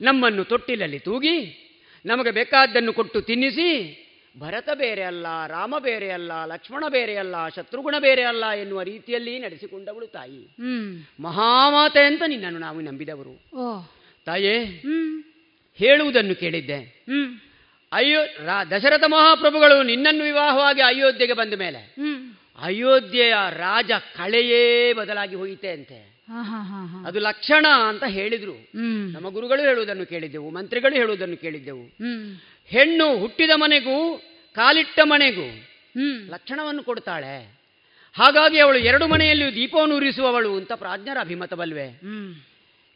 ನಮ್ಮನ್ನು 0.00 0.44
ತೊಟ್ಟಿಲಲ್ಲಿ 0.44 0.98
ತೂಗಿ 0.98 1.64
ನಮಗೆ 2.06 2.30
ಬೇಕಾದ್ದನ್ನು 2.30 2.92
ಕೊಟ್ಟು 2.92 3.20
ತಿನ್ನಿಸಿ 3.20 4.04
ಭರತ 4.38 4.68
ಬೇರೆ 4.74 5.02
ಅಲ್ಲ 5.02 5.46
ರಾಮ 5.46 5.74
ಬೇರೆ 5.78 6.10
ಅಲ್ಲ 6.10 6.44
ಲಕ್ಷ್ಮಣ 6.44 6.84
ಬೇರೆ 6.88 7.16
ಅಲ್ಲ 7.16 7.48
ಶತ್ರುಗುಣ 7.48 7.94
ಬೇರೆ 7.98 8.22
ಅಲ್ಲ 8.22 8.50
ಎನ್ನುವ 8.50 8.82
ರೀತಿಯಲ್ಲಿ 8.82 9.38
ನಡೆಸಿಕೊಂಡವಳು 9.38 10.06
ತಾಯಿ. 10.06 10.44
ಹ್ಮ್. 10.44 11.02
ಮಹಾಮಾತೆ 11.20 12.06
ಅಂತ 12.06 12.22
ನಿನ್ನನ್ನು 12.26 12.58
ನಾವು 12.58 12.80
ನಂಬಿದವರು. 12.80 13.50
ತಾಯೇ 14.24 14.64
ಹೇಳುವುದನ್ನು 15.74 16.34
ಕೇಳಿದ್ದೆ. 16.34 16.78
ಹ್ಮ್. 16.78 17.38
ಅಯ್ಯೋ 17.92 18.20
ದಶರಥ 18.70 19.02
ಮಹಾಪ್ರಭುಗಳು 19.06 19.82
ನಿನ್ನನ್ನು 19.82 20.24
ವಿವಾಹವಾಗಿ 20.24 20.80
ಅಯೋಧ್ಯೆಗೆ 20.80 21.32
ಬಂದ 21.32 21.54
ಮೇಲೆ 21.54 21.94
ಅಯೋಧ್ಯೆಯ 22.58 23.34
ರಾಜ 23.50 23.90
ಕಳೆಯೇ 24.16 24.92
ಬದಲಾಗಿ 24.92 25.34
ಹೋಯಿತೆ 25.34 25.70
ಅಂತೆ. 25.70 26.18
ಅದು 27.06 27.18
ಲಕ್ಷಣ 27.18 27.66
ಅಂತ 27.88 28.04
ಹೇಳಿದ್ರು. 28.04 28.52
ಹ್ಮ್. 28.52 29.12
ನಮ್ಮ 29.12 29.28
ಗುರುಗಳು 29.28 29.62
ಹೇಳುವುದನ್ನು 29.62 30.06
ಕೇಳಿದ್ದೆವು 30.06 30.50
ಮಂತ್ರಿಗಳು 30.50 30.94
ಹೇಳುವುದನ್ನು 30.94 31.36
ಕೇಳಿದ್ದೆವು. 31.36 31.84
ಹೆಣ್ಣು 32.66 33.18
ಹುಟ್ಟಿದ 33.18 33.50
ಮನೆಗೂ 33.54 34.22
ಕಾಲಿಟ್ಟ 34.56 35.00
ಮನೆಗೂ 35.04 35.46
ಹ್ಮ್. 35.94 36.18
ಲಕ್ಷಣವನ್ನು 36.30 36.82
ಕೊಡ್ತಾಳೆ. 36.82 37.34
ಹಾಗಾಗಿ 38.14 38.58
ಅವಳು 38.60 38.78
ಎರಡು 38.78 39.08
ಮನೆಯಲ್ಲಿಯೂ 39.08 39.54
ದೀಪವನ್ನು 39.54 39.96
ಉರಿಸುವವಳು 39.96 40.56
ಅಂತ 40.56 40.72
ಪ್ರಾಜ್ಞರ 40.72 41.18
ಅಭಿಮತವಲ್ವೇ 41.20 41.88
ಹ್ಮ್. 42.02 42.30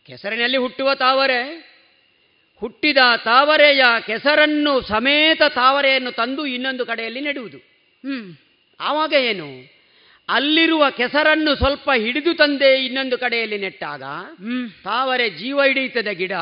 ಕೆಸರಿನಲ್ಲಿ 0.09 0.57
ಹುಟ್ಟುವ 0.57 0.95
ತಾವರೆ 0.95 1.41
ಹುಟ್ಟಿದ 2.63 2.99
ತಾವರೆಯ 3.25 3.85
ಕೆಸರನ್ನು 4.07 4.81
ಸಮೇತ 4.83 5.43
ತಾವರೆಯನ್ನು 5.55 6.13
ತಂದು 6.13 6.47
ಇನ್ನೊಂದು 6.47 6.87
ಕಡೆಯಲ್ಲಿ 6.87 7.21
ನೆಡುವುದು. 7.21 7.59
ಹ್ಮ್. 8.05 8.29
ಆವಾಗ 8.81 9.13
ಏನು? 9.13 9.49
ಅಲ್ಲಿರುವ 10.29 10.91
ಕೆಸರನ್ನು 10.91 11.55
ಸ್ವಲ್ಪ 11.55 11.91
ಹಿಡಿದು 11.95 12.35
ತಂದೆ 12.35 12.85
ಇನ್ನೊಂದು 12.85 13.19
ಕಡೆಯಲ್ಲಿ 13.19 13.59
ನೆಟ್ಟಾಗ 13.59 14.03
ಹ್ಮ್. 14.39 14.69
ತಾವರೆ 14.85 15.31
ಜೀವ 15.31 15.63
ಹಿಡಿಯುತ್ತದೆ 15.63 16.15
ಗಿಡ 16.15 16.33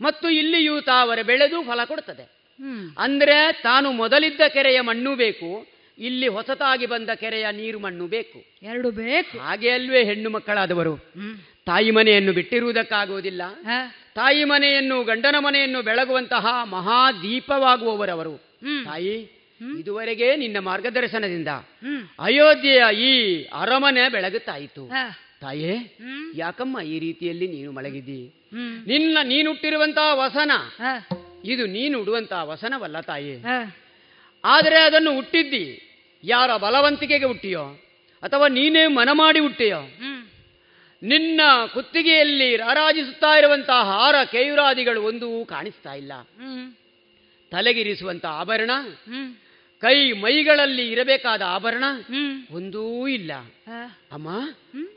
ಮತ್ತು 0.00 0.28
ಇಲ್ಲಿಯೂ 0.30 0.80
ತಾವರೆ 0.80 1.22
ಬೆಳೆದು 1.22 1.62
ಫಲ 1.62 1.84
ಕೊಡುತ್ತದೆ 1.84 2.24
ಅಂದ್ರೆ 2.98 3.52
ತಾನು 3.62 3.92
ಮೊದಲಿದ್ದ 3.92 4.40
ಕೆರೆಯ 4.48 4.80
ಮಣ್ಣು 4.80 5.16
ಬೇಕು 5.16 5.66
ಇಲ್ಲಿ 5.98 6.28
ಹೊಸತಾಗಿ 6.28 6.86
ಬಂದ 6.86 7.10
ಕೆರೆಯ 7.10 7.46
ನೀರು 7.52 7.78
ಮಣ್ಣು 7.78 8.06
ಬೇಕು. 8.06 8.44
ಎರಡು 8.62 8.90
ಬೇಕು. 8.90 9.38
ಹಾಗೆ 9.38 9.70
ಅಲ್ವೇ 9.70 10.04
ಹೆಣ್ಣು 10.04 10.30
ಮಕ್ಕಳಾದವರು. 10.30 10.96
ತಾಯಿ 11.66 11.90
ಮನೆಯನ್ನು 11.90 12.32
ಬಿಟ್ಟಿರುವುದಕ್ಕಾಗುವುದಿಲ್ಲ. 12.32 13.42
ತಾಯಿ 14.14 14.44
ಮನೆಯನ್ನು 14.44 15.04
ಗಂಡನ 15.04 15.34
ಮನೆಯನ್ನು 15.38 15.82
ಬೆಳಗುವಂತಹ 15.82 16.46
ಮಹಾದೀಪವಾಗುವವರವರು. 16.64 18.36
ತಾಯಿ 18.84 19.14
ಇದುವರೆಗೆ 19.78 20.36
ನಿನ್ನ 20.36 20.58
ಮಾರ್ಗದರ್ಶನದಿಂದ 20.58 21.48
ಅಯೋಧ್ಯೆಯ 22.18 22.82
ಈ 22.96 23.42
ಅರಮನೆ 23.42 24.08
ಬೆಳಗುತ್ತಾಯಿತು. 24.08 24.88
ತಾಯೇ 25.40 25.98
ಯಾಕಮ್ಮ 26.34 26.80
ಈ 26.80 26.98
ರೀತಿಯಲ್ಲಿ 26.98 27.46
ನೀನು 27.48 27.72
ಮಲಗಿದಿ 27.72 28.34
ನಿನ್ನ 28.86 29.18
ನೀನುಟ್ಟಿರುವಂತಹ 29.22 30.14
ವಸನ 30.14 30.52
ಇದು 31.44 31.66
ನೀನು 31.66 32.00
ಉಡುವಂತಹ 32.00 32.48
ವಸನವಲ್ಲ 32.48 33.00
ತಾಯಿ. 33.00 33.34
ಆದರೆ 34.44 34.78
ಅದನ್ನು 34.80 35.14
ಹುಟ್ಟಿದ್ದಿ. 35.14 35.66
ಯಾರ 36.24 36.56
ಬಲವಂತಿಕೆಗೆ 36.56 37.24
ಹುಟ್ಟಿಯೋ 37.24 37.64
ಅಥವಾ 38.22 38.48
ನೀನೇ 38.48 38.86
ಮನ 38.86 39.08
ಮಾಡಿ 39.12 39.40
ಹುಟ್ಟಿಯೋ? 39.40 39.80
ನಿನ್ನ 41.02 41.40
ಕುತ್ತಿಗೆಯಲ್ಲಿ 41.74 42.56
ರಾರಾಜಿಸುತ್ತಾ 42.56 43.38
ಇರುವಂತಹ 43.38 43.80
ಹಾರ 43.82 44.16
ಕೇಯುರಾದಿಗಳು 44.24 45.02
ಒಂದೂ 45.02 45.44
ಕಾಣಿಸ್ತಾ 45.44 45.94
ಇಲ್ಲ. 45.94 46.12
ತಲೆಗಿರಿಸುವಂತಹ 47.50 48.28
ಆಭರಣ 48.28 48.70
ಕೈ 49.82 50.12
ಮೈಗಳಲ್ಲಿ 50.12 50.90
ಇರಬೇಕಾದ 50.90 51.42
ಆಭರಣ 51.42 51.84
ಒಂದೂ 52.50 53.08
ಇಲ್ಲ. 53.08 53.32
ಅಮ್ಮ 54.12 54.28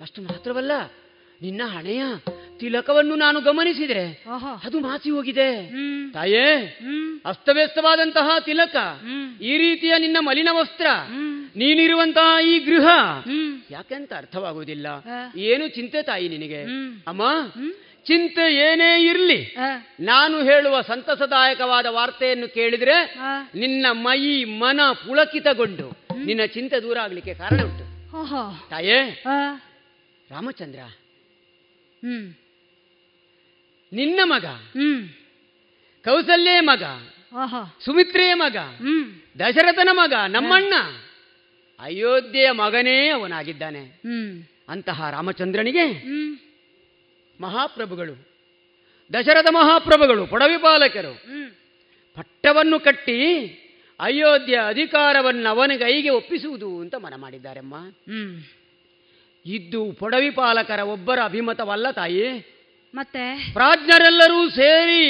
ಅಷ್ಟು 0.02 0.22
ಮಾತ್ರವಲ್ಲ. 0.22 0.72
ನಿನ್ನ 1.42 1.62
ಹಣೆಯ 1.68 2.04
ತಿಲಕವನ್ನು 2.60 3.16
ನಾನು 3.16 3.42
ಗಮನಿಸಿದ್ರೆ 3.42 4.04
ಓಹೋ. 4.34 4.52
ಅದು 4.66 4.80
ಮಾಸಿ 4.80 5.10
ಹೋಗಿದೆ. 5.10 5.48
ತಾಯೇ 6.14 6.46
ಅಸ್ತವ್ಯಸ್ತವಾದಂತಹ 7.26 8.40
ತಿಲಕ 8.40 8.76
ಈ 9.42 9.58
ರೀತಿಯ 9.58 9.98
ನಿನ್ನ 9.98 10.18
ಮಲಿನ 10.20 10.48
ವಸ್ತ್ರ 10.52 10.88
ನೀನಿರುವಂತಹ 11.56 12.46
ಈ 12.46 12.60
ಗೃಹ 12.60 12.88
ಯಾಕೆಂತ 13.72 14.14
ಅರ್ಥವಾಗುವುದಿಲ್ಲ. 14.14 14.88
ಏನು 15.44 15.68
ಚಿಂತೆ 15.68 16.02
ತಾಯಿ 16.02 16.30
ನಿನಗೆ? 16.30 16.62
ಅಮ್ಮ 17.08 17.24
ಚಿಂತೆ 18.06 18.56
ಏನೇ 18.62 19.04
ಇರಲಿ 19.04 19.40
ನಾನು 20.00 20.44
ಹೇಳುವ 20.44 20.82
ಸಂತಸದಾಯಕವಾದ 20.82 21.86
ವಾರ್ತೆಯನ್ನು 21.90 22.48
ಕೇಳಿದ್ರೆ 22.48 22.98
ನಿನ್ನ 23.56 23.86
ಮೈ 23.92 24.20
ಮನ 24.58 24.80
ಪುಳಕಿತಗೊಂಡು 25.06 25.88
ನಿನ್ನ 26.26 26.46
ಚಿಂತೆ 26.46 26.84
ದೂರ 26.84 26.98
ಆಗ್ಲಿಕ್ಕೆ 27.00 27.34
ಕಾರಣ 27.34 27.60
ಉಂಟು. 27.64 27.86
ತಾಯೇ 28.70 29.00
ರಾಮಚಂದ್ರ 30.30 30.80
ನಿನ್ನ 33.94 34.20
ಮಗ. 34.24 34.46
ಕೌಸಲ್ಯೇ 36.06 36.60
ಮಗ. 36.60 36.84
ಸುಮಿತ್ರೆಯ 37.86 38.34
ಮಗ. 38.34 38.58
ದಶರಥನ 39.40 39.90
ಮಗ 39.92 40.14
ನಮ್ಮಣ್ಣ. 40.28 40.74
ಅಯೋಧ್ಯೆಯ 41.80 42.52
ಮಗನೇ 42.52 43.10
ಅವನಾಗಿದ್ದಾನೆ. 43.10 43.84
ಅಂತಹ 44.70 45.10
ರಾಮಚಂದ್ರನಿಗೆ 45.10 45.86
ಮಹಾಪ್ರಭುಗಳು 47.42 48.14
ದಶರಥ 49.14 49.46
ಮಹಾಪ್ರಭುಗಳು 49.52 50.28
ಪೊಡವಿಪಾಲಕರು 50.28 51.14
ಪಟ್ಟವನ್ನು 52.16 52.80
ಕಟ್ಟಿ 52.80 53.18
ಅಯೋಧ್ಯೆ 54.00 54.56
ಅಧಿಕಾರವನ್ನು 54.56 55.50
ಅವನ 55.50 55.72
ಕೈಗೆ 55.80 56.10
ಒಪ್ಪಿಸುವುದು 56.10 56.80
ಅಂತ 56.80 56.96
ಮನ 56.96 57.14
ಮಾಡಿದ್ದಾರಮ್ಮ 57.16 57.76
ಇದ್ದು 59.46 59.92
ಪೊಡವಿಪಾಲಕರ 59.92 60.80
ಒಬ್ಬರ 60.80 61.20
ಅಭಿಮತವಲ್ಲ 61.24 61.92
ತಾಯಿ? 61.92 62.56
ಮತ್ತೆ? 62.94 63.54
ಪ್ರಾಜ್ಞರೆಲ್ಲರೂ 63.54 64.50
ಸೇರಿ 64.50 65.04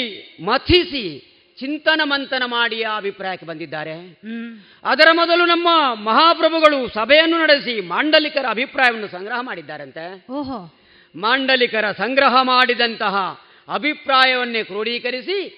ಮಥಿಸಿ 0.43 1.31
ಚಿಂತನ 1.59 2.01
ಮಂಥನ 2.03 2.43
ಮಾಡಿ 2.45 2.83
ಆ 2.83 2.97
ಅಭಿಪ್ರಾಯಕ್ಕೆ 2.97 3.45
ಬಂದಿದ್ದಾರೆ. 3.45 4.19
ಅದರ 4.83 5.07
ಮೊದಲು 5.11 5.45
ನಮ್ಮ 5.45 5.67
ಮಹಾಪ್ರಭುಗಳು 5.93 6.93
ಸಭೆಯನ್ನು 6.93 7.37
ನಡೆಸಿ 7.37 7.81
ಮಾಂಡಲಿಕರ 7.81 8.45
ಅಭಿಪ್ರಾಯವನ್ನು 8.49 9.07
ಸಂಗ್ರಹ 9.07 9.41
ಮಾಡಿದ್ದಾರಂತೆ. 9.41 10.25
ಓಹೋ. 10.31 10.75
ಮಾಂಡಲಿಕರ 11.15 11.91
ಸಂಗ್ರಹ 11.91 12.35
ಮಾಡಿದಂತಹ 12.41 13.15
ಅಭಿಪ್ರಾಯವನ್ನೇ 13.73 14.63
ಕ್ರೋಢೀಕರಿಸಿ 14.63 15.55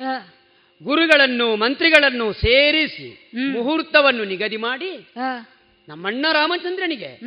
ಗುರುಗಳನ್ನು 0.84 1.56
ಮಂತ್ರಿಗಳನ್ನು 1.56 2.34
ಸೇರಿಸಿ 2.34 3.30
ಮುಹೂರ್ತವನ್ನು 3.52 4.24
ನಿಗದಿ 4.24 4.58
ಮಾಡಿ 4.58 4.91
ನಮ್ಮಣ್ಣ 5.88 6.26
ರಾಮಚಂದ್ರನಿಗೆ 6.31 7.19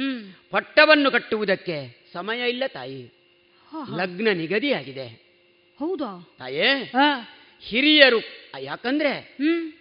ಪಟ್ಟವನ್ನು 0.50 1.10
ಕಟ್ಟುವುದಕ್ಕೆ 1.10 1.76
ಸಮಯ 2.12 2.48
ಇಲ್ಲ 2.48 2.64
ತಾಯಿ. 2.66 3.02
ಲಗ್ನ 3.96 4.28
ನಿಗದಿಯಾಗಿದೆ. 4.34 5.06
ಹೌದಾ? 5.78 6.36
ತಾಯೇ 6.38 6.92
ಹಿರಿಯರು 7.62 8.20
ಯಾಕಂದ್ರೆ 8.60 9.12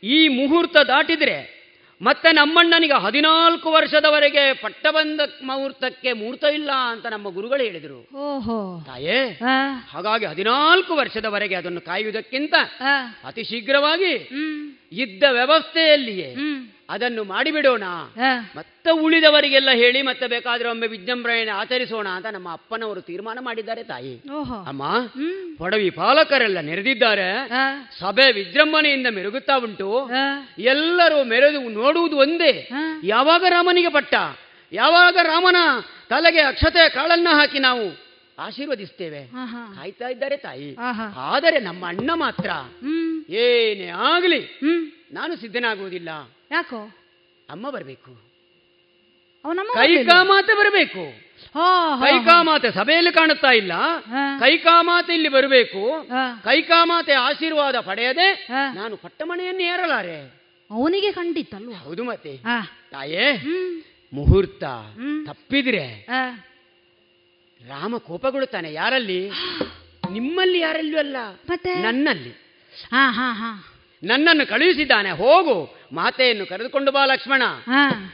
ಈ 0.03 0.27
ಮುಹೂರ್ತ 0.27 0.77
ದಾಟಿದ್ರೆ 0.77 1.59
ಮತ್ತೆ 2.01 2.31
ನಮ್ಮಣ್ಣನಿಗೆ 2.31 3.01
ಹದಿನಾಲ್ಕು 3.01 3.71
ವರ್ಷದವರೆಗೆ 3.71 4.53
ಪಟ್ಟಬಂದ 4.53 5.21
ಮುಹೂರ್ತಕ್ಕೆ 5.43 6.13
ಮುಹೂರ್ತ 6.13 6.43
ಇಲ್ಲ 6.43 6.71
ಅಂತ 6.71 7.05
ನಮ್ಮ 7.05 7.30
ಗುರುಗಳು 7.30 7.63
ಹೇಳಿದರು. 7.63 8.07
ಓಹೋ. 8.17 8.84
ತಾಯೇ 8.85 9.39
ಹಾಗಾಗಿ 9.91 10.26
ಹದಿನಾಲ್ಕು 10.26 10.95
ವರ್ಷದವರೆಗೆ 10.95 11.55
ಅದನ್ನು 11.55 11.81
ಕಾಯುವುದಕ್ಕಿಂತ 11.81 12.53
ಅತಿ 13.26 13.43
ಶೀಘ್ರವಾಗಿ 13.43 14.13
ಇದ್ದ 14.91 15.23
ವ್ಯವಸ್ಥೆಯಲ್ಲಿಯೇ 15.31 16.35
ಅದನ್ನು 16.89 17.23
ಮಾಡಿಬಿಡೋಣ. 17.23 17.84
ಮತ್ತೆ 18.90 19.06
ಉಳಿದವರಿಗೆಲ್ಲ 19.06 19.70
ಹೇಳಿ 19.74 20.02
ಮತ್ತೆ 20.02 20.28
ಬೇಕಾದ್ರೆ 20.28 20.70
ಒಮ್ಮೆ 20.70 20.88
ವಿಜೃಂಭಣೆಯನ್ನು 20.88 21.53
ಆಚರಿಸೋಣ 21.56 22.07
ಅಂತ 22.07 22.26
ನಮ್ಮ 22.26 22.52
ಅಪ್ಪನವರು 22.52 23.02
ತೀರ್ಮಾನ 23.02 23.40
ಮಾಡಿದ್ದಾರೆ 23.41 23.84
ತಾಯಿ. 23.84 24.22
ಅಮ್ಮ 24.68 24.82
ಒಡವಿ 24.82 25.57
ಪೊಡವಿ 25.57 25.90
ಪಾಲಕರೆಲ್ಲ 25.90 26.60
ನೆರೆದಿದ್ದಾರೆ. 26.60 27.49
ಸಭೆ 27.99 28.32
ವಿಜೃಂಭಣೆಯಿಂದ 28.32 29.07
ಮೆರುಗುತ್ತಾ 29.07 29.56
ಉಂಟು. 29.57 30.10
ಎಲ್ಲರೂ 30.57 31.24
ಮೆರೆದು 31.24 31.70
ನೋಡುವುದು 31.70 32.18
ಒಂದೇ. 32.18 32.70
ಯಾವಾಗ 33.03 33.44
ರಾಮನಿಗೆ 33.49 33.90
ಪಟ್ಟ? 33.90 34.14
ಯಾವಾಗ 34.72 35.18
ರಾಮನ 35.24 35.56
ತಲೆಗೆ 36.10 36.40
ಅಕ್ಷತೆ 36.40 36.90
ಕಾಳನ್ನ 36.90 37.28
ಹಾಕಿ 37.32 37.60
ನಾವು 37.60 37.98
ಆಶೀರ್ವದಿಸ್ತೇವೆ. 38.40 39.22
ಕಾಯ್ತಾ 39.76 40.07
ಇದ್ದಾರೆ 40.07 40.38
ತಾಯಿ. 40.38 40.76
ಆದರೆ 41.16 41.60
ನಮ್ಮ 41.60 41.88
ಅಣ್ಣ 41.88 42.11
ಮಾತ್ರ 42.14 42.49
ಏನೇ 43.34 43.88
ಆಗಲಿ 43.88 44.60
ನಾನು 45.11 45.36
ಸಿದ್ಧನಾಗುವುದಿಲ್ಲ. 45.36 46.10
ಯಾಕೋ? 46.52 46.91
ಅಮ್ಮ 47.49 47.70
ಬರಬೇಕು. 47.70 48.28
ಕೈಕಾಮಾತೆ 49.74 50.53
ಬರಬೇಕು. 50.53 51.30
ಕೈಕಾಮಾತೆ 51.99 52.72
ಸಭೆಯಲ್ಲಿ 52.72 53.11
ಕಾಣುತ್ತಾ 53.11 53.52
ಇಲ್ಲ. 53.52 53.72
ಕೈಕಾಮಾತೆ 54.40 55.14
ಇಲ್ಲಿ 55.14 55.30
ಬರಬೇಕು. 55.30 56.07
ಕೈಕಾಮಾತೆ 56.44 57.14
ಆಶೀರ್ವಾದ 57.14 57.80
ಪಡೆಯದೆ 57.80 58.48
ನಾನು 58.76 58.98
ಪಟ್ಟಮಣೆಯನ್ನು 58.98 59.61
ಏರಲಾರೆ. 59.61 60.40
ಅವನಿಗೆ 60.72 61.11
ಖಂಡಿತ 61.11 61.53
ಹೌದು 61.84 62.03
ಮತ್ತೆ. 62.03 62.38
ತಾಯೇ 62.91 63.44
ಮುಹೂರ್ತ. 64.14 64.64
ತಪ್ಪಿದ್ರೆ 65.26 66.06
ರಾಮ 67.68 67.98
ಕೋಪಗೊಳ್ಳುತ್ತಾನೆ 67.98 68.74
ಯಾರಲ್ಲಿ? 68.74 69.32
ನಿಮ್ಮಲ್ಲಿ 70.11 70.60
ಯಾರಲ್ಲೂ 70.60 70.98
ಅಲ್ಲ. 70.98 71.18
ಮತ್ತೆ? 71.49 71.76
ನನ್ನಲ್ಲಿ. 71.76 72.30
ಹಾ 72.91 73.11
ಹಾ 73.11 73.34
ಹಾ. 73.34 73.69
ನನ್ನನ್ನು 74.03 74.49
ಕಳುಹಿಸಿದ್ದಾನೆ 74.49 75.11
ಹೋಗು. 75.11 75.80
ಮಾತೆಯನ್ನು 75.93 76.45
ಕರೆದುಕೊಂಡು 76.45 76.91
ಬಾ 76.91 77.05
ಲಕ್ಷ್ಮಣ. 77.05 77.41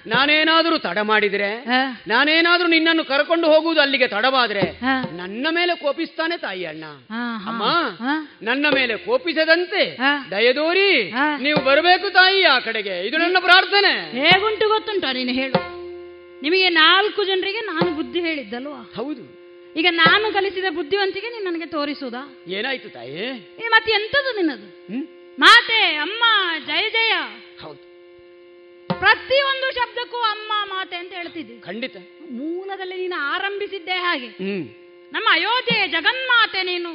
ನಾನೇನಾದರೂ 0.08 0.78
ತಡ 0.78 0.98
ಮಾಡಿದ್ರೆ 0.98 1.66
ನಾನೇನಾದರೂ 2.08 2.68
ನಿನ್ನನ್ನು 2.68 3.04
ಕರ್ಕೊಂಡು 3.04 3.48
ಹೋಗುವುದು 3.48 3.82
ಅಲ್ಲಿಗೆ 3.82 4.08
ತಡವಾದ್ರೆ. 4.08 4.62
ನನ್ನ 5.18 5.48
ಮೇಲೆ 5.52 5.76
ಕೋಪಿಸ್ತಾನೆ 5.76 6.38
ತಾಯಿ 6.38 6.66
ಅಣ್ಣ. 6.66 6.84
ಅಮ್ಮ. 7.48 7.64
ನನ್ನ 8.42 8.66
ಮೇಲೆ 8.76 8.98
ಕೋಪಿಸದಂತೆ 8.98 9.98
ದಯದೋರಿ. 10.32 11.12
ನೀವು 11.42 11.66
ಬರಬೇಕು 11.66 12.10
ತಾಯಿ 12.10 12.44
ಆ 12.44 12.60
ಕಡೆಗೆ. 12.60 13.08
ಇದು 13.08 13.18
ನನ್ನ 13.18 13.38
ಪ್ರಾರ್ಥನೆ. 13.40 14.12
ಹೇಗುಂಟು 14.22 14.68
ಗೊತ್ತುಂಟ 14.68 15.06
ನೀನು 15.14 15.32
ಹೇಳು. 15.32 15.76
ನಿಮಗೆ 16.42 16.70
ನಾಲ್ಕು 16.70 17.24
ಜನರಿಗೆ 17.24 17.60
ನಾನು 17.60 17.96
ಬುದ್ಧಿ 17.96 18.20
ಹೇಳಿದ್ದಲ್ವಾ? 18.20 18.92
ಹೌದು. 18.96 19.46
ಈಗ 19.76 19.88
ನಾನು 19.90 20.34
ಕಲಿಸಿದ 20.34 20.66
ಬುದ್ಧಿವಂತಿಗೆ 20.70 21.30
ನೀನು 21.30 21.52
ನನಗೆ 21.52 21.66
ತೋರಿಸುವುದಾ? 21.66 22.38
ಏನಾಯ್ತು 22.48 22.90
ತಾಯಿ? 22.90 23.32
ಮತ್ತೆ 23.70 23.92
ಎಂತದು 23.92 24.36
ನಿನ್ನದು? 24.36 25.15
ಮಾತೆ 25.40 25.96
ಅಮ್ಮ 25.96 26.24
ಜಯ 26.66 26.90
ಜಯ. 26.90 27.14
ಹೌದು. 27.62 27.96
ಪ್ರತಿಯೊಂದು 29.00 29.76
ಶಬ್ದಕ್ಕೂ 29.76 30.18
ಅಮ್ಮ 30.18 30.52
ಮಾತೆ 30.70 30.96
ಅಂತ 30.96 31.14
ಹೇಳ್ತಿದ್ದೆ. 31.14 31.62
ಖಂಡಿತ. 31.62 31.98
ಮೂಲದಲ್ಲಿ 32.32 32.98
ನೀನು 32.98 33.16
ಆರಂಭಿಸಿದ್ದೇ 33.20 33.92
ಹಾಗೆ. 33.92 34.28
ನಮ್ಮ 35.12 35.28
ಅಯೋಧ್ಯೆ 35.32 35.88
ಜಗನ್ಮಾತೆ 35.88 36.64
ನೀನು. 36.64 36.92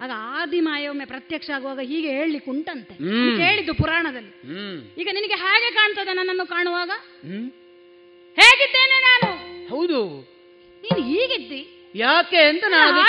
ಆಗ 0.00 0.10
ಆದಿಮಾಯ 0.14 0.88
ಒಮ್ಮೆ 0.88 1.04
ಪ್ರತ್ಯಕ್ಷ 1.04 1.50
ಆಗುವಾಗ 1.50 1.78
ಹೀಗೆ 1.78 2.08
ಹೇಳಲಿಕ್ಕೆ 2.08 2.50
ಉಂಟಂತೆ. 2.50 2.94
ಹೇಳಿದ್ದು 3.42 3.74
ಪುರಾಣದಲ್ಲಿ. 3.74 4.32
ಈಗ 5.00 5.08
ನಿನಗೆ 5.14 5.34
ಹಾಗೆ 5.34 5.70
ಕಾಣ್ತದೆ 5.70 6.12
ನನ್ನನ್ನು 6.12 6.46
ಕಾಣುವಾಗ? 6.46 6.90
ಹೇಗಿದ್ದೇನೆ 8.40 9.00
ನಾನು? 9.00 9.30
ಹೌದು. 9.68 10.00
ನೀನು 10.82 11.06
ಹೀಗಿದ್ದಿ? 11.06 11.92
ಯಾಕೆ 11.94 12.40
ಅಂತ 12.42 12.64
ನಾನು 12.68 13.00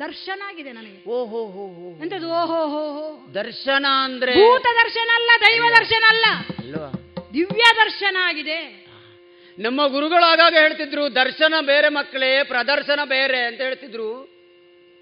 ದರ್ಶನ 0.00 0.42
ಆಗಿದೆ 0.46 0.72
ನನಗೆ. 0.72 1.10
ಓಹೋ 1.10 1.40
ಹೋ 1.46 1.64
ಹೋ 1.74 2.02
ಎಂತದು? 2.02 2.28
ಓಹೋ 2.30 2.60
ಹೋ 2.66 2.82
ಹೋ 2.96 3.32
ದರ್ಶನ 3.34 3.86
ಅಂದ್ರೆ? 4.04 4.34
ಭೂತ 4.34 4.66
ದರ್ಶನ 4.84 5.10
ಅಲ್ಲ 5.14 5.30
ದೈವ 5.40 5.64
ದರ್ಶನ 5.78 6.04
ಅಲ್ಲ. 6.08 6.24
ಅಲ್ವಾ 6.58 6.88
ದಿವ್ಯ 7.34 7.64
ದರ್ಶನ 7.84 8.16
ಆಗಿದೆ. 8.20 8.58
ನಮ್ಮ 9.58 9.86
ಗುರುಗಳು 9.86 10.24
ಆಗಾಗ 10.24 10.54
ಹೇಳ್ತಿದ್ರು 10.58 11.14
ದರ್ಶನ 11.14 11.54
ಬೇರೆ 11.60 11.88
ಮಕ್ಕಳೇ 11.88 12.42
ಪ್ರದರ್ಶನ 12.42 13.00
ಬೇರೆ 13.04 13.40
ಅಂತ 13.44 13.60
ಹೇಳ್ತಿದ್ರು. 13.60 14.08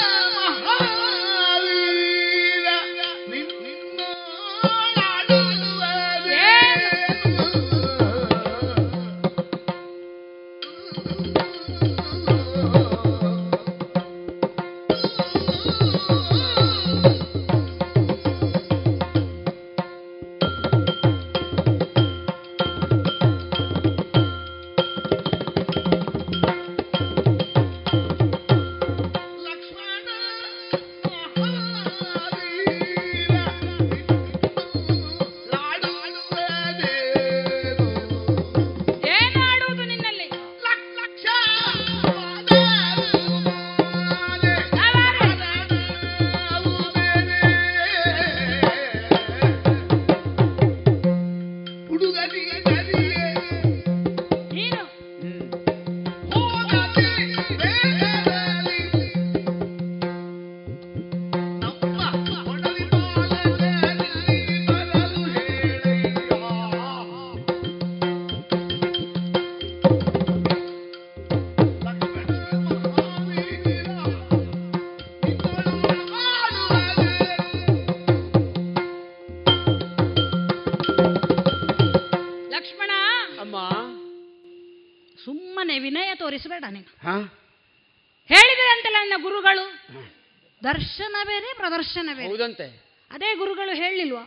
ಬೇರೆ 91.25 91.49
ಪ್ರದರ್ಶನ 91.53 92.09
ಬೇರೆ. 92.13 92.27
ಹೌದಂತೆ. 92.27 92.67
ಅದೇ 93.11 93.29
ಗುರುಗಳು 93.35 93.73
ಹೇಳಿಲ್ವಾ? 93.75 94.23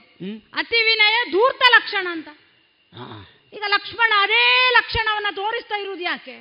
ಅತಿ 0.55 0.81
ವಿನಯ 0.83 1.17
ಧೂರ್ತ 1.31 1.63
ಲಕ್ಷಣ 1.77 2.07
ಅಂತ. 2.11 2.29
ಈಗ 3.53 3.65
ಲಕ್ಷ್ಮಣ 3.69 4.13
ಅದೇ 4.21 4.45
ಲಕ್ಷಣವನ್ನ 4.71 5.31
ತೋರಿಸ್ತಾ 5.35 5.77
ಇರುವುದು 5.77 6.03
ಯಾಕೆ? 6.03 6.37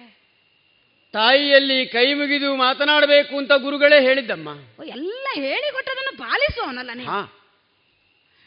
ತಾಯಿಯಲ್ಲಿ 1.13 1.77
ಕೈ 1.87 2.13
ಮುಗಿದು 2.13 2.55
ಮಾತನಾಡಬೇಕು 2.55 3.37
ಅಂತ 3.37 3.53
ಗುರುಗಳೇ 3.57 3.97
ಹೇಳಿದ್ದಮ್ಮ. 4.01 4.49
ಎಲ್ಲ 4.97 5.27
ಹೇಳಿಕೊಟ್ಟದನ್ನು 5.35 6.13
ಪಾಲಿಸುವವನಲ್ಲ 6.17 6.91
ನೀನು. 6.93 7.19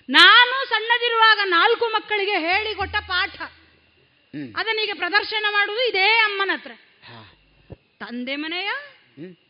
ನಾನು 0.09 0.57
ಸಣ್ಣದಿರುವಾಗ 0.69 1.39
ನಾಲ್ಕು 1.45 1.87
ಮಕ್ಕಳಿಗೆ 1.89 2.37
ಹೇಳಿಕೊಟ್ಟ 2.39 2.97
ಪಾಠ. 3.09 3.37
ಅದನ್ನೀಗ 4.57 4.91
ಪ್ರದರ್ಶನ 4.95 5.47
ಮಾಡುವುದು 5.51 5.83
ಇದೇ 5.89 6.09
ಅಮ್ಮನ 6.19 6.51
ಹತ್ರ 6.55 6.73
ತಂದೆ 7.99 8.37
ಮನೆಯ 8.37 8.69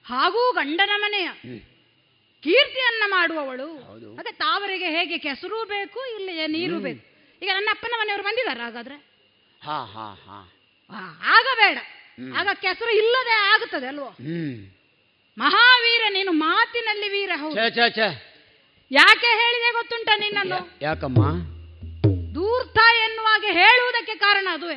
ಹಾಗೂ 0.05 0.43
ಗಂಡನ 0.53 0.91
ಮನೆಯ. 0.97 1.29
ಕೀರ್ತಿಯನ್ನ 2.43 3.03
ಮಾಡುವವಳು. 3.07 3.69
ಅದೇ 4.19 4.33
ತಾವರಿಗೆ 4.33 4.91
ಹೇಗೆ 4.91 5.19
ಕೆಸರು 5.19 5.65
ಬೇಕು 5.65 6.07
ಇಲ್ಲಿ 6.17 6.47
ನೀರು 6.47 6.79
ಬೇಕು. 6.79 7.05
ಈಗ 7.43 7.49
ನನ್ನ 7.55 7.69
ಅಪ್ಪನ 7.71 7.93
ಮನೆಯವರು 8.01 8.23
ಬಂದಿದ್ದಾರೆ 8.25 8.61
ಹಾಗಾದ್ರೆ? 8.61 8.95
ಹಾ 9.63 9.85
ಹಾ 9.85 10.15
ಹಾ. 10.27 10.53
ಆ, 10.91 10.99
ಆಗ 11.37 11.47
ಬೇಡ. 11.57 11.79
ಆಗ 12.37 12.49
ಕೆಸರು 12.55 12.91
ಇಲ್ಲದೆ 12.91 13.31
ಆಗುತ್ತದೆ 13.31 13.87
ಅಲ್ವೋ? 13.87 14.17
ಮಹಾವೀರ 15.39 16.01
ನೀನು 16.09 16.33
ಮಾತಿನಲ್ಲಿ 16.33 17.09
ವೀರ 17.09 17.31
ಹೌದು. 17.37 17.57
ಯಾಕೆ 18.91 19.27
ಹೇಳಿದೆ 19.27 19.73
ಗೊತ್ತುಂಟ 19.73 20.09
ನಿನ್ನನ್ನು? 20.19 20.79
ಯಾಕಮ್ಮ? 20.83 21.23
ದೂರ್ತ 22.35 22.79
ಎನ್ನುವಾಗ 23.05 23.45
ಹೇಳುವುದಕ್ಕೆ 23.53 24.15
ಕಾರಣ 24.15 24.49
ಅದುವೇ. 24.53 24.75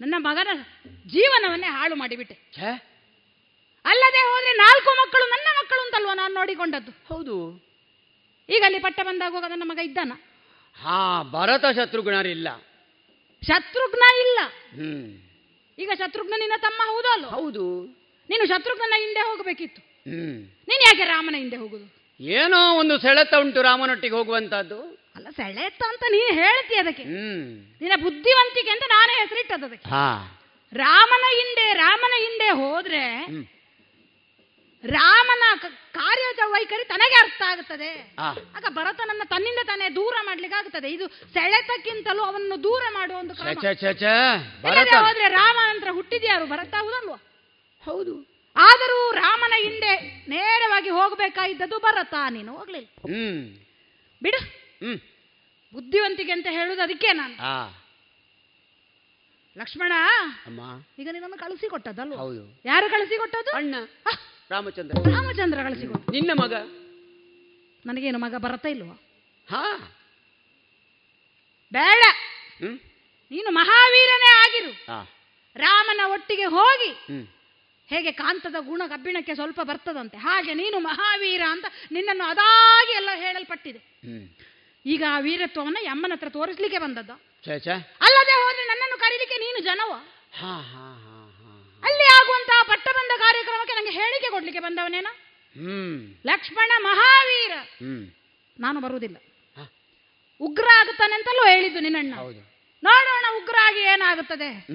ನನ್ನ 0.00 0.14
ಮಗನ 0.18 0.48
ಜೀವನವನ್ನೇ 1.06 1.66
ಹಾಳು 1.66 1.96
ಮಾಡಿಬಿಟ್ಟೆ. 1.96 2.34
ಛೇ. 2.34 2.95
ಅಲ್ಲದೆ 3.90 4.22
ಹೋದ್ರೆ 4.28 4.52
ನಾಲ್ಕು 4.64 4.90
ಮಕ್ಕಳು 5.00 5.24
ನನ್ನ 5.34 5.48
ಮಕ್ಕಳು 5.58 5.80
ಅಂತಲ್ವ 5.84 6.12
ನಾನು 6.20 6.32
ನೋಡಿಕೊಂಡದ್ದು? 6.34 6.92
ಹೌದು. 7.10 7.36
ಈಗ 8.48 8.62
ಅಲ್ಲಿ 8.68 8.80
ಪಟ್ಟ 8.86 8.98
ಬಂದಾಗ 9.08 9.44
ನನ್ನ 9.52 9.64
ಮಗ 9.72 9.80
ಇದ್ದಾನ? 9.88 10.12
ಹಾ 10.76 10.98
ಭರತ 11.34 11.64
ಶತ್ರುಘ್ನರಿಲ್ಲ. 11.78 12.48
ಶತ್ರುಘ್ನ 13.42 14.04
ಇಲ್ಲ. 14.24 14.38
ಈಗ 15.78 15.90
ಶತ್ರುಘ್ನ 16.00 16.34
ನಿನ್ನ 16.42 16.56
ತಮ್ಮ 16.66 16.80
ಹೌದಲ್ಲ 16.92 17.26
ಹೌದು. 17.36 17.64
ನೀನು 18.30 18.44
ಶತ್ರುಘ್ನ 18.52 18.94
ಹಿಂದೆ 19.04 19.22
ಹೋಗಬೇಕಿತ್ತು. 19.28 19.80
ನೀನು 20.68 20.82
ಯಾಕೆ 20.88 21.04
ರಾಮನ 21.14 21.36
ಹಿಂದೆ 21.42 21.56
ಹೋಗುದು? 21.56 21.86
ಏನೋ 22.20 22.60
ಒಂದು 22.80 22.94
ಸೆಳೆತ 22.98 23.34
ಉಂಟು 23.44 23.60
ರಾಮನೊಟ್ಟಿಗೆ 23.62 24.14
ಹೋಗುವಂತದ್ದು 24.14 24.78
ಅಲ್ಲ 25.16 25.28
ಸೆಳೆತ 25.40 25.80
ಅಂತ 25.90 26.04
ನೀನು 26.14 26.32
ಹೇಳ್ತಿ 26.42 26.74
ಅದಕ್ಕೆ. 26.82 27.04
ನಿನ್ನ 27.82 27.96
ಬುದ್ಧಿವಂತಿಕೆ 28.04 28.70
ಅಂತ 28.74 28.86
ನಾನೇ 28.94 29.14
ಹೆಸರಿಟ್ಟದ್ದು 29.22 29.66
ಅದಕ್ಕೆ. 29.66 29.90
ರಾಮನ 30.72 31.24
ಹಿಂದೆ 31.38 31.66
ರಾಮನ 31.84 32.14
ಹಿಂದೆ 32.24 32.48
ಹೋದ್ರೆ. 32.62 33.04
ರಾಮನ 34.86 35.42
ಕಾರ್ಯ 35.58 35.76
ಕಾರ್ಯದ 35.92 36.38
ವೈಖರಿ 36.46 36.84
ತನಗೆ 36.84 37.14
ಅರ್ಥ 37.14 37.42
ಆಗುತ್ತದೆ. 37.46 38.14
ಆಗ 38.54 38.64
ಭರತನನ್ನ 38.68 39.22
ತನ್ನಿಂದ 39.24 39.58
ತಾನೇ 39.66 39.88
ದೂರ 39.88 40.14
ಮಾಡ್ಲಿಕ್ಕೆ 40.22 40.58
ಆಗುತ್ತದೆ 40.58 40.88
ಇದು 40.88 41.08
ಸೆಳೆತಕ್ಕಿಂತಲೂ 41.08 42.22
ಅವನನ್ನು 42.22 42.62
ದೂರ 42.62 42.82
ಮಾಡುವ 42.92 43.18
ಒಂದು 43.18 43.34
ಹೋದ್ರೆ 45.04 45.28
ರಾಮ 45.28 45.56
ನಂತರ 45.74 45.90
ಹುಟ್ಟಿದ್ಯಾರು 45.90 46.46
ಭರತ 46.46 46.74
ಹೌದಲ್ವಾ? 46.74 47.16
ಹೌದು. 47.86 48.36
ಆದರೂ 48.56 49.12
ರಾಮನ 49.12 49.52
ಹಿಂದೆ 49.56 50.22
ನೇರವಾಗಿ 50.28 50.90
ಹೋಗಬೇಕಾಗಿದ್ದದ್ದು 50.90 51.78
ಭರತ. 51.78 52.14
ನೀನು 52.30 52.56
ಹೋಗ್ಲಿಲ್ಲ. 52.56 52.86
ಹ್ಮ್. 52.86 53.56
ಬಿಡು. 54.22 54.38
ಹ್ಮ್. 54.86 54.98
ಬುದ್ಧಿವಂತಿಕೆ 55.74 56.32
ಅಂತ 56.32 56.46
ಹೇಳುದು 56.50 56.82
ಅದಕ್ಕೆ 56.82 57.12
ನಾನು. 57.12 57.34
ಲಕ್ಷ್ಮಣ 59.56 59.92
ಅಮ್ಮ. 60.46 60.60
ಈಗ 60.98 61.08
ನಿನ್ನನ್ನು 61.12 61.38
ಕಳಿಸಿಕೊಟ್ಟದಲ್ವ 61.38 62.14
ಹೌದು. 62.14 62.62
ಯಾರು 62.64 62.90
ಕಳಿಸಿಕೊಟ್ಟದ್ದು 62.90 63.50
ಅಣ್ಣ. 63.56 63.74
ಹ, 64.06 64.18
ರಾಮಚಂದ್ರ. 64.50 64.94
ರಾಮಚಂದ್ರ 65.10 65.58
ಸಿಗೋ 65.80 65.94
ನಿನ್ನ 66.12 66.30
ಮಗ. 66.42 66.54
ನನಗೇನು 67.86 68.18
ಮಗ 68.18 68.34
ಬರತ್ತಾ 68.36 68.68
ಇಲ್ವಾ? 68.68 68.94
ಹಾ. 69.50 69.62
ಬೇಡ. 71.72 72.02
ನೀನು 73.30 73.50
ಮಹಾವೀರನೇ 73.50 74.30
ಆಗಿರು. 74.44 74.72
ರಾಮನ 75.56 76.00
ಒಟ್ಟಿಗೆ 76.04 76.44
ಹೋಗಿ 76.44 76.90
ಹೇಗೆ 77.88 78.12
ಕಾಂತದ 78.12 78.54
ಗುಣ 78.60 78.82
ಕಬ್ಬಿಣಕ್ಕೆ 78.88 79.34
ಸ್ವಲ್ಪ 79.34 79.60
ಬರ್ತದಂತೆ. 79.62 80.16
ಹಾಗೆ 80.16 80.54
ನೀನು 80.54 80.78
ಮಹಾವೀರ 80.78 81.42
ಅಂತ 81.48 81.64
ನಿನ್ನನ್ನು 81.92 82.24
ಅದಾಗಿ 82.24 82.92
ಎಲ್ಲ 82.92 83.10
ಹೇಳಲ್ಪಟ್ಟಿದೆ. 83.14 83.80
ಈಗ 84.86 85.02
ಆ 85.10 85.18
ವೀರತ್ವವನ್ನು 85.18 85.84
ಅಮ್ಮನ 85.86 86.12
ಹತ್ರ 86.12 86.28
ತೋರಿಸ್ಲಿಕ್ಕೆ 86.28 86.78
ಬಂದದ್ದು? 86.78 87.12
ಅಲ್ಲದೆ 88.02 88.34
ಹೋದ್ರೆ 88.42 88.64
ನನ್ನನ್ನು 88.66 88.98
ಕರೀಲಿಕ್ಕೆ 88.98 89.36
ನೀನು 89.38 89.58
ಜನವ? 89.64 89.92
ಹಾ 90.40 90.54
ಹಾ. 90.72 91.05
ಅಲ್ಲಿ 91.82 92.04
ಆಗುವಂತಹ 92.04 92.60
ಪಟ್ಟಬಂಧ 92.68 93.20
ಕಾರ್ಯಕ್ರಮಕ್ಕೆ 93.20 93.74
ನನಗೆ 93.74 93.90
ಹೇಳಿಕೆ 93.90 94.30
ಕೊಡ್ಲಿಕ್ಕೆ 94.30 94.60
ಬಂದವನೇನ? 94.60 95.06
ಹ್ಮ್. 95.54 96.14
ಲಕ್ಷ್ಮಣ 96.26 96.72
ಮಹಾವೀರ. 96.78 97.52
ಹ್ಮ್. 97.52 98.10
ನಾನು 98.60 98.80
ಬರುವುದಿಲ್ಲ. 98.80 99.16
ಉಗ್ರ 100.40 100.64
ಆಗುತ್ತಾನೆ 100.78 101.14
ಅಂತಲೂ 101.14 101.48
ಹೇಳಿದ್ದು 101.48 101.80
ನಿನ್ನಣ್ಣ. 101.80 102.14
ನೋಡೋಣ 102.82 103.42
ಉಗ್ರ 103.42 103.54
ಆಗಿ 103.62 103.80
ಏನಾಗುತ್ತದೆ? 103.80 104.66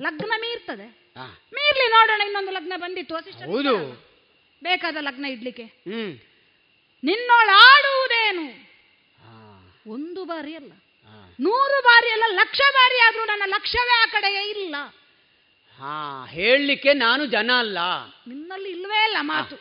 ಲಗ್ನ 0.00 0.32
ಮೀರ್ತದೆ. 0.36 1.12
ಮೀರ್ಲಿ 1.52 1.90
ನೋಡೋಣ 1.90 2.20
ಇನ್ನೊಂದು 2.20 2.50
ಲಗ್ನ 2.50 2.72
ಬಂದಿತ್ತು. 2.76 3.14
ಹೌದು. 3.16 3.92
ಬೇಕಾದ 4.62 4.96
ಲಗ್ನ 5.00 5.26
ಇಡ್ಲಿಕ್ಕೆ. 5.26 5.62
ಹ್ಮ್. 5.62 6.18
ನಿನ್ನೋಳಾಡುವುದೇನು? 7.04 8.70
ಒಂದು 9.86 10.24
ಬಾರಿ 10.24 10.56
ಅಲ್ಲ 10.56 10.72
ನೂರು 11.40 11.82
ಬಾರಿ 11.82 12.10
ಅಲ್ಲ 12.10 12.24
ಲಕ್ಷ 12.28 12.60
ಬಾರಿ 12.74 12.98
ಆದ್ರೂ 12.98 13.24
ನನ್ನ 13.24 13.42
ಲಕ್ಷ್ಯವೇ 13.46 14.02
ಆ 14.02 14.06
ಕಡೆಗೆ 14.06 14.50
ಇಲ್ಲ. 14.50 14.76
ಹಾ 15.80 15.94
ಹೇಳಲಿಕ್ಕೆ 16.32 16.90
ನಾನು 17.02 17.22
ಜನ 17.34 17.50
ಅಲ್ಲ 17.58 17.78
ನಿನ್ನಲ್ಲಿ 18.28 18.70
ಇಲ್ವೇ 18.70 19.00
ಇಲ್ಲ 19.06 19.18
ಮಾತು. 19.30 19.56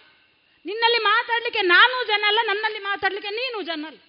ನಿನ್ನಲ್ಲಿ 0.65 0.99
ಮಾತಾಡ್ಲಿಕ್ಕೆ 1.05 1.61
ನಾನು 1.69 1.95
ಜನ 2.09 2.23
ಅಲ್ಲ 2.27 2.39
ನನ್ನಲ್ಲಿ 2.47 2.81
ಮಾತಾಡ್ಲಿಕ್ಕೆ 2.83 3.31
ನೀನು 3.37 3.57
ಜನ 3.69 3.85
ಅಲ್ಲ 3.85 3.99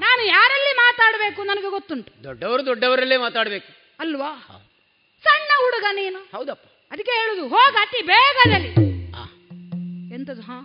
ನಾನು 0.00 0.22
ಯಾರಲ್ಲಿ 0.28 0.72
ಮಾತಾಡಬೇಕು 0.80 1.40
ನನಗೆ 1.44 1.68
ಗೊತ್ತುಂಟು? 1.68 2.10
ದೊಡ್ಡವರು 2.24 2.62
ದೊಡ್ಡವರಲ್ಲೇ 2.66 3.16
ಮಾತಾಡಬೇಕು. 3.16 3.68
ಅಲ್ವಾ? 4.00 4.30
ಸಣ್ಣ 5.24 5.50
ಹುಡುಗ 5.60 5.86
ನೀನು? 5.94 6.20
ಹೌದಪ್ಪ. 6.32 6.64
ಅದಕ್ಕೆ 6.90 7.12
ಹೇಳುದು 7.20 7.44
ಹೋಗ 7.48 7.74
ಅತಿ 7.82 8.00
ಬೇಗದಲ್ಲಿ. 8.10 8.70
ಎಂತದು 10.16 10.42
ಹಾ? 10.42 10.58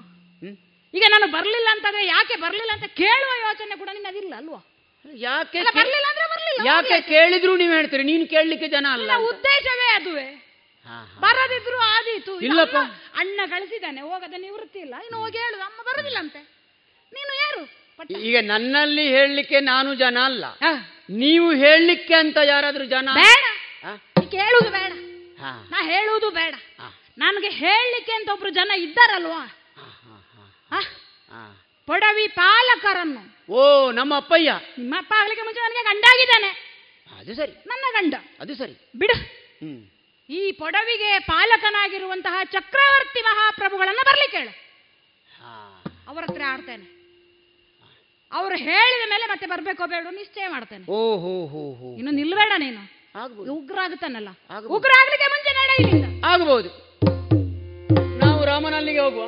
ಈಗ 0.94 1.04
ನಾನು 1.14 1.28
ಬರ್ಲಿಲ್ಲ 1.32 1.68
ಅಂತಂದ್ರೆ 1.72 2.04
ಯಾಕೆ 2.08 2.36
ಬರ್ಲಿಲ್ಲ 2.42 2.72
ಅಂತ 2.74 2.88
ಕೇಳುವ 3.00 3.32
ಯೋಚನೆ 3.44 3.76
ಕೂಡ 3.76 3.90
ನಿನ್ನದಿಲ್ಲ 3.98 4.34
ಅಲ್ವಾ? 4.36 4.60
ಯಾಕೆ 5.24 5.58
ಅಲ್ಲ, 5.62 5.70
ಬರ್ಲಿಲ್ಲ 5.76 6.08
ಅಂದ್ರೆ 6.12 6.26
ಬರ್ಲಿಲ್ಲ 6.26 6.39
ಯಾಕೆ 6.66 7.02
ಕೇಳಿದ್ರು 7.02 7.58
ನೀವು 7.58 7.74
ಹೇಳ್ತೀರಿ? 7.74 8.04
ನೀನು 8.04 8.28
ಕೇಳಲಿಕ್ಕೆ 8.28 8.68
ಜನ 8.68 8.88
ಅಲ್ಲ 8.92 9.12
ಉದ್ದೇಶವೇ 9.16 9.88
ಅದುವೇ. 9.96 10.46
ಬರದಿದ್ರು 11.20 11.78
ಆದೀತು. 11.78 12.40
ಇಲ್ಲಪ್ಪ. 12.40 12.78
ಅಣ್ಣ 13.16 13.40
ಕಳಿಸಿದ್ದಾನೆ 13.50 14.02
ಹೋಗದ 14.02 14.34
ನಿವೃತ್ತಿ 14.38 14.80
ಇಲ್ಲ. 14.80 14.96
ಇನ್ನು 15.06 15.18
ಹೋಗಿ 15.20 15.38
ಹೇಳುದು 15.38 15.62
ಅಮ್ಮ 15.62 15.82
ಬರುದಿಲ್ಲ 15.82 16.18
ಅಂತೆ 16.18 16.40
ನೀನು 17.14 17.34
ಯಾರು? 17.36 17.62
ಈಗ 18.20 18.38
ನನ್ನಲ್ಲಿ 18.42 19.08
ಹೇಳಲಿಕ್ಕೆ 19.08 19.60
ನಾನು 19.60 19.94
ಜನ 19.94 20.18
ಅಲ್ಲ. 20.26 20.46
ನೀವು 21.10 21.52
ಹೇಳಲಿಕ್ಕೆ 21.54 22.14
ಅಂತ 22.14 22.38
ಯಾರಾದ್ರೂ 22.44 22.86
ಜನ? 22.86 23.10
ಬೇಡ. 23.14 23.46
ಕೇಳುದು 24.32 24.70
ಬೇಡ. 24.70 24.92
ನಾ 25.72 25.84
ಹೇಳುವುದು 25.84 26.30
ಬೇಡ. 26.30 26.56
ನನಗೆ 27.18 27.50
ಹೇಳಲಿಕ್ಕೆ 27.50 28.12
ಅಂತ 28.12 28.30
ಒಬ್ರು 28.30 28.50
ಜನ 28.50 28.72
ಇದ್ದಾರಲ್ವಾ. 28.78 29.42
ಪೊಡವಿ 31.90 32.28
ಪಾಲಕರನ್ನು. 32.28 33.54
ಓ 33.54 33.92
ನಮ್ಮ 33.92 34.18
ಅಪ್ಪಯ್ಯ. 34.18 34.52
ನಿಮ್ಮ 34.78 34.96
ಅಪ್ಪ 34.98 35.14
ಆಗ್ಲಿಕ್ಕೆ 35.18 35.44
ಮುಂಚೆ 35.44 35.62
ನನಗೆ 35.62 35.84
ಗಂಡ 35.84 36.04
ಆಗಿದ್ದಾನೆ 36.12 36.50
ಅದು 37.20 37.36
ಸರಿ. 37.36 37.52
ನನ್ನ 37.52 37.86
ಗಂಡ. 37.92 38.16
ಅದು 38.40 38.56
ಸರಿ. 38.56 38.92
ಬಿಡು. 38.96 39.16
ಈ 40.30 40.52
ಪೊಡವಿಗೆ 40.52 41.20
ಪಾಲಕನಾಗಿರುವಂತಹ 41.20 42.40
ಚಕ್ರವರ್ತಿ 42.44 43.22
ಮಹಾಪ್ರಭುಗಳನ್ನ 43.22 43.98
ಬರ್ಲಿಕ್ಕೆ 44.06 44.38
ಹೇಳು. 44.38 44.54
ಅವರ 46.08 46.24
ಹತ್ರ 46.24 46.42
ಆಡ್ತೇನೆ. 46.48 46.86
ಅವರು 48.32 48.56
ಹೇಳಿದ 48.56 49.10
ಮೇಲೆ 49.10 49.26
ಮತ್ತೆ 49.26 49.48
ಬರ್ಬೇಕೋ 49.48 49.88
ಬೇಡ 49.88 50.08
ನಿಶ್ಚಯ 50.12 50.48
ಮಾಡ್ತೇನೆ. 50.48 50.86
ಹೋ 50.86 51.18
ಹೋ 51.18 51.96
ಇನ್ನು 51.96 52.12
ನಿಲ್ಬೇಡ 52.12 52.52
ನೀನು. 52.58 52.82
ಆಗ್ಬೋದು. 53.20 53.54
ಉಗ್ರ 53.54 53.80
ಆಗುತ್ತಾನಲ್ಲ. 53.84 54.30
ಉಗ್ರ 54.68 54.92
ಆಗ್ಲಿಕ್ಕೆ 55.00 55.28
ಮುಂಚೆ 55.28 55.54
ನಡ 55.54 55.70
ಇಲ್ಲಿಂದ. 55.80 56.26
ಆಗಬಹುದು 56.26 56.70
ನಾವು 58.18 58.46
ರಾಮನಲ್ಲಿಗೆ 58.46 59.00
ಹೋಗುವ. 59.00 59.26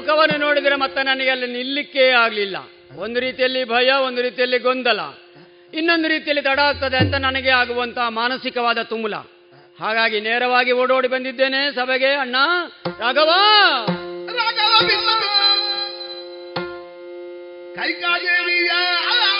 ಮುಖವನ್ನು 0.00 0.38
ನೋಡಿದರೆ 0.38 0.76
ಮತ್ತೆ 0.76 1.02
ನನಗೆ 1.02 1.30
ಅಲ್ಲಿ 1.30 1.46
ನಿಲ್ಲಿಕ್ಕೇ 1.46 2.10
ಆಗಲಿಲ್ಲ. 2.10 2.56
ಒಂದು 2.96 3.20
ರೀತಿಯಲ್ಲಿ 3.20 3.64
ಭಯ, 3.64 3.90
ಒಂದು 3.92 4.22
ರೀತಿಯಲ್ಲಿ 4.22 4.58
ಗೊಂದಲ. 4.58 5.00
ಇನ್ನೊಂದು 5.74 6.08
ರೀತಿಯಲ್ಲಿ 6.08 6.42
ತಡ 6.42 6.58
ಆಗ್ತದೆ 6.58 6.96
ಅಂತ 6.96 7.14
ನನಗೆ 7.14 7.50
ಆಗುವಂತಹ 7.50 8.08
ಮಾನಸಿಕವಾದ 8.08 8.82
ತುಮುಲ. 8.82 9.14
ಹಾಗಾಗಿ 9.80 10.20
ನೇರವಾಗಿ 10.20 10.72
ಓಡೋಡಿ 10.72 11.08
ಬಂದಿದ್ದೇನೆ 11.08 11.74
ಸಭೆಗೆ, 11.74 12.06
ಅಣ್ಣ. 12.06 12.36
ರಾಘವ! 12.98 13.30
ಅಣ್ಣ 19.10 19.37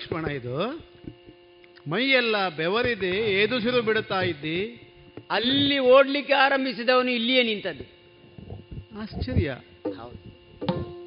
ಲಕ್ಷ್ಮಣ 0.00 0.24
ಇದು 0.24 0.80
ಮೈಯೆಲ್ಲ 1.90 2.48
ಬೆವರಿದೆ 2.48 3.42
ಏದುಸಿರು 3.42 3.82
ಬಿಡುತ್ತಾ 3.82 4.22
ಇದ್ದಿ? 4.22 4.88
ಅಲ್ಲಿ 5.30 5.78
ಓಡ್ಲಿಕ್ಕೆ 5.78 6.32
ಆರಂಭಿಸಿದವನು 6.32 7.10
ಇಲ್ಲಿಯೇ 7.10 7.42
ನಿಂತದ್ದು. 7.42 7.84
ಆಶ್ಚರ್ಯ. 9.00 9.48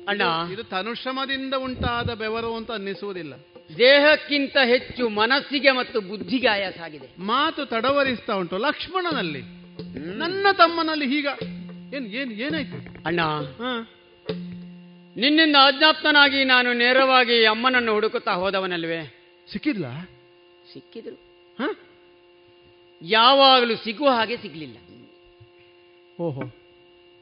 ಅಣ್ಣ. 0.07 0.21
ಇದು 0.53 0.63
ತನುಶ್ರಮದಿಂದ 0.63 1.53
ಉಂಟಾದ 1.53 2.13
ಬೆವರು 2.13 2.55
ಅಂತ 2.55 2.71
ಅನ್ನಿಸುವುದಿಲ್ಲ. 2.71 3.33
ದೇಹಕ್ಕಿಂತ 3.77 4.57
ಹೆಚ್ಚು 4.65 5.09
ಮನಸ್ಸಿಗೆ 5.09 5.71
ಮತ್ತು 5.71 6.01
ಬುದ್ಧಿಗೆ 6.01 6.47
ಆಯಾಸ 6.47 6.79
ಆಗಿದೆ. 6.83 7.07
ಮಾತು 7.19 7.65
ತಡವರಿಸ್ತಾ 7.65 8.33
ಉಂಟು 8.33 8.57
ಲಕ್ಷ್ಮಣನಲ್ಲಿ. 8.57 9.41
ನನ್ನ 10.17 10.47
ತಮ್ಮನಲ್ಲಿ 10.53 11.07
ಹೀಗ 11.07 11.27
ಏನ್ 11.93 12.07
ಏನ್ 12.07 12.31
ಏನಾಯ್ತು? 12.31 13.03
ಅಣ್ಣ. 13.05 13.19
ನಿನ್ನಿಂದ 15.17 15.55
ಅಜ್ಞಾಪ್ತನಾಗಿ 15.65 16.43
ನಾನು 16.43 16.73
ನೇರವಾಗಿ 16.73 17.45
ಅಮ್ಮನನ್ನು 17.45 17.93
ಹುಡುಕುತ್ತಾ 17.93 18.31
ಹೋದವನಲ್ವೇ? 18.31 18.99
ಸಿಕ್ಕಿದ್ಲ? 19.51 19.85
ಸಿಕ್ಕಿದ್ರು. 20.73 21.17
ಯಾವಾಗಲೂ 23.01 23.75
ಸಿಗುವ 23.75 24.09
ಹಾಗೆ 24.09 24.37
ಸಿಗ್ಲಿಲ್ಲ. 24.37 24.77
ಓಹೋ. 26.21 26.41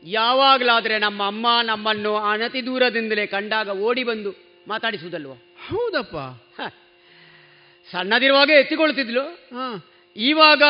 ಯಾವಾಗಲಾದ್ರೆ 0.04 1.00
ನಮ್ಮ 1.00 1.28
ಅಮ್ಮ 1.28 1.48
ನಮ್ಮನ್ನು 1.64 2.16
ಅನತಿ 2.16 2.66
ದೂರದಿಂದಲೇ 2.66 3.26
ಕಂಡಾಗ 3.26 3.70
ಓಡಿ 3.70 4.04
ಬಂದು 4.04 4.32
ಮಾತಾಡಿಸುವುದಲ್ವ? 4.68 5.34
ಹೌದಪ್ಪ. 5.68 6.16
ಸಣ್ಣದಿರುವಾಗ 7.92 8.50
ಎತ್ತಿಕೊಳ್ತಿದ್ಲು 8.50 9.24
ಇವಾಗ 10.16 10.64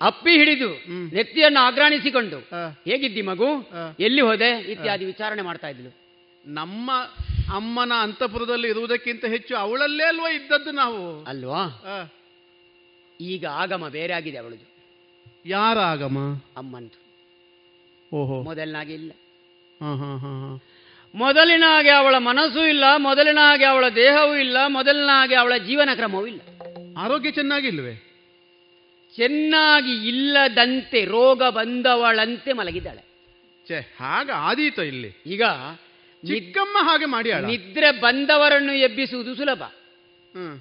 ಅಪ್ಪಿ 0.00 0.32
ಹಿಡಿದು 0.32 0.70
ನೆತ್ತಿಯನ್ನು 1.14 1.60
ಆಗ್ರಾಣಿಸಿಕೊಂಡು 1.60 2.38
ಹೇಗಿದ್ದಿ 2.90 3.22
ಮಗು? 3.22 3.70
ಎಲ್ಲಿ 4.00 4.20
ಹೋದೆ? 4.20 4.60
ಇತ್ಯಾದಿ 4.60 5.04
ವಿಚಾರಣೆ 5.04 5.42
ಮಾಡ್ತಾ 5.42 5.68
ಇದ್ಲು. 5.68 5.90
ನಮ್ಮ 6.46 6.90
ಅಮ್ಮನ 7.54 7.92
ಅಂತಪುರದಲ್ಲಿ 7.92 8.68
ಇರುವುದಕ್ಕಿಂತ 8.68 9.24
ಹೆಚ್ಚು 9.24 9.56
ಅವಳಲ್ಲೇ 9.56 10.04
ಅಲ್ವಾ 10.04 10.30
ಇದ್ದದ್ದು 10.30 10.70
ನಾವು? 10.70 11.24
ಅಲ್ವಾ? 11.24 11.62
ಈಗ 13.20 13.46
ಆಗಮ 13.46 13.88
ಬೇರೆ 13.88 14.12
ಆಗಿದೆ 14.12 14.38
ಅವಳದು. 14.38 14.76
ಯಾರ 15.46 15.78
ಆಗಮ? 15.78 16.18
ಅಮ್ಮಂದು. 16.56 17.06
ಓಹೋ. 18.16 18.42
ಮೊದಲಿನಾಗೆ 18.42 18.94
ಇಲ್ಲ. 18.94 19.12
ಹಾ 19.82 19.94
ಹಾ 19.94 20.16
ಹಾ 20.16 20.28
ಹಾ. 20.28 20.60
ಮೊದಲಿನ 21.14 21.64
ಹಾಗೆ 21.66 21.90
ಅವಳ 21.90 22.18
ಮನಸ್ಸು 22.18 22.68
ಇಲ್ಲ 22.68 22.84
ಮೊದಲಿನ 22.96 23.38
ಹಾಗೆ 23.38 23.64
ಅವಳ 23.64 23.88
ದೇಹವೂ 23.88 24.34
ಇಲ್ಲ 24.34 24.56
ಮೊದಲಿನ 24.66 25.08
ಹಾಗೆ 25.12 25.34
ಅವಳ 25.34 25.56
ಜೀವನ 25.56 25.88
ಕ್ರಮವೂ 25.94 26.26
ಇಲ್ಲ. 26.26 26.40
ಆರೋಗ್ಯ 26.98 27.30
ಚೆನ್ನಾಗಿಲ್ವೇ? 27.30 28.05
ಚೆನ್ನಾಗಿ 29.16 30.08
ಇಲ್ಲದಂತೆ 30.08 31.04
ರೋಗ 31.04 31.42
ಬಂದವಳಂತೆ 31.48 32.52
ಮಲಗಿದ್ದಾಳೆ. 32.52 33.02
ಛೇ 33.68 33.96
ಹಾಗ 34.00 34.30
ಆದೀತ 34.36 34.78
ಇಲ್ಲಿ. 34.78 35.22
ಈಗ 35.26 35.42
ಚಿಕ್ಕಮ್ಮ 36.26 36.78
ಹಾಗೆ 36.88 37.04
ಮಾಡಿ 37.04 37.32
ನಿದ್ರೆ 37.32 37.90
ಬಂದವರನ್ನು 37.90 38.72
ಎಬ್ಬಿಸುವುದು 38.72 39.34
ಸುಲಭ. 39.34 39.62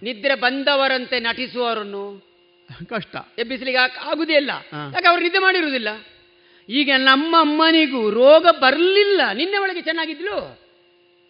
ನಿದ್ರೆ 0.04 0.36
ಬಂದವರಂತೆ 0.36 1.20
ನಟಿಸುವವರನ್ನು 1.20 2.36
ಕಷ್ಟ. 2.90 3.16
ಎಬ್ಬಿಸಲಿಕ್ಕೆ 3.38 4.00
ಆಗುದೇ 4.00 4.34
ಇಲ್ಲ. 4.34 4.52
ಯಾಕೆ 4.74 5.08
ಅವ್ರು 5.08 5.24
ನಿದ್ದೆ 5.24 5.40
ಮಾಡಿರುವುದಿಲ್ಲ? 5.40 6.06
ಈಗ 6.70 6.92
ನಮ್ಮ 6.98 7.36
ಅಮ್ಮನಿಗೂ 7.40 8.10
ರೋಗ 8.10 8.48
ಬರಲಿಲ್ಲ. 8.52 9.22
ನಿನ್ನೆ 9.34 9.58
ಒಳಗೆ 9.58 9.82
ಚೆನ್ನಾಗಿದ್ಲು? 9.82 10.65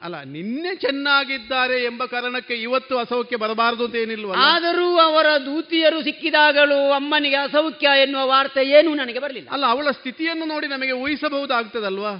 ಅಲ್ಲ 0.01 0.17
ನಿನ್ನೆ 0.27 0.75
ಚೆನ್ನಾಗಿದ್ದಾರೆ 0.75 1.83
ಎಂಬ 1.83 2.05
ಕಾರಣಕ್ಕೆ 2.05 2.55
ಇವತ್ತು 2.61 2.97
ಅಸೌಖ್ಯ 2.97 3.35
ಬರಬಾರದು 3.35 3.85
ಅಂತ 3.85 3.95
ಏನಿಲ್ವ 3.95 4.33
ಆದರೂ 4.47 4.97
ಅವರ 4.99 5.27
ದೂತಿಯರು 5.45 6.01
ಸಿಕ್ಕಿದಾಗಲೂ 6.03 6.91
ಅಮ್ಮನಿಗೆ 6.91 7.35
ಅಸೌಖ್ಯ 7.37 7.87
ಎನ್ನುವ 8.01 8.23
ವಾರ್ತೆ 8.27 8.63
ಏನೂ 8.69 8.93
ನನಗೆ 8.95 9.19
ಬರಲಿಲ್ಲ. 9.19 9.47
ಅಲ್ಲ 9.49 9.65
ಅವಳ 9.65 9.87
ಸ್ಥಿತಿಯನ್ನು 9.91 10.45
ನೋಡಿ 10.45 10.67
ನಮಗೆ 10.67 10.91
ಊಹಿಸಬಹುದಾಗ್ತದಲ್ವಾ? 11.03 12.13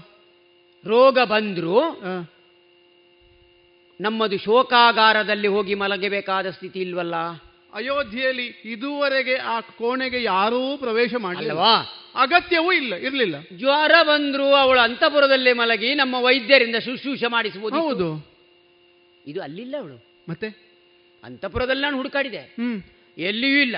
ರೋಗ 0.85 1.19
ಬಂದ್ರು 1.26 1.77
ನಮ್ಮದು 3.99 4.38
ಶೋಕಾಗಾರದಲ್ಲಿ 4.38 5.47
ಹೋಗಿ 5.47 5.76
ಮಲಗಬೇಕಾದ 5.76 6.47
ಸ್ಥಿತಿ 6.49 6.80
ಇಲ್ವಲ್ಲ? 6.80 7.15
ಅಯೋಧ್ಯೆಯಲ್ಲಿ 7.73 8.47
ಇದುವರೆಗೆ 8.65 9.35
ಆ 9.47 9.60
ಕೋಣೆಗೆ 9.77 10.23
ಯಾರೂ 10.23 10.77
ಪ್ರವೇಶ 10.77 11.14
ಮಾಡಿಲ್ಲವಾ 11.19 11.72
ಅಗತ್ಯವೂ 12.15 12.71
ಇಲ್ಲ 12.71 12.95
ಇರಲಿಲ್ಲ. 12.95 13.35
ಜ್ವರ 13.57 13.91
ಬಂದ್ರು 14.01 14.53
ಅವಳು 14.53 14.79
ಅಂತಪುರದಲ್ಲೇ 14.79 15.53
ಮಲಗಿ 15.53 15.95
ನಮ್ಮ 15.95 16.15
ವೈದ್ಯರಿಂದ 16.15 16.75
ಶುಶ್ರೂಷ 16.75 17.23
ಮಾಡಿಸಬಹುದು 17.27 17.75
ಹೌದು. 17.75 18.35
ಇದು 19.27 19.41
ಅಲ್ಲಿಲ್ಲ 19.41 19.75
ಅವಳು. 19.79 20.25
ಮತ್ತೆ? 20.29 20.65
ಅಂತಪುರದಲ್ಲಿ 21.23 21.81
ನಾನು 21.81 21.97
ಹುಡುಕಾಡಿದೆ. 21.97 22.55
ಎಲ್ಲಿಯೂ 23.17 23.61
ಇಲ್ಲ. 23.61 23.75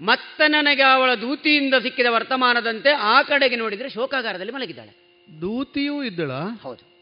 ಮತ್ತೆ 0.00 0.48
ನನಗೆ 0.48 0.82
ಅವಳ 0.82 1.14
ದೂತಿಯಿಂದ 1.14 1.74
ಸಿಕ್ಕಿದ 1.82 2.06
ವರ್ತಮಾನದಂತೆ 2.08 2.90
ಆ 2.90 3.22
ಕಡೆಗೆ 3.22 3.56
ನೋಡಿದ್ರೆ 3.56 3.90
ಶೋಕಾಗಾರದಲ್ಲಿ 3.90 4.52
ಮಲಗಿದ್ದಾಳೆ. 4.52 5.24
ದೂತಿಯೂ 5.40 6.02
ಇದ್ದಳ? 6.02 6.30
ಹೌದು. 6.62 6.94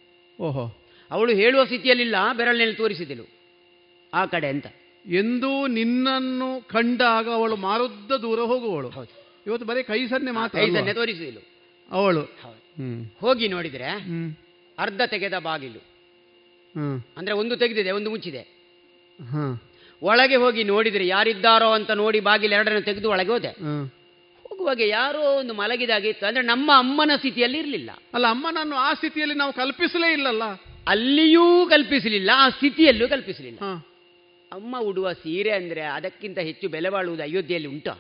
ಓಹೋ. 0.42 0.84
ಅವಳು 1.10 1.32
ಹೇಳುವ 1.32 1.64
ಸ್ಥಿತಿಯಲ್ಲಿಲ್ಲ 1.64 2.14
ಬೆರಳಿನಲ್ಲಿ 2.36 2.74
ತೋರಿಸಿದಳು. 2.74 3.28
ಆ 4.14 4.26
ಕಡೆ 4.26 4.48
ಅಂತ. 4.48 4.66
ಎಂದು 5.06 5.66
ನಿನ್ನನ್ನು 5.66 6.68
ಕಂಡಾಗ 6.68 7.28
ಅವಳು 7.28 7.56
ಮಾರುದ್ದ 7.56 8.12
ದೂರ 8.12 8.40
ಹೋಗುವವಳು 8.40 9.21
ಇವತ್ತು 9.46 9.66
ಬರೀ 9.66 9.82
ಕೈ 9.82 10.06
ಸನ್ನೆ 10.06 10.30
ಮಾತ್ರ 10.30 10.58
ಕೈ? 10.58 10.66
ಸನ್ನೆ 10.66 11.52
ಅವಳು. 11.90 12.22
ಹೋಗಿ 13.20 13.48
ನೋಡಿದ್ರೆ 13.48 13.84
ಅರ್ಧ 14.78 15.00
ತೆಗೆದ 15.06 15.38
ಬಾಗಿಲು. 15.38 15.80
ಅಂದ್ರೆ 17.16 17.34
ಒಂದು 17.34 17.56
ತೆಗೆದಿದೆ 17.56 17.90
ಒಂದು 17.90 18.10
ಮುಚ್ಚಿದೆ. 18.10 18.42
ಒಳಗೆ 20.02 20.36
ಹೋಗಿ 20.36 20.64
ನೋಡಿದ್ರೆ 20.64 21.06
ಯಾರಿದ್ದಾರೋ 21.06 21.70
ಅಂತ 21.70 21.90
ನೋಡಿ 21.90 22.20
ಬಾಗಿಲು 22.20 22.54
ಎರಡನ್ನು 22.54 22.82
ತೆಗೆದು 22.82 23.10
ಒಳಗೆ 23.10 23.28
ಹೋದೆ. 23.28 23.50
ಹೋಗುವಾಗ 24.42 24.80
ಯಾರೋ 24.80 25.38
ಒಂದು 25.38 25.54
ಮಲಗಿದಾಗಿತ್ತು 25.54 26.26
ಅಂದ್ರೆ 26.26 26.44
ನಮ್ಮ 26.44 26.70
ಅಮ್ಮನ 26.78 27.10
ಸ್ಥಿತಿಯಲ್ಲಿ 27.16 27.58
ಇರಲಿಲ್ಲ. 27.58 27.90
ಅಲ್ಲ 28.14 28.26
ಅಮ್ಮನನ್ನು 28.26 28.76
ಆ 28.76 28.92
ಸ್ಥಿತಿಯಲ್ಲಿ 28.92 29.34
ನಾವು 29.34 29.52
ಕಲ್ಪಿಸಲೇ 29.52 30.12
ಇಲ್ಲಲ್ಲ? 30.12 30.42
ಅಲ್ಲಿಯೂ 30.88 31.66
ಕಲ್ಪಿಸಲಿಲ್ಲ 31.70 32.30
ಆ 32.34 32.48
ಸ್ಥಿತಿಯಲ್ಲೂ 32.48 33.08
ಕಲ್ಪಿಸಲಿಲ್ಲ. 33.08 33.58
ಅಮ್ಮ 34.52 34.78
ಉಡುವ 34.80 35.12
ಸೀರೆ 35.12 35.50
ಅಂದ್ರೆ 35.50 35.80
ಅದಕ್ಕಿಂತ 35.80 36.38
ಹೆಚ್ಚು 36.38 36.68
ಬೆಲೆ 36.68 36.88
ಬಾಳುವುದು 36.88 37.22
ಅಯೋಧ್ಯೆಯಲ್ಲಿ 37.22 37.68
ಉಂಟಾ? 37.68 37.94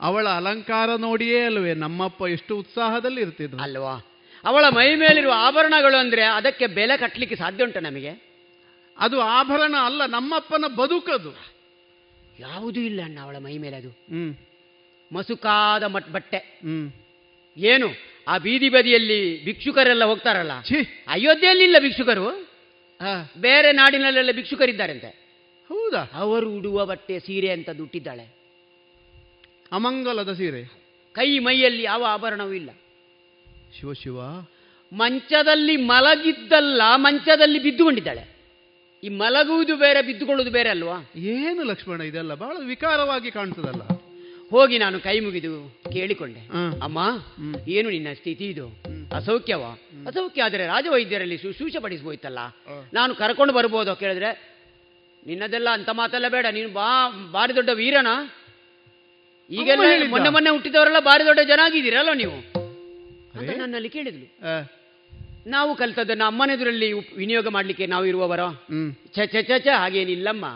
ಅವಳ 0.00 0.28
ಅಲಂಕಾರ 0.28 0.94
ನೋಡಿಯೇ 0.96 1.44
ಅಲ್ವೇ? 1.44 1.74
ನಮ್ಮಪ್ಪ 1.74 2.22
ಎಷ್ಟು 2.22 2.58
ಉತ್ಸಾಹದಲ್ಲಿ 2.58 3.20
ಇರ್ತಿದ್ರು 3.20 3.62
ಅಲ್ವಾ? 3.62 4.06
ಅವಳ 4.44 4.64
ಮೈ 4.68 4.94
ಮೇಲಿರುವ 4.94 5.32
ಆಭರಣಗಳು 5.36 5.96
ಅಂದ್ರೆ 5.96 6.24
ಅದಕ್ಕೆ 6.24 6.66
ಬೆಲೆ 6.66 6.96
ಕಟ್ಟಲಿಕ್ಕೆ 6.96 7.36
ಸಾಧ್ಯ 7.36 7.64
ಉಂಟು 7.64 7.80
ನಮಗೆ? 7.80 8.10
ಅದು 8.98 9.20
ಆಭರಣ 9.20 9.74
ಅಲ್ಲ 9.84 10.06
ನಮ್ಮಪ್ಪನ 10.06 10.64
ಬದುಕದು. 10.66 11.36
ಯಾವುದೂ 12.38 12.80
ಇಲ್ಲ 12.80 13.02
ಅಣ್ಣ 13.02 13.18
ಅವಳ 13.20 13.36
ಮೈ 13.36 13.58
ಮೇಲೆ 13.58 13.76
ಅದು 13.76 13.88
ಹ್ಮ್. 13.88 14.36
ಮಸುಕಾದ 15.12 15.82
ಮಟ್ 15.82 16.10
ಬಟ್ಟೆ. 16.10 16.36
ಹ್ಮ್. 16.36 16.92
ಏನು? 17.56 17.88
ಆ 18.28 18.38
ಬೀದಿ 18.38 18.68
ಬದಿಯಲ್ಲಿ 18.68 19.44
ಭಿಕ್ಷುಕರೆಲ್ಲ 19.44 20.04
ಹೋಗ್ತಾರಲ್ಲ? 20.04 20.52
ಅಯೋಧ್ಯೆಯಲ್ಲಿ 21.08 21.64
ಇಲ್ಲ 21.64 21.76
ಭಿಕ್ಷುಕರು? 21.78 22.50
ಬೇರೆ 23.40 23.72
ನಾಡಿನಲ್ಲೆಲ್ಲ 23.72 24.32
ಭಿಕ್ಷುಕರಿದ್ದಾರಂತೆ. 24.32 25.06
ಹೌದಾ? 25.68 26.10
ಅವರು 26.14 26.50
ಉಡುವ 26.50 26.86
ಬಟ್ಟೆ 26.86 27.18
ಸೀರೆ 27.18 27.50
ಅಂತ 27.50 27.70
ದುಟ್ಟಿದ್ದಾಳೆ. 27.70 28.39
ಅಮಂಗಲದ 29.72 30.32
ಸೀರೆ. 30.32 30.62
ಕೈ 31.12 31.38
ಮೈಯಲ್ಲಿ 31.38 31.82
ಯಾವ 31.82 32.04
ಆಭರಣವೂ 32.04 32.52
ಇಲ್ಲ. 32.52 32.70
ಶಿವ 33.78 33.92
ಶಿವ. 33.92 34.18
ಮಂಚದಲ್ಲಿ 34.92 35.76
ಮಲಗಿದ್ದಲ್ಲ 35.76 36.82
ಮಂಚದಲ್ಲಿ 36.96 37.58
ಬಿದ್ದುಕೊಂಡಿದ್ದಾಳೆ. 37.58 38.24
ಈ 39.04 39.08
ಮಲಗುವುದು 39.08 39.76
ಬೇರೆ 39.76 40.02
ಬಿದ್ದುಕೊಳ್ಳುವುದು 40.02 40.52
ಬೇರೆ 40.52 40.68
ಅಲ್ವಾ? 40.68 41.10
ಏನು 41.16 41.62
ಲಕ್ಷ್ಮಣ 41.62 42.00
ಇದೆಲ್ಲ 42.00 42.34
ಬಹಳ 42.34 42.56
ವಿಕಾರವಾಗಿ 42.64 43.30
ಕಾಣ್ತದಲ್ಲ. 43.30 43.82
ಹೋಗಿ 44.50 44.78
ನಾನು 44.78 45.00
ಕೈ 45.00 45.20
ಮುಗಿದು 45.20 45.80
ಕೇಳಿಕೊಂಡೆ. 45.92 46.40
ಅಮ್ಮ 46.82 46.98
ಏನು 47.68 47.90
ನಿನ್ನ 47.90 48.12
ಸ್ಥಿತಿ 48.14 48.44
ಇದು? 48.44 48.66
ಅಸೌಖ್ಯವ? 49.16 49.62
ಅಸೌಖ್ಯ 50.06 50.42
ಆದರೆ 50.42 50.66
ರಾಜವೈದ್ಯರಲ್ಲಿ 50.66 51.38
ಶುಶ್ರೂಷ 51.38 51.76
ಪಡಿಸ್ಬೋಯ್ತಲ್ಲ 51.76 52.38
ನಾನು 52.94 53.14
ಕರ್ಕೊಂಡು 53.14 53.54
ಬರ್ಬೋದು 53.54 53.96
ಕೇಳಿದ್ರೆ 53.96 54.30
ನಿನ್ನದೆಲ್ಲ 55.26 55.68
ಅಂತ 55.72 55.88
ಮಾತೆಲ್ಲ 55.88 56.28
ಬೇಡ 56.28 56.46
ನೀನು 56.46 56.68
ಬಾ 56.68 57.10
ಬಾರಿ 57.32 57.54
ದೊಡ್ಡ 57.54 57.70
ವೀರನ? 57.72 58.06
ಈಗೆಲ್ಲ 59.50 60.06
ಮೊನ್ನೆ 60.08 60.28
ಮೊನ್ನೆ 60.28 60.50
ಹುಟ್ಟಿದವರೆಲ್ಲ 60.50 60.98
ಬಾರಿ 60.98 61.24
ದೊಡ್ಡ 61.24 61.40
ಜನ 61.40 61.60
ಆಗಿದ್ದೀರಲ್ಲ 61.64 62.12
ನೀವು? 62.12 62.36
ಅಂತ 63.38 63.50
ನನ್ನಲ್ಲಿ 63.58 63.88
ಕೇಳಿದ್ಲು. 63.88 64.26
ನಾವು 65.46 65.76
ಕಲ್ತದ್ದನ್ನು 65.76 66.24
ಅಮ್ಮನೆದುರಲ್ಲಿ 66.24 66.92
ವಿನಿಯೋಗ 66.92 67.48
ಮಾಡ್ಲಿಕ್ಕೆ 67.48 67.86
ನಾವು 67.86 68.06
ಇರುವವರ? 68.06 68.40
ಚ 69.12 69.20
ಚ 69.20 69.36
ಚ 69.36 69.36
ಛ 69.42 69.64
ಛ 69.64 69.66
ಹಾಗೇನಿಲ್ಲಮ್ಮ. 69.76 70.46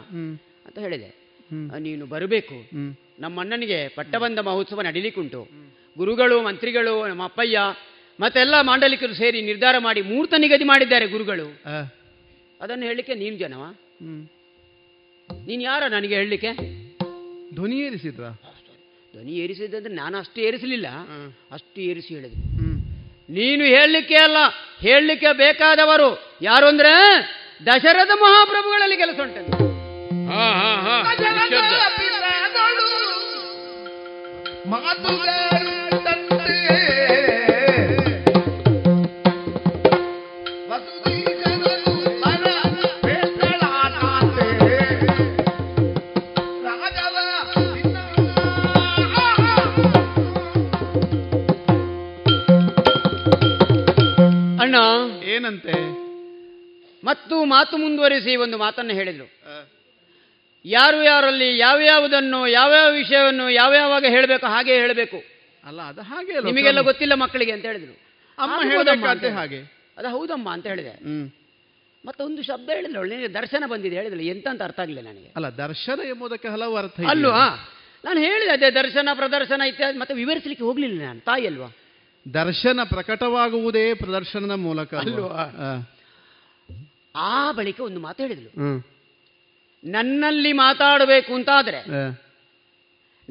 ಅಂತ 0.67 0.79
ಹೇಳಿದೆ. 0.79 1.09
ನೀನು 1.79 2.07
ಬರಬೇಕು. 2.07 2.55
ನಮ್ಮಣ್ಣನಿಗೆ 2.55 3.21
ನಮ್ಮ 3.21 3.41
ಅಣ್ಣನಿಗೆ 3.41 3.89
ಪಟ್ಟಬಂಧ 3.89 4.39
ಮಹೋತ್ಸವ 4.39 4.81
ನಡೀಲಿಕ್ಕುಂಟು. 4.81 5.49
ಗುರುಗಳು 5.99 6.43
ಮಂತ್ರಿಗಳು 6.43 7.09
ನಮ್ಮ 7.09 7.25
ಅಪ್ಪಯ್ಯ 7.25 7.59
ಮತ್ತೆಲ್ಲ 8.21 8.61
ಮಾಂಡಲಿಕರು 8.61 9.15
ಸೇರಿ 9.15 9.43
ನಿರ್ಧಾರ 9.43 9.79
ಮಾಡಿ 9.79 10.03
ಮೂರ್ತ 10.03 10.35
ನಿಗದಿ 10.39 10.65
ಮಾಡಿದ್ದಾರೆ 10.65 11.07
ಗುರುಗಳು. 11.07 11.47
ಅದನ್ನು 12.61 12.85
ಹೇಳಲಿಕ್ಕೆ 12.85 13.15
ನೀನು 13.15 13.37
ಜನವಾ? 13.37 13.69
ಹ್ಮ್. 13.69 14.29
ನೀನು 15.47 15.63
ಯಾರ 15.63 15.83
ನನಗೆ 15.89 16.15
ಹೇಳಲಿಕ್ಕೆ? 16.15 16.53
ಧ್ವನಿ 17.55 17.81
ಏರಿಸಿದ್ರ? 17.81 18.25
ಧ್ವನಿ 19.15 19.33
ಏರಿಸಿದಂದ್ರೆ 19.37 19.95
ನಾನು 19.95 20.19
ಅಷ್ಟು 20.19 20.41
ಏರಿಸಲಿಲ್ಲ. 20.41 20.89
ಅಷ್ಟು 21.53 21.81
ಏರಿಸಿ 21.81 22.15
ಹೇಳಿದೆ. 22.15 22.39
ಹ್ಮ್. 22.57 22.79
ನೀನು 23.31 23.65
ಹೇಳಲಿಕ್ಕೆ 23.67 24.17
ಅಲ್ಲ 24.17 24.39
ಹೇಳಲಿಕ್ಕೆ 24.81 25.33
ಬೇಕಾದವರು 25.39 26.09
ಯಾರು 26.43 26.67
ಅಂದ್ರೆ 26.67 26.93
ದಶರಥ 27.67 28.13
ಮಹಾಪ್ರಭುಗಳಲ್ಲಿ 28.23 28.97
ಕೆಲಸ 28.97 29.19
ಉಂಟು 29.21 29.43
ಹಾ 30.31 30.45
ಏನಂತೆ? 55.25 56.05
ಮತ್ತು 57.05 57.45
ಮಾತು 57.45 57.77
ಮುಂದುವರಿಸಿ 57.77 58.37
ಒಂದು 58.37 58.59
ಮಾತನ್ನು 58.59 58.95
ಹೇಳಿದರು. 58.95 59.31
ಯಾರು 60.65 61.03
ಯಾರಲ್ಲಿ 61.03 61.59
ಯಾವ್ಯಾವುದನ್ನು 61.59 62.49
ಯಾವ್ಯಾವ 62.49 62.93
ವಿಷಯವನ್ನು 62.93 63.51
ಯಾವ್ಯಾವಾಗ 63.51 64.05
ಹೇಳಬೇಕು 64.05 64.47
ಹಾಗೆ 64.47 64.75
ಹೇಳಬೇಕು. 64.75 65.23
ಅಲ್ಲ 65.65 65.83
ಅದು 65.83 66.03
ಹಾಗೆ 66.03 66.33
ನಿಮಗೆಲ್ಲ 66.45 66.81
ಗೊತ್ತಿಲ್ಲ 66.81 67.15
ಮಕ್ಕಳಿಗೆ 67.15 67.53
ಅಂತ 67.53 67.65
ಹೇಳಿದ್ರು. 67.65 68.01
ಅಮ್ಮ 68.39 69.37
ಹಾಗೆ. 69.39 69.59
ಅದು 69.99 70.09
ಹೌದಮ್ಮ 70.09 70.53
ಅಂತ 70.53 70.67
ಹೇಳಿದೆ. 70.67 70.91
ಮತ್ತೆ 70.91 71.45
ಮತ್ತೊಂದು 72.07 72.43
ಶಬ್ದ 72.43 72.71
ಹೇಳಿದ್ರು. 72.71 73.05
ನಿನಗೆ 73.05 73.29
ದರ್ಶನ 73.29 73.65
ಬಂದಿದೆ. 73.67 73.97
ಹೇಳಿದ್ರು. 73.97 74.21
ಎಂತ 74.21 74.49
ಅಂತ 74.49 74.63
ಅರ್ಥ 74.63 74.81
ಆಗಲಿಲ್ಲ 74.81 75.09
ನನಗೆ. 75.09 75.33
ಅಲ್ಲ 75.37 75.49
ದರ್ಶನ 75.49 76.01
ಎಂಬುದಕ್ಕೆ 76.09 76.49
ಹಲವು 76.49 76.77
ಅರ್ಥ. 76.77 77.01
ಅಲ್ವಾ 77.09 77.69
ನಾನು 78.05 78.21
ಹೇಳಿದೆ 78.21 78.53
ಅದೇ 78.53 78.71
ದರ್ಶನ 78.71 79.09
ಪ್ರದರ್ಶನ 79.15 79.61
ಇತ್ಯಾದಿ 79.61 79.99
ಮತ್ತೆ 79.99 80.15
ವಿವರಿಸಲಿಕ್ಕೆ 80.15 80.65
ಹೋಗ್ಲಿಲ್ಲ 80.65 81.03
ನಾನು. 81.03 81.21
ತಾಯಿ 81.21 81.47
ಅಲ್ವಾ? 81.47 81.77
ದರ್ಶನ 82.35 82.81
ಪ್ರಕಟವಾಗುವುದೇ 82.85 83.95
ಪ್ರದರ್ಶನದ 83.95 84.51
ಮೂಲಕ. 84.51 84.95
ಅಲ್ವಾ? 84.95 85.87
ಆ, 87.17 87.53
ಬಳಿಕ 87.53 87.81
ಒಂದು 87.81 88.01
ಮಾತು 88.01 88.23
ಹೇಳಿದ್ಲು 88.23 88.49
ಹ್ಮ್. 88.49 88.83
ನನ್ನಲ್ಲಿ 89.85 90.53
ಮಾತಾಡಬೇಕು 90.53 91.35
ಅಂತಾದ್ರೆ 91.35 91.81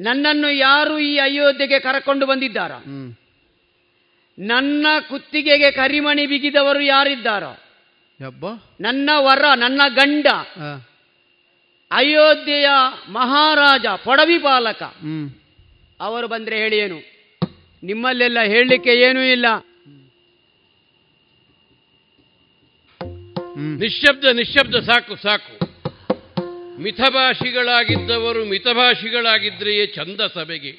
ನನ್ನನ್ನು 0.00 0.50
ಯಾರು 0.50 0.98
ಈ 0.98 1.18
ಅಯೋಧ್ಯೆಗೆ 1.18 1.78
ಕರಕೊಂಡು 1.78 2.26
ಬಂದಿದ್ದಾರ? 2.26 2.72
ನನ್ನ 4.38 4.86
ಕುತ್ತಿಗೆಗೆ 5.08 5.70
ಕರಿಮಣಿ 5.70 6.26
ಬಿಗಿದವರು 6.26 6.80
ಯಾರಿದ್ದಾರೋ? 6.80 7.60
ನನ್ನ 8.80 9.10
ವರ 9.18 9.44
ನನ್ನ 9.56 9.80
ಗಂಡ. 9.88 10.26
ಅಯೋಧ್ಯೆಯ 11.90 12.68
ಮಹಾರಾಜ 13.08 13.86
ಪೊಡವಿ 13.86 14.38
ಪಾಲಕ. 14.38 14.82
ಅವರು 16.00 16.28
ಬಂದ್ರೆ 16.28 16.56
ಹೇಳಿ 16.58 16.78
ಏನು 16.78 17.13
ನಿಮ್ಮಲ್ಲೆಲ್ಲ 17.84 18.38
ಹೇಳಲಿಕ್ಕೆ 18.46 18.90
ಏನೂ 18.90 19.22
ಇಲ್ಲ. 19.22 19.46
ನಿಶಬ್ದ 23.56 24.24
ನಿಶಬ್ದ 24.24 24.74
ಸಾಕು 24.74 25.16
ಸಾಕು. 25.16 25.64
ಮಿತಭಾಷಿಗಳಾಗಿದ್ದವರು 26.78 28.44
ಮಿತಭಾಷಿಗಳಾಗಿದ್ರೆಯೇ 28.44 29.86
ಚಂದ 29.86 30.20
ಸಭೆಗೆ. 30.34 30.72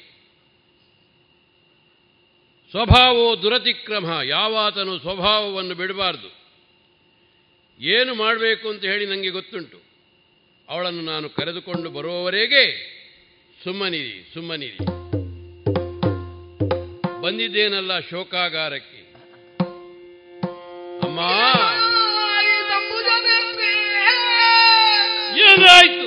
ಸ್ವಭಾವೋ 2.70 3.42
ದುರತಿಕ್ರಮ 3.42 4.20
ಯಾವಾತನು 4.24 4.98
ಸ್ವಭಾವವನ್ನು 4.98 5.74
ಬಿಡಬಾರ್ದು. 5.74 6.30
ಏನು 7.80 8.14
ಮಾಡಬೇಕು 8.14 8.68
ಅಂತ 8.68 8.84
ಹೇಳಿ 8.84 9.06
ನನಗೆ 9.06 9.28
ಗೊತ್ತುಂಟು. 9.28 9.82
ಅವಳನ್ನು 10.68 11.02
ನಾನು 11.02 11.28
ಕರೆದುಕೊಂಡು 11.28 11.90
ಬರುವವರೆಗೆ 11.90 12.64
ಸುಮ್ಮನಿರಿ 13.64 14.30
ಸುಮ್ಮನಿರಿ. 14.34 15.05
ಬಂದಿದ್ದೇನಲ್ಲ 17.26 17.92
ಶೋಕಾಗಾರಕ್ಕೆ? 18.00 19.00
ಅಮ್ಮ. 21.02 21.20
ಏನಾಯ್ತು? 25.48 26.05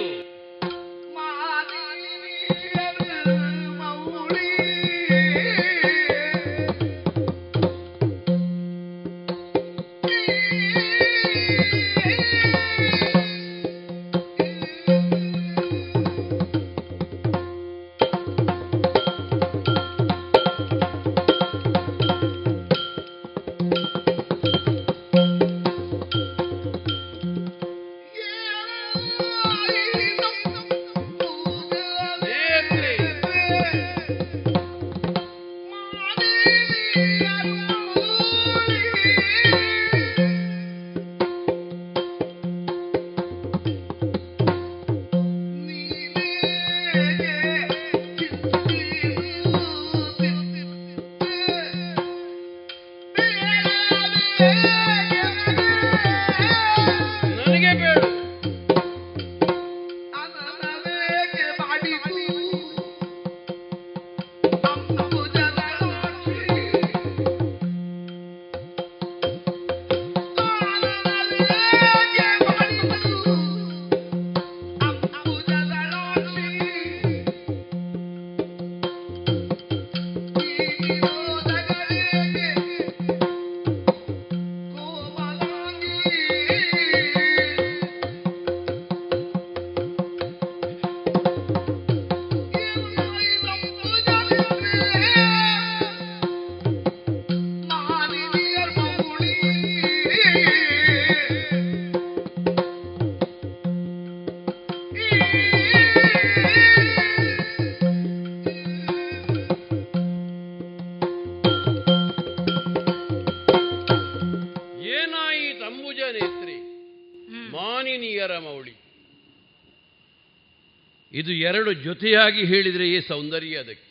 ಎರಡು 121.70 121.84
ಜೊತೆಯಾಗಿ 121.84 122.46
ಹೇಳಿದರೆ 122.46 122.90
ಈ 122.90 123.00
ಸೌಂದರ್ಯ 123.00 123.58
ಅದಕ್ಕೆ? 123.58 123.90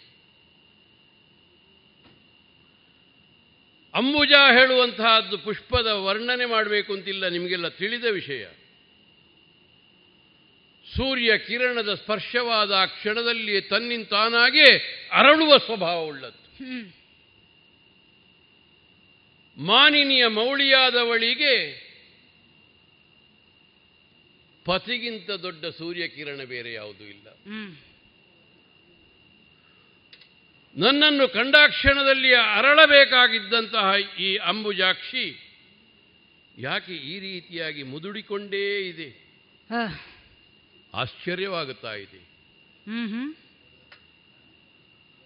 ಅಂಬುಜ 3.94 4.32
ಹೇಳುವಂತಹದ್ದು 4.32 5.38
ಪುಷ್ಪದ 5.38 5.86
ವರ್ಣನೆ 5.86 6.44
ಮಾಡಬೇಕು 6.44 6.92
ಅಂತಿಲ್ಲ 6.92 7.28
ನಿಮಗೆಲ್ಲ 7.28 7.68
ತಿಳಿದ 7.68 8.04
ವಿಷಯ. 8.04 8.44
ಸೂರ್ಯ 10.96 11.38
ಕಿರಣದ 11.38 11.94
ಸ್ಪರ್ಶವಾದ 11.94 12.72
ಆ 12.72 12.84
ಕ್ಷಣದಲ್ಲಿ 12.84 13.60
ತನ್ನಿಂತಾನಾಗೆ 13.60 14.66
ಅರಳುವ 15.12 15.56
ಸ್ವಭಾವವುಳ್ಳದ್ದು 15.56 16.48
ಮಾನಿನಿಯ 19.56 20.26
ಮೌಳಿಯಾದವಳಿಗೆ 20.26 21.87
ಪತಿಗಿಂತ 24.68 25.30
ದೊಡ್ಡ 25.30 25.66
ಸೂರ್ಯ 25.78 26.04
ಕಿರಣ 26.08 26.40
ಬೇರೆ 26.44 26.72
ಯಾವುದೂ 26.72 27.04
ಇಲ್ಲ. 27.04 27.28
ನನ್ನನ್ನು 30.76 31.26
ಕಂಡಾಕ್ಷಣದಲ್ಲಿ 31.28 32.34
ಅರಳಬೇಕಾಗಿದ್ದಂತಹ 32.34 33.86
ಈ 34.20 34.28
ಅಂಬುಜಾಕ್ಷಿ 34.50 35.26
ಯಾಕೆ 36.58 36.94
ಈ 37.12 37.14
ರೀತಿಯಾಗಿ 37.20 37.82
ಮುದುಡಿಕೊಂಡೇ 37.82 38.64
ಇದೆ? 38.88 39.08
ಆಶ್ಚರ್ಯವಾಗುತ್ತಾ 40.94 41.94
ಇದೆ. 41.94 42.20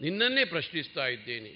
ನಿನ್ನನ್ನೇ 0.01 0.44
ಪ್ರಶ್ನಿಸ್ತಾ 0.44 1.06
ಇದ್ದೇನೆ. 1.06 1.52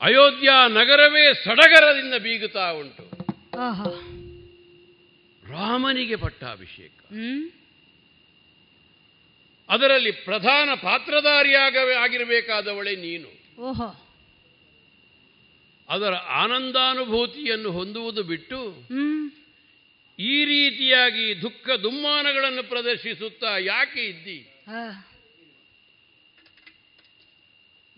ಅಯೋಧ್ಯ 0.00 0.50
ನಗರವೇ 0.68 1.24
ಸಡಗರದಿಂದ 1.44 2.14
ಬೀಗುತ್ತಾ 2.22 2.66
ಉಂಟು. 2.80 3.04
ರಾಮನಿಗೆ 5.50 6.16
ಪಟ್ಟಾಭಿಷೇಕ. 6.16 6.92
ಅದರಲ್ಲಿ 9.68 10.12
ಪ್ರಧಾನ 10.12 10.68
ಪಾತ್ರಧಾರಿಯಾಗ 10.74 11.76
ಆಗಿರಬೇಕಾದವಳೆ 11.98 12.96
ನೀನು. 12.96 13.62
ಓಹೋ. 13.62 14.06
ಅದರ 15.88 16.14
ಆನಂದಾನುಭೂತಿಯನ್ನು 16.14 17.70
ಹೊಂದುವುದು 17.70 18.22
ಬಿಟ್ಟು 18.22 18.88
ಈ 20.18 20.44
ರೀತಿಯಾಗಿ 20.44 21.42
ದುಃಖ 21.42 21.70
ದುಮ್ಮಾನಗಳನ್ನು 21.70 22.62
ಪ್ರದರ್ಶಿಸುತ್ತಾ 22.68 23.58
ಯಾಕೆ 23.58 24.04
ಇದ್ದಿ? 24.04 24.38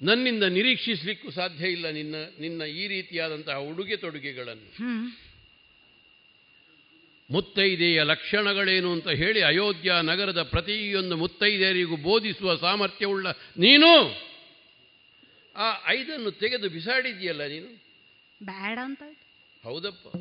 ನನ್ನಿಂದ 0.03 0.43
ನಿರೀಕ್ಷಿಸಲಿಕ್ಕೂ 0.43 1.31
ಸಾಧ್ಯ 1.31 1.69
ಇಲ್ಲ 1.69 1.91
ನಿನ್ನ 1.91 2.15
ನಿನ್ನ 2.41 2.63
ಈ 2.63 2.87
ರೀತಿಯಾದಂತಹ 2.87 3.57
ಉಡುಗೆ 3.57 3.97
ತೊಡುಗೆಗಳನ್ನು. 3.97 4.71
ಮುತ್ತೈದೆಯ 7.31 8.03
ಲಕ್ಷಣಗಳೇನು 8.03 8.93
ಅಂತ 8.93 9.09
ಹೇಳಿ 9.09 9.43
ಅಯೋಧ್ಯ 9.43 9.93
ನಗರದ 10.03 10.43
ಪ್ರತಿಯೊಂದು 10.43 11.17
ಮುತ್ತೈದೆಯರಿಗೂ 11.17 11.97
ಬೋಧಿಸುವ 11.97 12.55
ಸಾಮರ್ಥ್ಯವುಳ್ಳ 12.55 13.27
ನೀನು 13.57 14.09
ಆ 15.57 15.85
ಐದನ್ನು 15.87 16.31
ತೆಗೆದು 16.31 16.69
ಬಿಸಾಡಿದೆಯಲ್ಲ 16.69 17.47
ನೀನು? 17.47 17.67
ಬೇಡ 18.45 18.79
ಅಂತ 18.83 19.03
ಹೌದಪ್ಪ. 19.63 20.17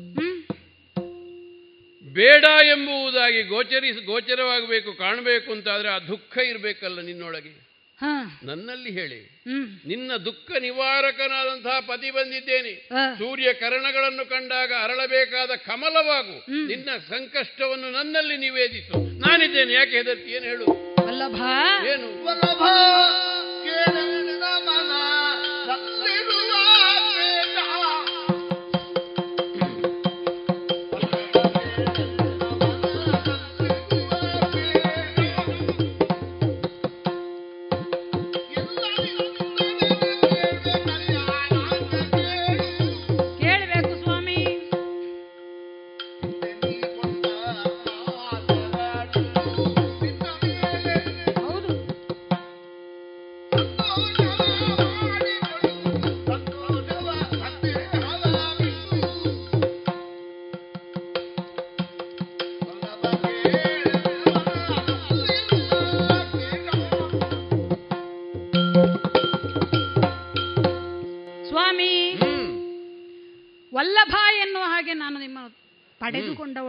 ಬೇಡ 2.04 2.44
ಎಂಬುವುದಾಗಿ 2.66 3.42
ಗೋಚರಿಸ 3.42 3.96
ಗೋಚರವಾಗಬೇಕು 4.04 4.92
ಕಾಣಬೇಕು 4.92 5.52
ಅಂತಾದರೆ 5.52 5.88
ಆ 5.88 5.98
ದುಃಖ 5.98 6.38
ಇರಬೇಕಲ್ಲ 6.38 7.00
ನಿನ್ನೊಳಗೆ. 7.00 7.71
ನನ್ನಲ್ಲಿ 8.44 8.90
ಹೇಳಿ. 8.90 9.42
ನಿನ್ನ 9.86 10.16
ದುಃಖ 10.16 10.50
ನಿವಾರಕನಾದಂತಹ 10.60 11.80
ಪತಿ 11.80 12.10
ಬಂದಿದ್ದೇನೆ. 12.10 12.88
ಸೂರ್ಯ 13.18 13.52
ಕರಣಗಳನ್ನು 13.52 14.30
ಕಂಡಾಗ 14.30 14.72
ಅರಳಬೇಕಾದ 14.82 15.50
ಕಮಲವಾಗು. 15.50 16.66
ನಿನ್ನ 16.66 16.88
ಸಂಕಷ್ಟವನ್ನು 17.08 17.90
ನನ್ನಲ್ಲಿ 17.90 18.36
ನಿವೇದಿಸು. 18.36 19.20
ನಾನಿದ್ದೇನೆ. 19.20 19.72
ಯಾಕೆ 19.72 19.96
ಹೆದರ್ತಿ 19.96 20.30
ಏನು? 20.30 20.46
ಹೇಳು 20.46 20.92
ಏನು 21.92 22.22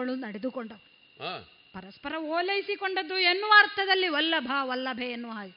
ಹಾಗೆ 0.05 0.25
ನಡೆದುಕೊಂಡವಳು 0.25 0.89
ಆ, 1.23 1.39
ಪರಸ್ಪರ 1.73 2.15
ಓಲೈಸಿಕೊಂಡದ್ದು 2.17 3.19
ಎನ್ನುವ 3.19 3.53
ಅರ್ಥದಲ್ಲಿ 3.57 4.07
ವಲ್ಲಭ 4.07 4.51
ವಲ್ಲಭೆ 4.61 5.05
ಎನ್ನುವ 5.05 5.31
ಹಾಗೆ. 5.31 5.53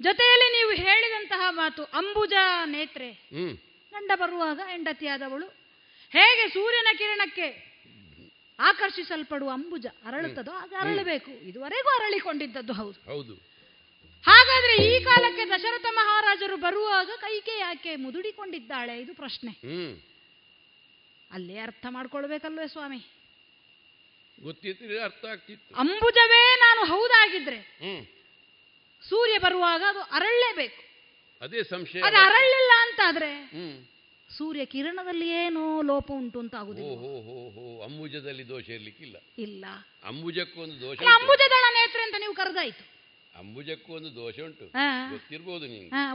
ಜೊತೆಯಲ್ಲಿ 0.00 0.58
ನೀವು 0.58 0.88
ಹೇಳಿದಂತಹ 0.88 1.46
ಮಾತು 1.50 1.84
ಅಂಬುಜ 1.84 2.32
ನೇತ್ರೆ. 2.64 3.10
ಗಂಡ 3.92 4.10
ಬರುವಾಗ 4.14 4.60
ಹೆಂಡತಿಯಾದವಳು. 4.66 5.46
ಹೇಗೆ 6.10 6.48
ಸೂರ್ಯನ 6.48 6.86
ಕಿರಣಕ್ಕೆ 6.98 7.74
ಆಕರ್ಷಿಸಲ್ಪಡುವ 8.58 9.50
ಅಂಬುಜ 9.50 9.86
ಅರಳುತ್ತದೋ 10.04 10.52
ಆಗ 10.52 10.74
ಅರಳಬೇಕು. 10.80 11.30
ಇದುವರೆಗೂ 11.30 11.88
ಅರಳಿಕೊಂಡಿದ್ದದ್ದು 11.88 12.72
ಹೌದು. 12.72 12.98
ಹೌದು. 13.10 13.34
ಹಾಗಾದ್ರೆ 14.24 14.86
ಈ 14.86 15.04
ಕಾಲಕ್ಕೆ 15.04 15.44
ದಶರಥ 15.44 15.86
ಮಹಾರಾಜರು 15.90 16.56
ಬರುವಾಗ 16.56 17.10
ಕೈಕೆ 17.20 17.58
ಯಾಕೆ 17.58 17.96
ಮುದುಡಿಕೊಂಡಿದ್ದಾಳೆ? 17.96 19.00
ಇದು 19.00 19.14
ಪ್ರಶ್ನೆ. 19.14 19.52
ಅಲ್ಲೇ 21.34 21.58
ಅರ್ಥ 21.58 21.86
ಮಾಡ್ಕೊಳ್ಬೇಕಲ್ವೇ 21.90 22.66
ಸ್ವಾಮಿ? 22.66 23.00
ಗೊತ್ತಿದ್ರೆ 24.38 24.98
ಅರ್ಥ 24.98 25.24
ಆಗ್ತಿತ್ತು. 25.24 25.74
ಅಂಬುಜವೇ 25.74 26.56
ನಾನು 26.60 26.84
ಹೌದಾಗಿದ್ರೆ 26.92 27.58
ಸೂರ್ಯ 29.02 29.38
ಬರುವಾಗ 29.38 29.82
ಅದು 29.88 30.00
ಅರಳಲೇಬೇಕು 30.00 30.80
ಅದೇ 31.42 31.62
ಸಂಶಯ. 31.62 32.00
ಅದು 32.00 32.16
ಅರಳಿಲ್ಲ 32.16 32.72
ಅಂತಾದ್ರೆ 32.82 33.30
ಹ್ಮ್. 33.52 33.76
ಸೂರ್ಯ 34.30 34.64
ಕಿರಣದಲ್ಲಿ 34.64 35.28
ಏನೋ 35.28 35.82
ಲೋಪ 35.82 36.10
ಉಂಟು 36.10 36.40
ಅಂತ 36.40 36.54
ಆಗುದು 36.54 36.84
ಆಗುದಿಲ್ಲ 36.86 37.84
ಅಂಬುಜದಲ್ಲಿ 37.84 38.48
ದೋಷ 38.48 38.68
ಇರ್ಲಿಕ್ಕಿಲ್ಲ. 38.68 39.16
ಇಲ್ಲ. 39.38 39.64
ಅಂಬುಜಕ್ಕೊಂದು 40.04 40.80
ದೋಷ. 40.80 40.98
ಅಂಬುಜದಳ 41.14 41.64
ನೇತ್ರೆ 41.74 42.02
ಅಂತ 42.02 42.14
ನೀವು 42.18 42.34
ಕರೆದಾಯ್ತು. 42.34 42.84
ಅಂಬುಜಕ್ಕೂ 43.34 43.94
ಒಂದು 43.94 44.14
ದೋಷ 44.14 44.40
ಉಂಟು. 44.40 44.66
ಗೊತ್ತಿರ್ಬೋದು 45.10 45.64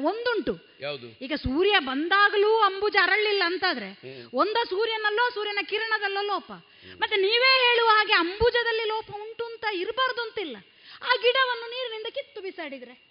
ಒಂದುಂಟು. 0.08 0.54
ಯಾವುದು? 0.82 1.08
ಈಗ 1.22 1.34
ಸೂರ್ಯ 1.36 1.80
ಬಂದಾಗಲೂ 1.80 2.60
ಅಂಬುಜ 2.60 2.96
ಅರಳಿಲ್ಲ 3.02 3.44
ಅಂತಾದ್ರೆ 3.46 3.90
ಒಂದ 4.34 4.58
ಸೂರ್ಯನಲ್ಲೋ 4.70 5.30
ಸೂರ್ಯನ 5.34 5.58
ಕಿರಣದಲ್ಲೋ 5.70 6.22
ಲೋಪ. 6.22 6.52
ಮತ್ತೆ 7.00 7.16
ನೀವೇ 7.16 7.68
ಹೇಳುವ 7.68 7.88
ಹಾಗೆ 7.88 8.14
ಅಂಬುಜದಲ್ಲಿ 8.14 8.88
ಲೋಪ 8.88 9.12
ಉಂಟು 9.12 9.46
ಅಂತ 9.46 9.66
ಇರಬಾರ್ದು 9.74 10.22
ಅಂತಿಲ್ಲ 10.22 10.58
ಆ 11.02 11.16
ಗಿಡವನ್ನು 11.22 11.70
ನೀರಿನಿಂದ 11.70 12.06
ಕಿತ್ತು 12.10 12.42
ಬಿಸಾಡಿದ್ರೆ. 12.42 13.10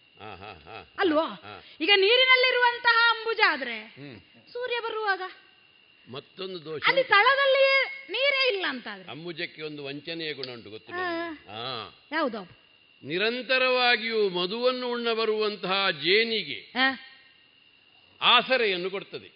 ಅಲ್ವಾ. 0.98 1.26
ಈಗ 1.80 1.90
ನೀರಿನಲ್ಲಿರುವಂತಹ 1.97 3.10
ಅಂಬುಜ 3.10 3.40
ಆದ್ರೆ 3.47 3.94
ಸೂರ್ಯ 4.52 4.80
ಬರುವಾಗ? 4.80 5.22
ಮತ್ತೊಂದು 6.09 6.64
ದೋಷ 6.64 6.82
ಅಲ್ಲಿ. 6.86 7.05
ತಳದಲ್ಲಿ 7.05 7.64
ನೀರೇ 8.10 8.55
ಇಲ್ಲ 8.55 8.66
ಅಂತಾದ್ರೆ. 8.68 9.10
ಅಂಬುಜಕ್ಕೆ 9.10 9.62
ಒಂದು 9.62 9.85
ವಂಚನೆಯ 9.85 10.32
ಗುಣ 10.32 10.51
ಉಂಟು 10.52 10.70
ಗೊತ್ತು 10.70 10.93
ಹಾ. 10.93 11.39
ಹಾ. 11.51 11.98
ಯಾವುದು? 12.12 12.57
ನಿರಂತರವಾಗಿಯೂ 13.03 14.29
ಮಧುವನ್ನು 14.29 14.91
ಉಣ್ಣ 14.91 15.12
ಬರುವಂತಹ 15.12 15.91
ಜೇನಿಗೆ 15.91 16.73
ಆಸರೆಯನ್ನು 18.20 18.91
ಕೊಡ್ತದೆ. 18.91 19.33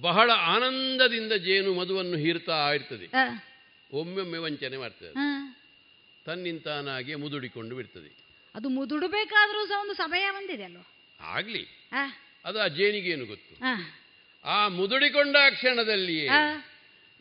ಬಹಳ 0.00 0.30
ಆನಂದದಿಂದ 0.30 1.32
ಜೇನು 1.32 1.74
ಮಧುವನ್ನು 1.74 2.16
ಹೀರ್ತಾ 2.16 2.72
ಇರ್ತದೆ. 2.72 3.06
ಒಮ್ಮೊಮ್ಮೆ 3.92 4.38
ವಂಚನೆ 4.38 4.76
ಮಾಡ್ತದೆ. 4.76 5.12
ತನ್ನಿಂತಾನಾಗೆ 6.24 7.14
ಮುದುಡಿಕೊಂಡು 7.14 7.76
ಬಿಡ್ತದೆ. 7.76 8.20
ಅದು 8.54 8.68
ಮುದುಡಬೇಕಾದ್ರೂ 8.68 9.66
ಸಹ 9.66 9.80
ಒಂದು 9.80 9.94
ಸಮಯ 9.94 10.30
ಬಂದಿದೆ 10.30 10.62
ಅಲ್ವಾ? 10.64 10.86
ಆಗ್ಲಿ. 11.20 11.66
ಅದು 12.44 12.60
ಆ 12.60 12.66
ಜೇನಿಗೆ 12.68 13.10
ಏನು 13.10 13.26
ಗೊತ್ತು? 13.26 13.64
ಆ, 14.44 14.68
ಮುದುಡಿಕೊಂಡ 14.68 15.36
ಕ್ಷಣದಲ್ಲಿಯೇ 15.50 16.28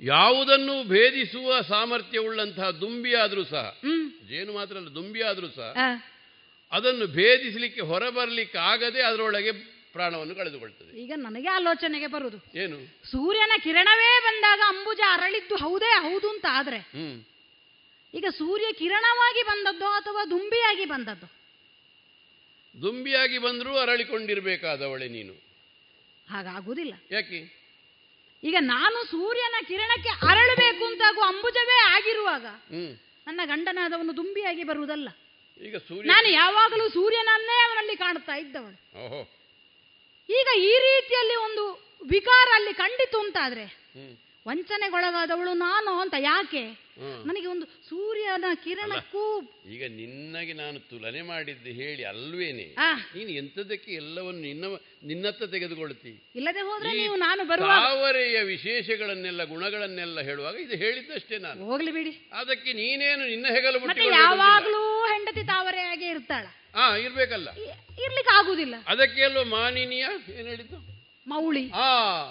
ಯಾವುದನ್ನು 0.02 0.76
ಭೇದಿಸುವ 0.90 1.62
ಸಾಮರ್ಥ್ಯವುಳ್ಳಂತಹ 1.70 2.68
ದುಂಬಿಯಾದರೂ 2.82 3.44
ಸಹ 3.46 3.66
ಹ್ಮ್, 3.84 4.06
ಜೇನು 4.30 4.52
ಮಾತ್ರ 4.54 4.76
ಅಲ್ಲ 4.78 4.92
ದುಂಬಿಯಾದರೂ 4.96 5.50
ಸಹ 5.52 5.68
ಆ. 5.78 5.88
ಅದನ್ನು 6.72 7.06
ಭೇದಿಸಲಿಕ್ಕೆ 7.16 7.82
ಹೊರಬರಲಿಕ್ಕೆ 7.82 8.58
ಆಗದೆ 8.66 9.02
ಅದರೊಳಗೆ 9.02 9.52
ಪ್ರಾಣವನ್ನು 9.94 10.36
ಕಳೆದುಕೊಳ್ತದೆ. 10.36 10.92
ಈಗ 11.00 11.12
ನನಗೆ 11.18 11.50
ಆಲೋಚನೆಗೆ 11.50 12.08
ಬರುವುದು. 12.08 12.40
ಏನು? 12.56 12.78
ಸೂರ್ಯನ 13.12 13.54
ಕಿರಣವೇ 13.64 14.12
ಬಂದಾಗ 14.24 14.62
ಅಂಬುಜ 14.70 15.02
ಅರಳಿದ್ದು 15.12 15.56
ಹೌದೇ 15.56 15.92
ಹೌದು 16.00 16.28
ಅಂತ 16.30 16.46
ಆದ್ರೆ 16.52 16.80
ಹ್ಮ್. 16.94 17.18
ಈಗ 18.14 18.26
ಸೂರ್ಯ 18.38 18.68
ಕಿರಣವಾಗಿ 18.74 19.44
ಬಂದದ್ದು 19.44 19.88
ಅಥವಾ 19.96 20.22
ದುಂಬಿಯಾಗಿ 20.26 20.86
ಬಂದದ್ದು? 20.86 21.28
ದುಂಬಿಯಾಗಿ 22.76 23.38
ಬಂದರೂ 23.40 23.72
ಅರಳಿಕೊಂಡಿರಬೇಕಾದವಳೆ 23.78 25.08
ನೀನು. 25.10 25.34
ಹಾಗಾಗುವುದಿಲ್ಲ 26.28 26.94
ಯಾಕೆ? 27.12 27.40
ಈಗ 28.44 28.58
ನಾನು 28.68 29.00
ಸೂರ್ಯನ 29.12 29.58
ಕಿರಣಕ್ಕೆ 29.68 30.12
ಅರಳಬೇಕು 30.28 30.84
ಅಂತಾಗುವ 30.86 31.24
ಅಂಬುಜವೇ 31.24 31.78
ಆಗಿರುವಾಗ 31.90 32.46
ನನ್ನ 33.28 33.42
ಗಂಡನಾದವನು 33.46 34.12
ದುಂಬಿಯಾಗಿ 34.18 34.64
ಬರುವುದಲ್ಲ. 34.64 35.10
ಈಗ 35.62 35.76
ನಾನು 36.06 36.28
ಯಾವಾಗಲೂ 36.34 36.86
ಸೂರ್ಯನನ್ನೇ 36.90 37.58
ಅವನಲ್ಲಿ 37.64 37.96
ಕಾಣ್ತಾ 37.96 38.36
ಇದ್ದವನು 38.36 38.78
ಈಗ 40.30 40.48
ಈ 40.64 40.74
ರೀತಿಯಲ್ಲಿ 40.88 41.36
ಒಂದು 41.46 41.64
ವಿಕಾರ 42.10 42.48
ಅಲ್ಲಿ 42.56 42.74
ಕಂಡಿತು 42.74 43.18
ಅಂತಾದ್ರೆ 43.20 43.66
ವಂಚನೆಗೊಳಗಾದವಳು 44.46 45.54
ನಾನು 45.60 46.00
ಅಂತ 46.00 46.16
ಯಾಕೆ? 46.22 46.62
ನನಗೆ 47.26 47.48
ಒಂದು 47.48 47.66
ಸೂರ್ಯನ 47.90 48.46
ಕಿರಣಕ್ಕೂ 48.64 49.24
ಈಗ 49.66 49.84
ನಿನ್ನಗೆ 49.92 50.54
ನಾನು 50.54 50.80
ತುಲನೆ 50.80 51.22
ಮಾಡಿದ್ದು 51.22 51.70
ಹೇಳಿ 51.70 52.04
ಅಲ್ವೇನೆ? 52.04 52.66
ನೀನು 53.16 53.30
ಎಂಥದಕ್ಕೆ 53.32 53.92
ಎಲ್ಲವನ್ನು 53.94 54.42
ನಿನ್ನ 54.42 54.66
ನಿನ್ನತ್ತ 55.04 55.44
ತೆಗೆದುಕೊಳ್ತಿ 55.44 56.14
ಇಲ್ಲದೆ 56.36 56.62
ಹೋದ್ರೆ 56.62 56.92
ನೀವು 56.94 57.16
ನಾನು 57.16 57.44
ತಾವರೆಯ 57.48 58.42
ವಿಶೇಷಗಳನ್ನೆಲ್ಲ 58.44 59.44
ಗುಣಗಳನ್ನೆಲ್ಲ 59.44 60.22
ಹೇಳುವಾಗ 60.22 60.56
ಇದು 60.56 60.76
ಹೇಳಿದ್ದಷ್ಟೇ 60.76 61.38
ನಾನು. 61.38 61.66
ಹೋಗ್ಲಿ 61.66 61.92
ಬಿಡಿ. 61.92 62.14
ಅದಕ್ಕೆ 62.34 62.74
ನೀನೇನು 62.74 63.26
ನಿನ್ನ 63.26 63.46
ಹೆಗಲು. 63.48 63.80
ಯಾವಾಗ್ಲೂ 64.14 65.06
ಹೆಂಡತಿ 65.06 65.44
ತಾವರೆಯಾಗೆ 65.44 66.10
ಇರ್ತಾಳ? 66.10 66.46
ಹಾ 66.76 66.98
ಇರ್ಬೇಕಲ್ಲ. 66.98 67.50
ಇರ್ಲಿಕ್ಕೆ 68.06 68.34
ಆಗುದಿಲ್ಲ. 68.38 68.76
ಅದಕ್ಕೆ 68.88 69.24
ಅಲ್ವ 69.24 69.44
ಮಾನಿನಿಯ 69.44 70.06
ಏನ್ 70.36 70.48
ಹೇಳಿದ್ದು? 70.48 70.99
ಮೌಳಿ. 71.32 71.64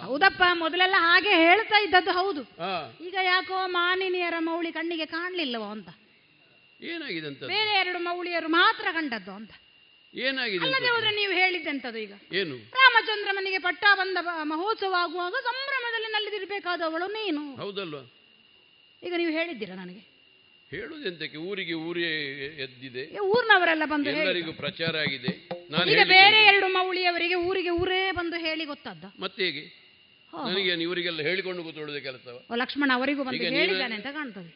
ಹೌದಪ್ಪ 0.07 0.43
ಮೊದಲೆಲ್ಲ 0.63 0.97
ಹಾಗೆ 1.07 1.33
ಹೇಳ್ತಾ 1.45 1.79
ಇದ್ದದ್ದು 1.87 2.13
ಹೌದು. 2.21 2.43
ಈಗ 3.07 3.17
ಯಾಕೋ 3.33 3.59
ಮಾನಿನಿಯರ 3.79 4.37
ಮೌಳಿ 4.49 4.71
ಕಣ್ಣಿಗೆ 4.79 5.07
ಕಾಣ್ಲಿಲ್ಲವೋ 5.15 5.69
ಅಂತ. 5.77 5.89
ಏನಾಗಿದೆ 6.81 7.27
ಅಂತ 7.31 7.43
ಬೇರೆ 7.55 7.73
ಎರಡು 7.83 8.01
ಮೌಳಿಯರು 8.09 8.49
ಮಾತ್ರ 8.61 8.87
ಕಂಡದ್ದು 8.99 9.33
ಅಂತ. 9.39 9.53
ಏನಾಗಿದೆ 10.15 10.63
ಅಲ್ಲದೆ? 10.67 10.89
ಹೋದ್ರೆ 10.95 11.11
ನೀವು 11.21 11.33
ಹೇಳಿದ್ದೆಂತದು 11.33 11.99
ಈಗ? 12.05 12.15
ಏನು? 12.41 12.55
ರಾಮಚಂದ್ರ 12.79 13.31
ಮನೆಗೆ 13.39 13.59
ಪಟ್ಟ 13.67 13.85
ಬಂದ 14.01 14.19
ಮಹೋತ್ಸವ 14.53 14.95
ಆಗುವಾಗ 15.05 15.35
ಸಂಭ್ರಮದಲ್ಲಿ 15.49 16.09
ನಲ್ಲಿದಿರ್ಬೇಕಾದವಳು 16.15 17.07
ನೀನು. 17.19 17.43
ಹೌದಲ್ವಾ? 17.63 18.03
ಈಗ 19.03 19.13
ನೀವು 19.23 19.33
ಹೇಳಿದ್ದೀರಾ 19.39 19.75
ನನಗೆ? 19.75 20.03
ಹೇಳುದೆಂತಕ್ಕೆ 20.71 21.39
ಊರಿಗೆ 21.39 21.73
ಊರೇ 21.73 22.09
ಎದ್ದಿದೆ. 22.63 23.05
ಊರ್ನವರೆಲ್ಲ 23.19 23.85
ಬಂದು 23.85 24.11
ಎಲ್ಲರಿಗೂ 24.11 24.53
ಪ್ರಚಾರ 24.53 24.97
ಆಗಿದೆ. 24.97 25.33
ನಾನು 25.71 25.87
ಬೇರೆ 26.09 26.45
ಎರಡು 26.45 26.69
ಮೌಳಿಯವರಿಗೆ 26.69 27.35
ಊರಿಗೆ 27.35 27.71
ಊರೇ 27.71 28.13
ಬಂದು 28.13 28.37
ಹೇಳಿ 28.37 28.65
ಗೊತ್ತದ್ದ? 28.65 29.05
ಮತ್ತೆ 29.21 29.45
ಹೇಗೆ. 29.45 29.89
ನನಗೆ 30.33 30.83
ಇವರಿಗೆಲ್ಲ 30.83 31.21
ಹೇಳಿಕೊಂಡು 31.21 31.63
ಕೂತ್ಕೊಳ್ಳುವುದೇ 31.63 32.01
ಕೆಲಸ 32.01 32.27
ಲಕ್ಷ್ಮಣ 32.57 32.91
ಅವರಿಗೂ 32.95 33.25
ಬಂದು 33.25 33.45
ಹೇಳಿದ್ದಾನೆ 33.45 33.95
ಅಂತ 33.95 34.07
ಕಾಣ್ತದೆ? 34.07 34.51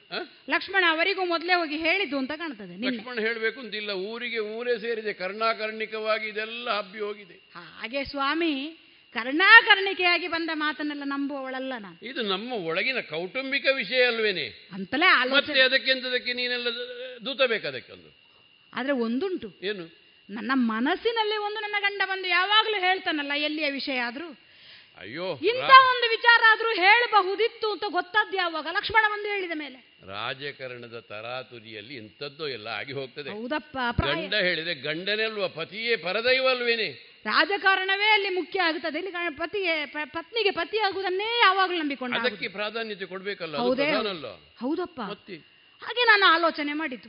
ಲಕ್ಷ್ಮಣ 0.50 0.84
ಅವರಿಗೂ 0.88 1.24
ಮೊದಲೇ 1.24 1.54
ಹೋಗಿ 1.54 1.76
ಹೇಳಿದ್ದು 1.76 2.18
ಅಂತ 2.18 2.32
ಕಾಣ್ತದೆ 2.32 2.76
ಲಕ್ಷ್ಮಣ 2.76 3.18
ಹೇಳಬೇಕು 3.20 3.60
ಅಂತಿಲ್ಲ 3.60 3.90
ಊರಿಗೆ 3.90 4.38
ಊರೇ 4.38 4.78
ಸೇರಿದೆ. 4.78 5.12
ಕರ್ಣಾಕರ್ಣಿಕವಾಗಿ 5.12 6.28
ಇದೆಲ್ಲ 6.28 6.70
ಹಬ್ಬಿ 6.70 7.00
ಹೋಗಿದೆ. 7.00 7.36
ಹಾಗೆ 7.54 8.04
ಸ್ವಾಮಿ 8.04 8.54
ಕರ್ಣಾಕರ್ಣಿಕೆಯಾಗಿ 9.14 10.28
ಬಂದ 10.28 10.50
ಮಾತನ್ನೆಲ್ಲ 10.54 11.04
ನಂಬುವವಳಲ್ಲ 11.04 11.72
ನಾನು. 11.78 11.98
ಇದು 12.02 12.22
ನಮ್ಮ 12.22 12.52
ಒಳಗಿನ 12.52 13.00
ಕೌಟುಂಬಿಕ 13.00 13.66
ವಿಷಯ 13.76 14.02
ಅಲ್ವೇನೆ? 14.02 14.46
ಅಂತಲೇ 14.72 15.08
ಮತ್ತೆ 15.30 15.60
ಅದಕ್ಕೆಂತದಕ್ಕೆ 15.60 16.32
ನೀನೆಲ್ಲ 16.32 16.68
ದೂತ 17.26 17.42
ಬೇಕದಕ್ಕೊಂದು 17.42 18.10
ಆದ್ರೆ 18.72 18.92
ಒಂದುಂಟು. 18.92 19.48
ಏನು? 19.62 19.84
ನನ್ನ 20.28 20.52
ಮನಸ್ಸಿನಲ್ಲಿ 20.54 21.36
ಒಂದು 21.36 21.60
ನನ್ನ 21.60 21.76
ಗಂಡ 21.80 22.02
ಬಂದು 22.08 22.28
ಯಾವಾಗಲೂ 22.28 22.80
ಹೇಳ್ತಾನಲ್ಲ 22.80 23.32
ಎಲ್ಲಿಯ 23.36 23.70
ವಿಷಯ 23.70 24.00
ಆದ್ರೂ. 24.00 24.28
ಅಯ್ಯೋ 24.98 25.26
ಇಂಥ 25.42 25.70
ಒಂದು 25.90 26.06
ವಿಚಾರ 26.08 26.40
ಆದ್ರೂ 26.52 26.68
ಹೇಳಬಹುದಿತ್ತು 26.68 27.72
ಅಂತ 27.72 27.84
ಗೊತ್ತದ್ದು 27.88 28.36
ಯಾವಾಗ 28.36 28.66
ಲಕ್ಷ್ಮಣ 28.70 29.04
ಬಂದು 29.08 29.28
ಹೇಳಿದ 29.28 29.54
ಮೇಲೆ. 29.54 29.78
ರಾಜಕಾರಣದ 30.06 31.00
ತರಾತುರಿಯಲ್ಲಿ 31.00 31.94
ಇಂಥದ್ದು 31.94 32.48
ಎಲ್ಲ 32.48 32.68
ಆಗಿ 32.68 32.92
ಹೋಗ್ತದೆ. 32.92 33.30
ಹೌದಪ್ಪ 33.30 33.78
ಗಂಡ 34.02 34.34
ಹೇಳಿದ್ರೆ 34.34 34.74
ಗಂಡನಲ್ವ 34.74 35.48
ಪತಿಯೇ 35.48 35.96
ಪರದೈವ 35.96 36.48
ಅಲ್ವೇನೆ? 36.48 37.11
ರಾಜಕಾರಣವೇ 37.24 38.08
ಅಲ್ಲಿ 38.10 38.28
ಮುಖ್ಯ 38.28 38.60
ಆಗುತ್ತದೆ. 38.60 38.98
ಇಲ್ಲಿ 38.98 39.12
ಪತಿಗೆ 39.36 39.74
ಪತ್ನಿಗೆ 40.12 40.50
ಪತಿ 40.50 40.78
ಆಗುವುದನ್ನೇ 40.78 41.28
ಯಾವಾಗಲೂ 41.42 41.78
ನಂಬಿಕೊಂಡು 41.78 42.18
ಅದಕ್ಕೆ 42.18 42.48
ಪ್ರಾಧಾನ್ಯತೆ 42.48 43.06
ಕೊಡಬೇಕಲ್ಲ 43.06 43.56
ಹೌದೇ. 43.56 43.88
ಹೌದಪ್ಪ. 44.60 45.00
ಹಾಗೆ 45.82 46.04
ನಾನು 46.04 46.24
ಆಲೋಚನೆ 46.26 46.72
ಮಾಡಿದ್ದು. 46.72 47.08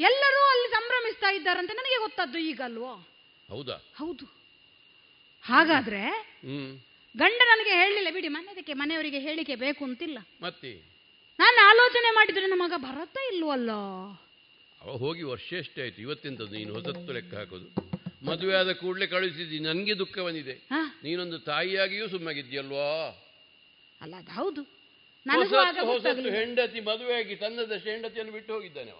ಎಲ್ಲರೂ 0.00 0.40
ಅಲ್ಲಿ 0.52 0.68
ಸಂಭ್ರಮಿಸ್ತಾ 0.70 1.28
ಇದ್ದಾರಂತೆ 1.30 1.74
ನನಗೆ 1.74 1.98
ಗೊತ್ತದ್ದು 1.98 2.38
ಈಗ 2.38 2.60
ಅಲ್ವೋ 2.64 2.92
ಹೌದಾ? 3.48 3.76
ಹೌದು. 3.96 4.26
ಹಾಗಾದ್ರೆ 5.44 6.02
ಗಂಡ 7.14 7.40
ನನಗೆ 7.50 7.70
ಹೇಳಲಿಲ್ಲ 7.70 8.10
ಬಿಡಿ 8.10 8.28
ಮನೆಯದಕ್ಕೆ 8.28 8.72
ಮನೆಯವರಿಗೆ 8.72 9.18
ಹೇಳಿಕೆ 9.18 9.54
ಬೇಕು 9.54 9.84
ಅಂತಿಲ್ಲ. 9.84 10.18
ಮತ್ತೆ? 10.40 10.70
ನಾನು 11.38 11.58
ಆಲೋಚನೆ 11.68 12.10
ಮಾಡಿದ್ರೆ 12.14 12.46
ನಮಗ 12.46 12.72
ಮಗ 12.74 12.84
ಬರತ್ತಾ 12.84 13.20
ಇಲ್ವಲ್ಲ? 13.32 13.70
ಹೋಗಿ 14.98 15.22
ವರ್ಷ 15.22 15.52
ಎಷ್ಟೇ 15.52 15.82
ಆಯ್ತು 15.82 16.00
ಇವತ್ತಿಂದ 16.00 16.40
ನೀನು 16.52 16.74
ಹೊಸತ್ತು 16.74 17.12
ಲೆಕ್ಕ 17.12 17.34
ಹಾಕೋದು. 17.34 17.68
ಮದುವೆ 18.24 18.56
ಆದ 18.56 18.72
ಕೂಡಲೇ 18.72 19.06
ಕಳುಹಿಸಿದ್ದಿ 19.06 19.60
ನನಗೆ 19.60 19.98
ದುಃಖ 19.98 20.18
ಬಂದಿದೆ 20.18 20.60
ನೀನೊಂದು 21.04 21.46
ತಾಯಿಯಾಗಿಯೂ 21.46 22.08
ಸುಮ್ಮಗಿದ್ಯಲ್ವಾ 22.08 23.20
ಅಲ್ಲ 24.00 24.16
ಅದು 24.16 24.32
ಹೌದು. 24.32 24.66
ಹೊಸತ್ತು 25.86 26.30
ಹೆಂಡತಿ 26.30 26.80
ಮದುವೆಯಾಗಿ 26.80 27.36
ತನ್ನದಷ್ಟು 27.36 27.90
ಹೆಂಡತಿಯನ್ನು 27.90 28.32
ಬಿಟ್ಟು 28.32 28.52
ಹೋಗಿದ್ದಾನೆ 28.52 28.90
ಅವ. 28.90 28.98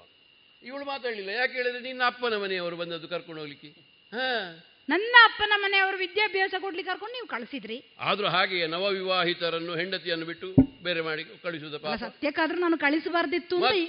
ಇವಳು 0.63 0.85
ಮಾತಾಡಲಿಲ್ಲ. 0.85 1.33
ಯಾಕೆ 1.33 1.53
ಹೇಳಿದ್ರೆ 1.53 1.81
ನಿನ್ನ 1.81 2.03
ಅಪ್ಪನ 2.07 2.37
ಮನೆಯವರು 2.37 2.77
ಬಂದದ್ದು 2.77 3.09
ಕರ್ಕೊಂಡು 3.09 3.41
ಹೋಗ್ಲಿಕ್ಕೆ? 3.41 3.69
ಹಾ. 4.13 4.63
ನನ್ನ 4.89 5.15
ಅಪ್ಪನ 5.25 5.53
ಮನೆಯವರು 5.57 5.97
ವಿದ್ಯಾಭ್ಯಾಸ 5.97 6.55
ಕೊಡ್ಲಿಕ್ಕೆ 6.61 6.93
ಕರ್ಕೊಂಡು 6.93 7.13
ನೀವು 7.13 7.27
ಕಳಿಸಿದ್ರಿ. 7.27 7.85
ಆದ್ರೂ 8.01 8.29
ಹಾಗೆಯೇ 8.29 8.67
ನವವಿವಾಹಿತರನ್ನು 8.67 9.75
ಹೆಂಡತಿಯನ್ನು 9.75 10.27
ಬಿಟ್ಟು 10.27 10.55
ಬೇರೆ 10.83 11.01
ಮಾಡಿ 11.01 11.25
ಕಳಿಸುದ 11.43 11.97
ಸತ್ಯಕ್ಕಾದ್ರೂ 12.03 12.59
ನಾನು 12.59 12.79
ಕಳಿಸಬಾರ್ದಿತ್ತು 12.79 13.61
ನೀನು 13.61 13.83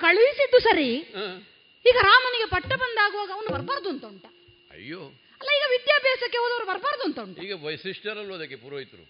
ಕಳುಹಿಸಿದ್ದು 0.00 0.60
ಸರಿ. 0.60 1.02
ಈಗ 1.84 1.96
ರಾಮನಿಗೆ 2.02 2.46
ಪಟ್ಟ 2.50 2.72
ಬಂದಾಗುವಾಗ 2.74 3.30
ಅವನು 3.30 3.48
ಬರಬಾರ್ದು 3.54 3.88
ಅಂತ 3.88 4.04
ಉಂಟ. 4.04 4.24
ಅಯ್ಯೋ. 4.70 5.00
ಅಲ್ಲ 5.40 5.50
ಈಗ 5.58 5.64
ವಿದ್ಯಾಭ್ಯಾಸಕ್ಕೆ 5.70 6.38
ಹೋದವರು 6.38 6.66
ಬರಬಾರ್ದು 6.66 7.04
ಅಂತ 7.04 7.18
ಉಂಟು. 7.20 7.40
ಈಗ 7.42 7.54
ವೈಶಿಷ್ಟ್ಯರಲ್ಲೂ 7.64 8.34
ಅದಕ್ಕೆ 8.34 8.56
ಪುರೋಹಿತರು. 8.56 9.04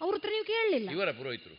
ಅವ್ರ 0.00 0.14
ಹತ್ರ 0.16 0.30
ನೀವು 0.30 0.44
ಕೇಳಲಿಲ್ಲ. 0.44 0.88
ಇವರ 0.90 1.10
ಪುರೋಹಿತರು. 1.10 1.56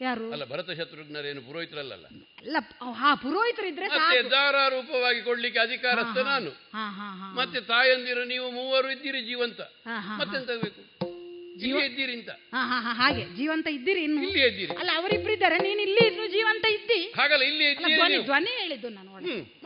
ಯಾರು? 0.00 0.24
ಅಲ್ಲ 0.32 0.44
ಭರತ 0.44 0.70
ಶತ್ರುಘ್ನರೇನು 0.70 1.42
ಪುರೋಹಿತರಲ್ಲ 1.42 1.92
ಅಲ್ಲ 1.94 2.56
ಹಾ 2.92 3.14
ಪುರೋಹಿತರಿದ್ರೆ 3.14 3.86
ಮತ್ತೆ 3.86 4.16
ಸಾಕು. 4.16 4.30
ದಾರಾರೂಪವಾಗಿ 4.30 5.22
ಕೊಡ್ಲಿಕ್ಕೆ 5.22 5.60
ಅಧಿಕಾರಸ್ಥ 5.60 6.18
ನಾನು. 6.26 6.50
ಮತ್ತೆ 7.38 7.60
ತಾಯಂದಿರು 7.72 8.24
ನೀವು 8.24 8.50
ಮೂವರು 8.50 8.90
ಇದ್ದೀರಿ 8.90 9.20
ಜೀವಂತ. 9.22 9.60
ಮತ್ತೆಂತ 10.20 10.50
ಬೇಕು? 10.64 10.82
ಇಲ್ಲಿ 11.64 11.82
ಇದ್ದೀರಿ 11.88 12.12
ಅಂತ. 12.18 12.30
ಹಾಗೆ. 13.00 13.22
ಜೀವಂತ 13.36 13.66
ಇದ್ದೀರಿ 13.76 14.00
ಇನ್ನು? 14.06 14.20
ಇಲ್ಲಿ 14.26 14.42
ಇದ್ದೀರಿ 14.48 14.72
ಅಲ್ಲ 14.80 14.90
ಅವರಿಬ್ಬರಿದ್ದಾರೆ 15.00 15.58
ನೀನು 15.58 15.80
ಇಲ್ಲಿ 15.82 16.02
ಇನ್ನು 16.10 16.26
ಜೀವಂತ 16.26 16.64
ಇದ್ದಿ. 16.76 16.98
ಹಾಗಲ್ಲ 17.18 17.44
ಇಲ್ಲಿ 17.50 17.64
ಅಲ್ಲ, 17.70 17.86
ಧ್ವನಿ. 17.98 18.18
ಧ್ವನಿ 18.30 18.52
ಹೇಳಿದ್ದು 18.60 18.88
ನಾನು 18.88 19.10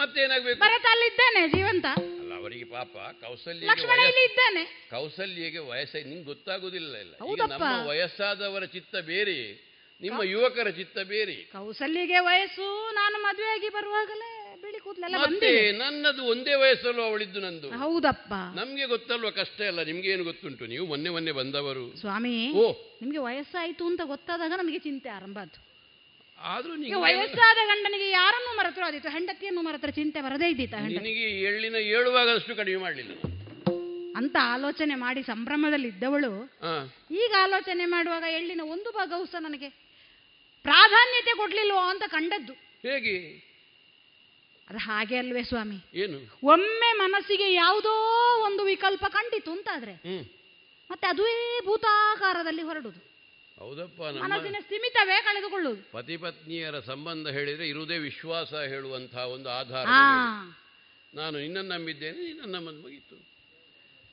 ಮತ್ತೇನಾಗ್ಬೇಕು? 0.00 0.58
ಭರತ 0.64 0.86
ಅಲ್ಲಿದ್ದಾನೆ 0.94 1.42
ಜೀವಂತ. 1.56 1.86
ಅಲ್ಲ 2.20 2.32
ಅವರಿಗೆ 2.34 2.64
ಪಾಪ 2.76 2.94
ಕೌಸಲ್ಯ 3.22 3.66
ಲಕ್ಷ್ಮಣ 3.70 3.98
ಇಲ್ಲಿ 4.10 4.24
ಇದ್ದಾನೆ. 4.30 4.62
ಕೌಸಲ್ಯಗೆ 4.90 5.58
ವಯಸ್ಸ 5.70 5.94
ನಿಂಗೆ 6.10 6.24
ಗೊತ್ತಾಗುದಿಲ್ಲ 6.24 6.94
ಇಲ್ಲ. 7.04 7.14
ನಮ್ಮ 7.54 7.88
ವಯಸ್ಸಾದವರ 7.90 8.64
ಚಿತ್ತ 8.76 8.94
ಬೇರೆ 9.12 9.38
ನಿಮ್ಮ 10.00 10.20
ಯುವಕರ 10.34 10.68
ಚಿತ್ತ 10.70 10.98
ಬೇರೆ. 11.14 11.34
ಕೌಸಲ್ಯಗೆ 11.52 12.18
ವಯಸ್ಸು 12.28 12.66
ನಾನು 12.92 13.16
ಮದುವೆಯಾಗಿ 13.22 13.68
ಬರುವಾಗಲೇ. 13.68 14.30
ಬಿಳಿ 14.62 14.78
ಕೂದಲೆಲ್ಲ 14.78 15.16
ಮತ್ತೆ 15.16 15.72
ನನ್ನದು 15.72 16.24
ಒಂದೇ 16.24 16.54
ವಯಸ್ಸಲ್ಲೂ 16.54 17.02
ಅವಳಿದ್ದು 17.02 17.40
ನಂದು. 17.40 17.68
ಹೌದಪ್ಪ. 17.70 18.32
ನಮ್ಗೆ 18.54 18.86
ಗೊತ್ತಲ್ವಾ 18.86 19.30
ಕಷ್ಟ 19.30 19.60
ಇಲ್ಲ 19.60 19.82
ನಿಮ್ಗೆ 19.82 20.08
ಏನು 20.08 20.24
ಗೊತ್ತುಂಟು? 20.24 20.66
ನೀವು 20.66 20.86
ಮೊನ್ನೆ 20.86 21.10
ಮೊನ್ನೆ 21.10 21.32
ಬಂದವರು. 21.32 21.96
ಸ್ವಾಮಿ 22.00 22.52
ಓ. 22.52 22.66
ನಿಮ್ಗೆ 23.02 23.18
ವಯಸ್ಸಾಯ್ತು 23.18 23.86
ಅಂತ 23.86 24.00
ಗೊತ್ತಾದಾಗ 24.04 24.52
ನಮಗೆ 24.56 24.78
ಚಿಂತೆ 24.78 25.08
ಆರಂಭ 25.08 25.38
ಆಯ್ತು. 25.38 25.60
ಆದ್ರೂ 26.38 27.00
ವಯಸ್ಸಾದ 27.00 27.56
ಗಂಡನಿಗೆ 27.66 28.10
ಯಾರನ್ನು 28.10 28.56
ಮರೆತರು 28.56 28.84
ಆದಿತ್ತು 28.84 29.10
ಹೆಂಡತಿಯನ್ನು 29.10 29.62
ಮರೆತರೆ 29.62 29.92
ಚಿಂತೆ 29.92 30.20
ಬರದೇ 30.20 30.48
ಇದ್ದಿತ್ತ 30.50 30.74
ನಿನಗೆ 30.74 31.26
ಎಳ್ಳಿನ 31.40 31.74
ಏಳುವಾಗಷ್ಟು 31.74 32.56
ಕಡಿಮೆ 32.56 32.80
ಮಾಡಲಿಲ್ಲ. 32.82 33.12
ಅಂತ 34.16 34.36
ಆಲೋಚನೆ 34.42 34.94
ಮಾಡಿ 34.94 35.22
ಸಂಭ್ರಮದಲ್ಲಿ 35.22 35.88
ಇದ್ದವಳು 35.88 36.30
ಈಗ 37.10 37.32
ಆಲೋಚನೆ 37.38 37.84
ಮಾಡುವಾಗ 37.84 38.24
ಎಳ್ಳಿನ 38.32 38.60
ಒಂದು 38.64 38.90
ಭಾಗವು 38.90 39.26
ಸಹ 39.26 39.40
ನನಗೆ 39.40 39.68
ಪ್ರಾಧಾನ್ಯತೆ 40.64 41.36
ಕೊಡ್ಲಿಲ್ವೋ 41.36 41.78
ಅಂತ 41.78 42.02
ಕಂಡದ್ದು. 42.06 42.52
ಹೇಗೆ? 42.88 43.49
ಅದು 44.70 44.78
ಹಾಗೆ 44.78 45.16
ಅಲ್ವೇ 45.16 45.42
ಸ್ವಾಮಿ. 45.42 45.76
ಏನು? 45.94 46.38
ಒಮ್ಮೆ 46.44 46.92
ಮನಸ್ಸಿಗೆ 46.92 47.52
ಯಾವುದೋ 47.52 47.92
ಒಂದು 48.44 48.64
ವಿಕಲ್ಪ 48.64 49.04
ಕಂಡಿತು 49.08 49.50
ಅಂತಾದ್ರೆ 49.52 49.94
ಮತ್ತೆ 50.90 51.06
ಅದುವೇ 51.08 51.60
ಭೂತಾಕಾರದಲ್ಲಿ 51.64 52.62
ಹೊರಡುದು. 52.62 53.10
ಹೌದಪ್ಪ 53.58 54.02
ಮನಸ್ಸಿನ 54.02 54.56
ಸ್ಥಿಮಿತವೇ 54.60 55.22
ಕಳೆದುಕೊಳ್ಳುವುದು. 55.24 55.92
ಪತಿ 55.92 56.16
ಪತ್ನಿಯರ 56.16 56.80
ಸಂಬಂಧ 56.80 57.28
ಹೇಳಿದ್ರೆ 57.28 57.68
ಇರುವುದೇ 57.68 57.98
ವಿಶ್ವಾಸ 57.98 58.54
ಹೇಳುವಂತಹ 58.54 59.18
ಒಂದು 59.18 59.50
ಆಧಾರ. 59.50 59.86
ನಾನು 61.14 61.40
ನಿನ್ನನ್ನು 61.40 61.74
ನಂಬಿದ್ದೇನೆ 61.74 62.18
ನಿನ್ನನ್ನು 62.24 62.58
ನಂಬದ್ 62.58 62.74
ನಂಬಿಕೆಯೇ 62.74 63.18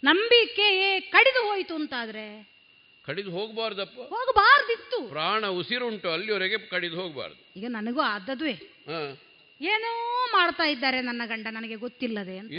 ನಂಬಿಕೆ 0.04 1.00
ಕಡಿದು 1.00 1.48
ಹೋಯಿತು 1.48 1.76
ಅಂತಾದ್ರೆ? 1.76 2.58
ಕಡಿದು 3.06 3.32
ಹೋಗಬಾರ್ದಪ್ಪ. 3.32 4.00
ಹೋಗಬಾರ್ದಿತ್ತು. 4.00 5.08
ಪ್ರಾಣ 5.08 5.48
ಉಸಿರುಂಟು 5.48 6.10
ಅಲ್ಲಿವರೆಗೆ 6.10 6.58
ಕಡಿದು 6.58 7.02
ಹೋಗಬಾರ್ದು. 7.02 7.60
ಈಗ 7.60 7.66
ನನಗೂ 7.68 8.02
ಆದದ್ವೇ. 8.02 8.52
ಹಾ. 8.52 9.18
ಏನೋ 9.62 9.92
ಮಾಡ್ತಾ 10.32 10.64
ಇದ್ದಾರೆ 10.64 11.02
ನನ್ನ 11.02 11.22
ಗಂಡ 11.26 11.48
ನನಗೆ 11.52 11.76
ಗೊತ್ತಿಲ್ಲದೆ 11.76 12.38
ಅಂತ. 12.38 12.52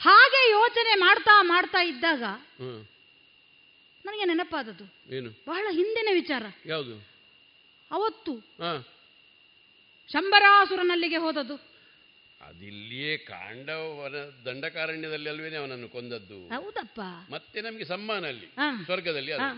ಹಾಗೆ 0.00 0.50
ಯೋಚನೆ 0.50 0.94
ಮಾಡ್ತಾ 0.98 1.42
ಮಾಡ್ತಾ 1.42 1.80
ಇದ್ದಾಗ 1.82 2.22
ನನಗೆ 4.04 4.24
ನೆನಪಾದದ್ದು. 4.24 4.84
ಏನು? 5.16 5.30
ಬಹಳ 5.48 5.66
ಹಿಂದಿನ 5.70 6.08
ವಿಚಾರ. 6.12 6.44
ಯಾವುದು? 6.66 6.94
ಅವತ್ತು 7.90 8.32
ಶಂಬರಾಸುರನಲ್ಲಿಗೆ 10.12 11.16
ಹೋದದ್ದು. 11.16 11.56
ಅದಿಲ್ಲಿಯೇ 12.40 13.16
ಕಾಂಡವನ 13.16 14.16
ದಂಡಕಾರಣ್ಯದಲ್ಲಿ 14.46 15.28
ಅಲ್ವೇನೆ 15.28 15.56
ಅವನನ್ನು 15.56 15.88
ಕೊಂದದ್ದು? 15.88 16.48
ಹೌದಪ್ಪ. 16.48 17.00
ಮತ್ತೆ 17.30 17.60
ನಮಗೆ 17.60 17.84
ಸಮ್ಮಾನ 17.84 18.26
ಅಲ್ಲಿ 18.26 18.48
ಸ್ವರ್ಗದಲ್ಲಿ 18.84 19.32
ಅಲ್ಲ? 19.32 19.50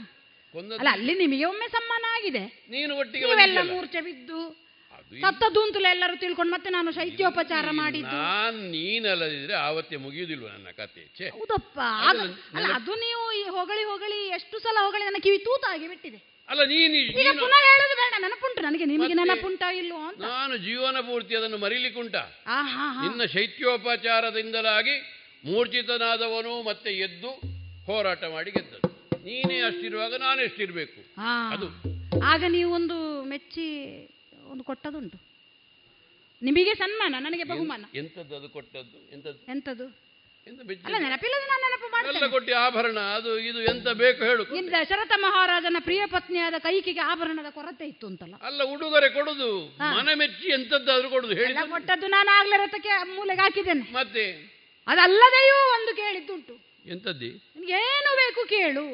ಅಲ್ಲಿ 0.93 1.15
ನಿಮಗೆ 1.15 1.45
ಒಮ್ಮೆ 1.45 1.69
ಸಮ್ಮಾನ 1.69 2.05
ಆಗಿದೆ. 2.11 2.45
ನೀನು 2.71 2.97
ಒಟ್ಟಿಗೆ. 2.97 3.63
ಮೂರ್ಛೆ 3.73 4.01
ಬಿದ್ದು 4.01 4.70
ಅದು 5.13 5.21
ಸತ್ತದ್ದು 5.23 5.61
ಅಂತಲೇ 5.63 5.89
ಎಲ್ಲರೂ 5.91 6.15
ತಿಳ್ಕೊಂಡು 6.17 6.53
ಮತ್ತೆ 6.53 6.71
ನಾನು 6.71 6.91
ಶೈತ್ಯೋಪಚಾರ 6.93 7.67
ಮಾಡಿದ್ದು. 7.79 8.17
ನಾನ್ 8.25 8.59
ನೀನಲ್ಲದಿದ್ರೆ 8.75 9.55
ಆವತ್ತೆ 9.61 9.97
ಮುಗಿಯುವುದಿಲ್ವ 9.97 10.49
ನನ್ನ 10.49 10.71
ಕತೆ 10.77 11.03
ಛೇ. 11.19 11.29
ಹೌದಪ್ಪ. 11.31 11.79
ಆಗ 12.09 12.19
ಅಲ್ಲ 12.57 12.69
ಅದು 12.77 12.93
ನೀವು 13.03 13.25
ಈ 13.35 13.45
ಹೊಗಳಿ 13.57 13.85
ಹೊಗಳಿ 13.85 14.21
ಎಷ್ಟು 14.37 14.59
ಸಲ 14.59 14.77
ಹೊಗಳಿ 14.87 15.05
ನನ್ನ 15.05 15.21
ಕಿವಿ 15.25 15.39
ತೂತಾಗಿ 15.47 15.89
ಬಿಟ್ಟಿದೆ. 15.89 16.21
ಅಲ್ಲ 16.49 16.63
ನೀನು 16.71 16.95
ಈಗ 17.01 17.11
ನೀನು 17.19 17.33
ಪುನಃ 17.43 17.61
ಹೇಳೋದು 17.69 17.95
ಬೇಡ 17.99 18.15
ನೆನಪುಂಟು 18.23 18.61
ನನಗೆ 18.63 18.85
ನಿಮಗೆ 18.85 19.09
ಮತ್ತೆ? 19.11 19.25
ನೆನಪುಂಟಾ 19.25 19.69
ಇಲ್ವೋ 19.81 20.01
ಅಂತ. 20.09 20.23
ನಾನು 20.29 20.55
ಜೀವನ 20.65 21.01
ಪೂರ್ತಿ 21.01 21.35
ಅದನ್ನು 21.37 21.59
ಮರಿಲಿಕ್ಕುಂಟ. 21.59 22.17
ಆ 22.49 22.59
ಹಾ. 22.69 22.87
ಹಾ 22.89 23.03
ನಿನ್ನ 23.05 23.25
ಶೈತ್ಯೋಪಚಾರದಿಂದಲಾಗಿ 23.35 24.97
ಮೂರ್ಛಿತನಾದವನು 25.45 26.63
ಮತ್ತೆ 26.63 26.91
ಎದ್ದು 26.99 27.31
ಹೋರಾಟ 27.87 28.23
ಮಾಡಿ 28.33 28.51
ಗೆದ್ದನು. 28.51 28.89
ನೀನೇ 29.25 29.61
ಅಷ್ಟಿರುವಾಗ 29.63 30.15
ನಾನು 30.21 30.41
ಎಷ್ಟಿರ್ಬೇಕು 30.43 31.01
ಹಾ. 31.21 31.35
ಅದು. 31.53 31.69
ಆಗ 32.25 32.43
ನೀವೊಂದು 32.49 32.97
ಒಂದು 32.97 33.29
ಮೆಚ್ಚಿ 33.29 33.67
ಒಂದು 34.51 34.65
ಕೊಟ್ಟದುಂಟು. 34.65 35.19
ನಿಮಗೆ 36.43 36.75
ಸನ್ಮಾನ 36.75 37.15
ನನಗೆ 37.19 37.45
ಬಹುಮಾನ. 37.45 37.85
ಎಂತದ್ದು 37.95 38.37
ಅದು 38.37 38.49
ಕೊಟ್ಟದ್ದು? 38.49 38.99
ಎಂತದ್ದು? 39.13 39.53
ಎಂತದ್ದು? 39.53 40.11
ಅಲ್ಲ 40.85 40.97
ನೆನಪಿಲ್ಲದ 40.99 41.45
ನಾನು 41.49 41.63
ನೆನಪು 41.63 41.89
ಮಾಡ್ತೇನೆ. 41.91 42.29
ಕೊಟ್ಟಿ 42.31 42.53
ಆಭರಣ 42.53 42.99
ಅದು 42.99 43.39
ಇದು 43.39 43.61
ಎಂತ 43.63 43.89
ಬೇಕು 43.89 44.25
ಹೇಳು 44.25 44.47
ದಶರಥ 44.71 45.13
ಮಹಾರಾಜನ 45.17 45.77
ಪ್ರಿಯ 45.81 46.07
ಪತ್ನಿಯಾದ 46.07 46.55
ಕೈಕಿಗೆ 46.59 47.01
ಆಭರಣದ 47.01 47.51
ಕೊರತೆ 47.51 47.85
ಇತ್ತು 47.87 48.07
ಅಂತಲ್ಲ. 48.07 48.35
ಅಲ್ಲ 48.43 48.63
ಉಡುಗೊರೆ 48.63 49.09
ಕೊಡುದು. 49.09 49.51
ಮನ 49.97 50.09
ಮೆಚ್ಚಿ 50.15 50.49
ಎಂತದ್ದಾದ್ರೂ 50.49 51.11
ಕೊಡುದು. 51.11 51.35
ಹೇಳಿ 51.35 51.55
ಕೊಟ್ಟದ್ದು 51.71 52.07
ನಾನು 52.07 52.31
ಆಗ್ಲೇ 52.39 52.57
ರಥಕ್ಕೆ 52.57 53.15
ಮೂಲೆಗೆ 53.17 53.41
ಹಾಕಿದ್ದೇನೆ. 53.41 53.93
ಮತ್ತೆ? 53.93 54.25
ಅದಲ್ಲದೆಯೂ 54.87 55.57
ಒಂದು 55.73 55.97
ಕೇಳಿದ್ದುಂಟು. 55.97 56.55
ಎಂತದ್ದಿ? 56.87 57.31
ಏನು 57.69 58.17
ಬೇಕು 58.17 58.49
ಕೇಳು. 58.49 58.87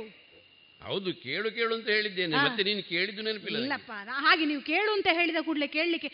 ಹೌದು 0.81 1.11
ಕೇಳು 1.23 1.49
ಕೇಳು 1.51 1.75
ಅಂತ 1.75 1.89
ಹೇಳಿದ್ದೇನೆ. 1.89 2.35
ಮತ್ತೆ 2.47 2.63
ನೀನು 2.63 2.83
ಕೇಳಿದ್ದು 2.83 3.23
ನೆನಪಿಲ್ಲ 3.23 3.59
ಇಲ್ಲಪ್ಪ 3.59 3.93
ಹಾಗೆ 4.27 4.45
ನೀವು 4.45 4.63
ಕೇಳು 4.63 4.91
ಅಂತ 4.93 5.09
ಹೇಳಿದ 5.13 5.37
ಕೂಡಲೇ 5.47 5.69
ಕೇಳಲಿಕ್ಕೆ 5.69 6.09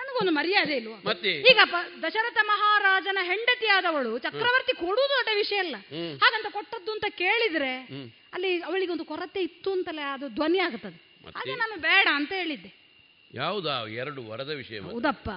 ನನಗೊಂದು 0.00 0.32
ಮರ್ಯಾದೆ 0.32 0.76
ಇಲ್ವಾ? 0.76 0.98
ಮತ್ತೆ? 1.04 1.32
ಈಗ 1.50 1.60
ದಶರಥ 2.02 2.38
ಮಹಾರಾಜನ 2.42 3.18
ಹೆಂಡತಿಯಾದವಳು 3.22 4.18
ಚಕ್ರವರ್ತಿ 4.18 4.72
ಕೊಡುವುದು 4.76 5.14
ದೊಡ್ಡ 5.18 5.32
ವಿಷಯ 5.36 5.58
ಅಲ್ಲ. 5.58 5.76
ಹಾಗಂತ 6.22 6.46
ಕೊಟ್ಟದ್ದು 6.52 6.92
ಅಂತ 6.92 7.04
ಕೇಳಿದ್ರೆ 7.22 7.72
ಅಲ್ಲಿ 8.34 8.62
ಅವಳಿಗೆ 8.62 8.92
ಒಂದು 8.92 9.04
ಕೊರತೆ 9.04 9.40
ಇತ್ತು 9.42 9.72
ಅಂತಲೇ 9.72 10.02
ಅದು 10.02 10.28
ಧ್ವನಿ 10.28 10.58
ಆಗುತ್ತದೆ. 10.58 10.98
ಅದೇ 11.36 11.54
ನಾನು 11.54 11.76
ಬೇಡ 11.80 12.06
ಅಂತ 12.12 12.32
ಹೇಳಿದ್ದೆ. 12.32 12.70
ಯಾವುದಾ? 13.34 13.74
ಎರಡು 14.02 14.20
ವರದ 14.28 14.52
ವಿಷಯ? 14.60 14.78
ಹೌದಪ್ಪ. 14.80 15.30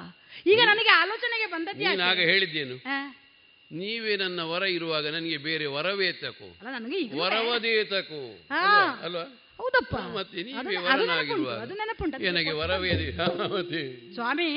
ಈಗ 0.47 0.59
ನನಗೆ 0.65 0.91
ಆಲೋಚನೆಗೆ 1.01 1.45
ಬಂದದ್ದು 1.45 2.03
ಆಗ 2.11 2.19
ಹೇಳಿದ್ದೇನು? 2.31 2.77
ನೀವೇ 3.73 4.15
ನನ್ನ 4.15 4.39
ವರ 4.41 4.63
ಇರುವಾಗ 4.63 5.07
ನನಗೆ 5.07 5.37
ಬೇರೆ 5.37 5.65
ವರವೇ 5.65 6.11
ತಕು. 6.11 6.47
ವರವದೇ 7.17 7.83
ತಕು. 7.83 8.21
ಅಲ್ವಾ? 9.03 9.23
ಹೌದಪ್ಪ. 9.57 9.95
ನನಗೆ 12.29 12.51
ವರವೇ 12.51 12.91
ಸ್ವಾಮಿ 14.13 14.47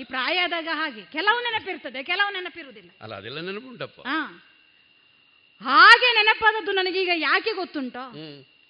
ಈ 0.00 0.04
ಪ್ರಾಯ 0.04 0.38
ಆದಾಗ 0.38 0.68
ಹಾಗೆ 0.72 1.02
ಕೆಲವು 1.12 1.38
ನೆನಪಿರ್ತದೆ 1.42 2.02
ಕೆಲವು 2.02 2.32
ನೆನಪಿರುವುದಿಲ್ಲ. 2.32 2.90
ಅಲ್ಲ 3.00 3.14
ಅದೆಲ್ಲ 3.14 3.40
ನೆನಪುಂಟಪ್ಪ. 3.40 4.00
ಹಾಗೆ 5.60 6.08
ನೆನಪಾದದ್ದು 6.14 6.72
ನನಗೀಗ 6.72 7.10
ಯಾಕೆ 7.14 7.52
ಗೊತ್ತುಂಟೋ? 7.52 8.04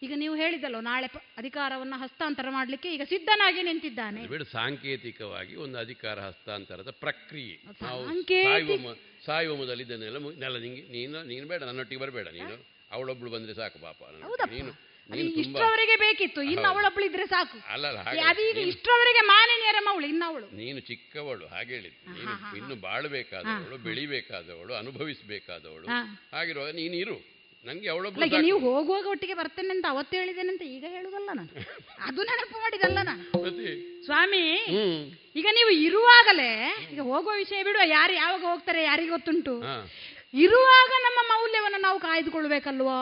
ಈಗ 0.05 0.13
ನೀವು 0.23 0.35
ಹೇಳಿದಲ್ಲೋ 0.43 0.79
ನಾಳೆ 0.91 1.09
ಅಧಿಕಾರವನ್ನು 1.41 1.97
ಹಸ್ತಾಂತರ 2.03 2.47
ಮಾಡಲಿಕ್ಕೆ 2.57 2.89
ಈಗ 2.95 3.05
ಸಿದ್ಧನಾಗಿ 3.13 3.61
ನಿಂತಿದ್ದಾನೆ. 3.69 4.23
ಬಿಡು 4.33 4.47
ಸಾಂಕೇತಿಕವಾಗಿ 4.55 5.55
ಒಂದು 5.65 5.77
ಅಧಿಕಾರ 5.85 6.17
ಹಸ್ತಾಂತರದ 6.29 6.91
ಪ್ರಕ್ರಿಯೆ. 7.05 7.57
ಸಾಯುವ 9.27 9.55
ಮೊದಲು 9.63 9.83
ಇದನ್ನೆಲ್ಲ 9.87 10.19
ನೆಲ 10.45 10.55
ನಿಂಗೆ 10.65 10.83
ನೀನು 10.97 11.19
ನೀನು 11.33 11.45
ಬೇಡ 11.53 11.63
ನನ್ನೊಟ್ಟಿಗೆ 11.71 12.01
ಬರಬೇಡ 12.05 12.29
ನೀನು. 12.39 12.57
ಅವಳೊಬ್ಳು 12.97 13.31
ಬಂದ್ರೆ 13.35 13.55
ಸಾಕು 13.61 13.79
ಪಾಪ 13.89 14.01
ನೀನು 14.55 14.73
ಅದು 15.11 15.23
ಇಷ್ಟರವರೆಗೆ 15.43 15.95
ಬೇಕಿತ್ತು 16.03 16.41
ಇನ್ನು. 16.51 16.67
ಅವಳೊಬ್ಳು 16.73 17.05
ಇದ್ರೆ 17.09 17.25
ಸಾಕು. 17.33 17.57
ಅದೀಗ 18.31 18.59
ಇಷ್ಟರವರೆಗೆ 18.73 19.23
ಮಾನಿನಿಯರ 19.33 19.79
ಮವಳು 19.89 20.07
ಇನ್ನವಳು. 20.13 20.47
ನೀನು 20.61 20.81
ಚಿಕ್ಕವಳು 20.91 21.45
ಹಾಗೆ 21.55 21.73
ಹೇಳಿದ್ದು 21.77 22.13
ನೀನು 22.19 22.35
ಇನ್ನು 22.59 22.77
ಬಾಳ್ಬೇಕಾದವಳು 22.87 23.79
ಬೆಳಿಬೇಕಾದವಳು 23.87 24.73
ಅನುಭವಿಸಬೇಕಾದವಳು. 24.81 25.87
ಹಾಗಿರುವಾಗ 26.35 26.73
ನೀನು 26.83 26.97
ಇರು. 27.05 27.17
ನಂಗೆ 27.65 27.89
ಸಾಕು. 27.89 28.45
ನೀವು 28.47 28.59
ಹೋಗುವಾಗ 28.67 29.07
ಒಟ್ಟಿಗೆ 29.07 29.35
ಬರ್ತೇನೆ 29.35 29.71
ಅಂತ 29.75 29.87
ಅವತ್ತು 29.91 30.15
ಹೇಳಿದ್ದೇನೆ 30.17 30.51
ಅಂತ 30.55 30.65
ಈಗ 30.75 30.85
ಹೇಳುದಲ್ಲ 30.95 31.29
ನಾನು. 31.33 31.51
ಅದು 32.09 32.21
ನೆನಪು 32.31 32.57
ಮಾಡಿದಲ್ಲ 32.63 32.99
ನಾನು. 33.03 33.25
ಸ್ವಾಮಿ 34.07 34.43
ಈಗ 35.41 35.47
ನೀವು 35.59 35.71
ಇರುವಾಗಲೇ 35.87 36.51
ಈಗ 36.93 37.01
ಹೋಗುವ 37.11 37.35
ವಿಷಯ 37.37 37.61
ಬಿಡುವ 37.63 37.85
ಯಾರು 37.91 38.15
ಯಾವಾಗ 38.15 38.43
ಹೋಗ್ತಾರೆ 38.45 38.83
ಯಾರಿಗೆ 38.83 39.11
ಗೊತ್ತುಂಟು? 39.11 39.55
ಇರುವಾಗ 40.45 40.91
ನಮ್ಮ 41.07 41.21
ಮೌಲ್ಯವನ್ನು 41.33 41.81
ನಾವು 41.81 41.99
ಕಾಯ್ದುಕೊಳ್ಬೇಕಲ್ವಾ 41.99 42.99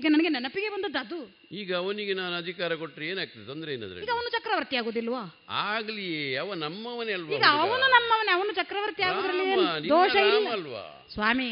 ಈಗ 0.00 0.08
ನನಗೆ 0.08 0.30
ನೆನಪಿಗೆ 0.30 0.68
ಬಂದದ್ದು 0.72 0.98
ಅದು. 1.00 1.16
ಈಗ 1.52 1.70
ಅವನಿಗೆ 1.74 2.12
ನಾನು 2.14 2.34
ಅಧಿಕಾರ 2.36 2.72
ಕೊಟ್ಟರೆ 2.74 3.06
ಏನಾಗ್ತದೆ? 3.06 3.44
ತೊಂದರೆ 3.46 3.70
ಈಗ 4.02 4.10
ಅವನು 4.16 4.28
ಚಕ್ರವರ್ತಿ 4.36 4.76
ಆಗುದಿಲ್ವಾ? 4.80 5.22
ಆಗ್ಲಿ 5.64 6.06
ಅವ 6.36 6.54
ನಮ್ಮವನೇ 6.60 7.12
ಅಲ್ವಾ 7.12 7.32
ಈಗ 7.36 7.46
ಅವನು 7.58 7.86
ನಮ್ಮವನೇ 7.96 8.32
ಅವನು 8.32 8.52
ಚಕ್ರವರ್ತಿ 8.52 9.02
ಆಗುದ್ರಲ್ಲಿ 9.08 9.46
ದೋಷ 9.90 10.14
ಇಲ್ಲ? 10.28 10.46
ಅಲ್ವಾ? 10.52 10.84
ಸ್ವಾಮಿ 11.14 11.50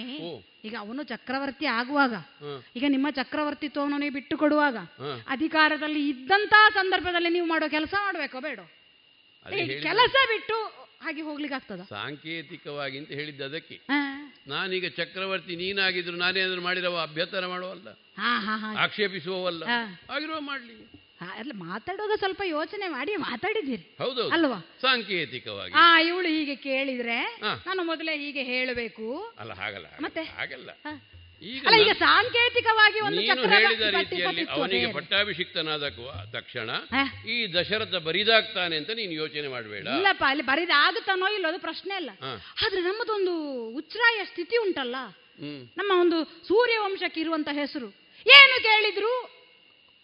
ಈಗ 0.65 0.75
ಅವನು 0.81 1.03
ಚಕ್ರವರ್ತಿ 1.11 1.67
ಆಗುವಾಗ 1.75 2.15
ಈಗ 2.77 2.85
ನಿಮ್ಮ 2.89 3.09
ಚಕ್ರವರ್ತಿತ್ವವನ್ನು 3.13 3.99
ನೀವು 3.99 4.15
ಬಿಟ್ಟು 4.15 4.37
ಕೊಡುವಾಗ 4.37 4.77
ಅಧಿಕಾರದಲ್ಲಿ 5.29 6.03
ಇದ್ದಂತಹ 6.09 6.65
ಸಂದರ್ಭದಲ್ಲಿ 6.75 7.31
ನೀವು 7.31 7.47
ಮಾಡೋ 7.47 7.69
ಕೆಲಸ 7.71 7.95
ಮಾಡ್ಬೇಕೋ 8.07 8.41
ಬೇಡ? 8.41 8.59
ಕೆಲಸ 9.85 10.17
ಬಿಟ್ಟು 10.29 10.57
ಹಾಗೆ 11.03 11.23
ಹೋಗ್ಲಿಕ್ಕೆ 11.23 11.55
ಆಗ್ತದ 11.55 11.81
ಸಾಂಕೇತಿಕವಾಗಿ 11.89 12.99
ಅಂತ 12.99 13.09
ಹೇಳಿದ್ದು 13.09 13.45
ಅದಕ್ಕೆ. 13.45 13.81
ನಾನೀಗ 14.47 14.87
ಚಕ್ರವರ್ತಿ 14.97 15.57
ನೀನಾಗಿದ್ರು 15.57 16.17
ನಾನೇನಾದ್ರು 16.17 16.63
ಮಾಡಿರವ 16.63 17.01
ಅಭ್ಯಂತರ 17.03 17.47
ಮಾಡುವಲ್ಲ. 17.47 17.89
ಆಕ್ಷೇಪಿಸುವವಲ್ಲ. 18.79 19.65
ಆಗಿರುವ 20.11 20.41
ಮಾಡ್ಲಿ. 20.41 20.77
ಅಲ್ಲ 21.39 21.53
ಮಾತಾಡುವಾಗ 21.55 22.19
ಸ್ವಲ್ಪ 22.19 22.43
ಯೋಚನೆ 22.45 22.89
ಮಾಡಿ 22.89 23.17
ಮಾತಾಡಿದ್ದೀರಿ. 23.17 23.97
ಹೌದು 23.99 24.29
ಅಲ್ವಾ? 24.29 24.59
ಸಾಂಕೇತಿಕವಾಗಿ. 24.81 25.75
ಆ 25.75 26.01
ಇವಳು 26.01 26.29
ಹೀಗೆ 26.29 26.57
ಕೇಳಿದ್ರೆ 26.57 27.41
ನಾನು 27.67 27.83
ಮೊದಲೇ 27.83 28.19
ಹೀಗೆ 28.19 28.43
ಹೇಳಬೇಕು. 28.43 29.35
ಅಲ್ಲ 29.39 29.53
ಹಾಗಲ್ಲ 29.53 29.87
ಮತ್ತೆ? 30.01 30.23
ಹಾಗಲ್ಲ. 30.23 30.71
ಅಲ್ಲ 31.43 31.77
ಈಗ 31.77 31.93
ಸಾಂಕೇತಿಕವಾಗಿ 31.99 33.01
ಒಂದು 33.01 33.21
ಹೇಳಿದ 33.49 33.81
ರೀತಿಯಲ್ಲಿ 33.81 34.43
ಅವನಿಗೆ 34.43 34.93
ಪಟ್ಟಾಭಿಷಿಕ್ತನಾದ 34.93 35.89
ತಕ್ಷಣ 36.33 36.71
ಈ 37.27 37.55
ದಶರಥ 37.55 37.95
ಬರಿದಾಗ್ತಾನೆ 37.95 38.77
ಅಂತ 38.77 38.91
ನೀನು 38.91 39.13
ಯೋಚನೆ 39.13 39.49
ಮಾಡಬೇಡ. 39.49 39.87
ಇಲ್ಲಪ್ಪ 39.87 40.25
ಅಲ್ಲಿ 40.27 40.43
ಬರಿದಾಗುತ್ತಾನೋ 40.43 41.27
ಇಲ್ಲೋ 41.29 41.49
ಅದು 41.49 41.59
ಪ್ರಶ್ನೆ 41.59 41.95
ಅಲ್ಲ. 41.95 42.11
ಆದ್ರೆ 42.65 42.81
ನಮ್ಮದೊಂದು 42.81 43.35
ಉಚ್ಛ್ರಾಯ 43.75 44.25
ಸ್ಥಿತಿ 44.25 44.57
ಉಂಟಲ್ಲ. 44.57 44.97
ಹ್ಮ್. 45.41 45.63
ನಮ್ಮ 45.77 45.93
ಒಂದು 46.01 46.25
ಸೂರ್ಯವಂಶಕ್ಕೆ 46.25 47.21
ಇರುವಂತ 47.21 47.49
ಹೆಸರು. 47.53 47.89
ಏನು 48.27 48.63
ಕೇಳಿದ್ರು? 48.63 49.37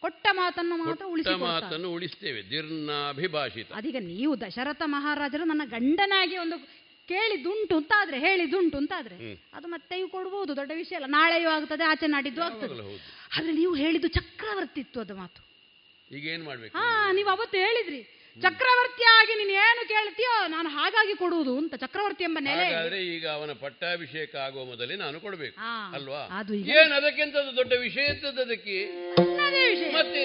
ಕೊಟ್ಟ 0.01 0.27
ಮಾತನ್ನು 0.33 0.77
ಮಾತ್ರ 0.77 1.05
ಉಳಿಸಿ 1.05 1.35
ಮಾತನ್ನು 1.35 1.93
ಉಳಿಸ್ತೇವೆ. 1.93 2.51
ದಿರ್ನಾಭಿಭಾಷಿತ. 2.51 3.73
ಅದೀಗ 3.73 3.97
ನೀವು 4.01 4.41
ದಶರಥ 4.41 4.83
ಮಹಾರಾಜರು 4.85 5.45
ನನ್ನ 5.45 5.63
ಗಂಡನಾಗಿ 5.65 6.37
ಒಂದು 6.37 6.82
ಕೇಳಿದ್ದುಂಟು 7.13 7.77
ಅಂತಾದ್ರೆ 7.77 8.19
ಹೇಳಿದುಂಟು 8.19 8.77
ಅಂತ 8.79 8.93
ಆದ್ರೆ 8.97 9.17
ಅದು 9.55 9.67
ಮತ್ತೆಯೂ 9.69 10.07
ಕೊಡ್ಬೋದು 10.09 10.53
ದೊಡ್ಡ 10.57 10.73
ವಿಷಯ 10.75 10.97
ಅಲ್ಲ. 10.99 11.09
ನಾಳೆಯೂ 11.13 11.49
ಆಗ್ತದೆ 11.51 11.85
ಆಚೆ 11.85 12.07
ನಾಡಿದ್ದು 12.07 12.43
ಆಗ್ತದೆ. 12.43 12.75
ಆದ್ರೆ 13.37 13.53
ನೀವು 13.53 13.75
ಹೇಳಿದ್ದು 13.75 14.09
ಅದು 15.01 15.15
ಮಾತು. 15.17 15.41
ಈಗ 16.11 16.25
ಏನ್ 16.35 16.45
ಮಾಡ್ಬೇಕು 16.45 16.75
ಹಾ 16.79 16.87
ನೀವು? 17.13 17.29
ಅವತ್ತು 17.29 17.57
ಹೇಳಿದ್ರಿ. 17.59 18.01
ಚಕ್ರವರ್ತಿಯಾಗಿ 18.37 19.33
ನೀನು 19.39 19.55
ಏನು 19.63 19.83
ಕೇಳ್ತೀಯೋ 19.89 20.35
ನಾನು 20.49 20.69
ಹಾಗಾಗಿ 20.69 21.15
ಕೊಡುವುದು 21.15 21.55
ಅಂತ 21.59 21.75
ಚಕ್ರವರ್ತಿ 21.75 22.25
ಎಂಬ 22.25 22.39
ನೆಲೆ 22.41 22.67
ಆದ್ರೆ 22.75 22.99
ಈಗ 23.15 23.25
ಅವನ 23.29 23.53
ಪಟ್ಟಾಭಿಷೇಕ 23.61 24.33
ಆಗುವ 24.45 24.63
ಮೊದಲೇ 24.65 24.97
ನಾನು 24.97 25.17
ಕೊಡಬೇಕು 25.21 25.57
ಅಲ್ವಾ? 25.95 26.23
ಅದು 26.39 26.55
ಅದಕ್ಕಿಂತ 26.55 26.77
ಏನ್ 26.77 26.93
ಅದಕ್ಕೆಂತದ್ದು 26.93 27.53
ದೊಡ್ಡ 27.57 27.73
ವಿಷಯ 27.83 28.07
ಇದ್ದದ್ದು 28.15 28.43
ಅದಕ್ಕೆ. 28.43 28.79
ಮತ್ತೆ 29.97 30.25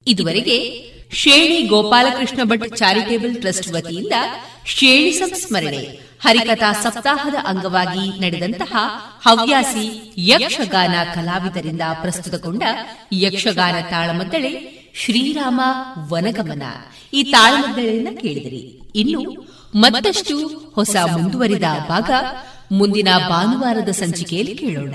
ಇದುವರೆಗೆ 0.08 0.90
ಶೇಣಿ 1.12 1.62
ಗೋಪಾಲಕೃಷ್ಣ 1.62 2.40
ಭಟ್ 2.44 2.76
ಚಾರಿಟೇಬಲ್ 2.76 3.36
ಟ್ರಸ್ಟ್ 3.36 3.72
ವತಿಯಿಂದ 3.72 4.12
ಶೇಣಿ 4.66 5.12
ಸಂಸ್ಮರಣೆ 5.12 5.98
ಹರಿಕಥಾ 6.20 6.72
ಸಪ್ತಾಹದ 6.72 7.34
ಅಂಗವಾಗಿ 7.44 8.20
ನಡೆದಂತಹ 8.20 8.76
ಹವ್ಯಾಸಿ 9.22 10.14
ಯಕ್ಷಗಾನ 10.18 10.94
ಕಲಾವಿದರಿಂದ 11.14 11.80
ಪ್ರಸ್ತುತಗೊಂಡ 12.00 12.62
ಯಕ್ಷಗಾನ 13.12 13.74
ತಾಳಮದ್ದಳೆ 13.90 14.76
ಶ್ರೀರಾಮ 14.94 15.60
ವನಗಮನ. 16.12 16.62
ಈ 17.12 17.22
ತಾಳಮದ್ದಳೆಯನ್ನ 17.22 18.18
ಕೇಳಿದಿರಿ. 18.20 18.82
ಇನ್ನು 18.94 19.46
ಮತ್ತಷ್ಟು 19.74 20.48
ಹೊಸ 20.48 20.96
ಮುಂದುವರಿದ 21.12 21.64
ಭಾಗ 21.88 22.10
ಮುಂದಿನ 22.72 23.08
ಭಾನುವಾರದ 23.28 23.88
ಸಂಚಿಕೆಯಲ್ಲಿ 23.88 24.54
ಕೇಳೋಣ. 24.54 24.94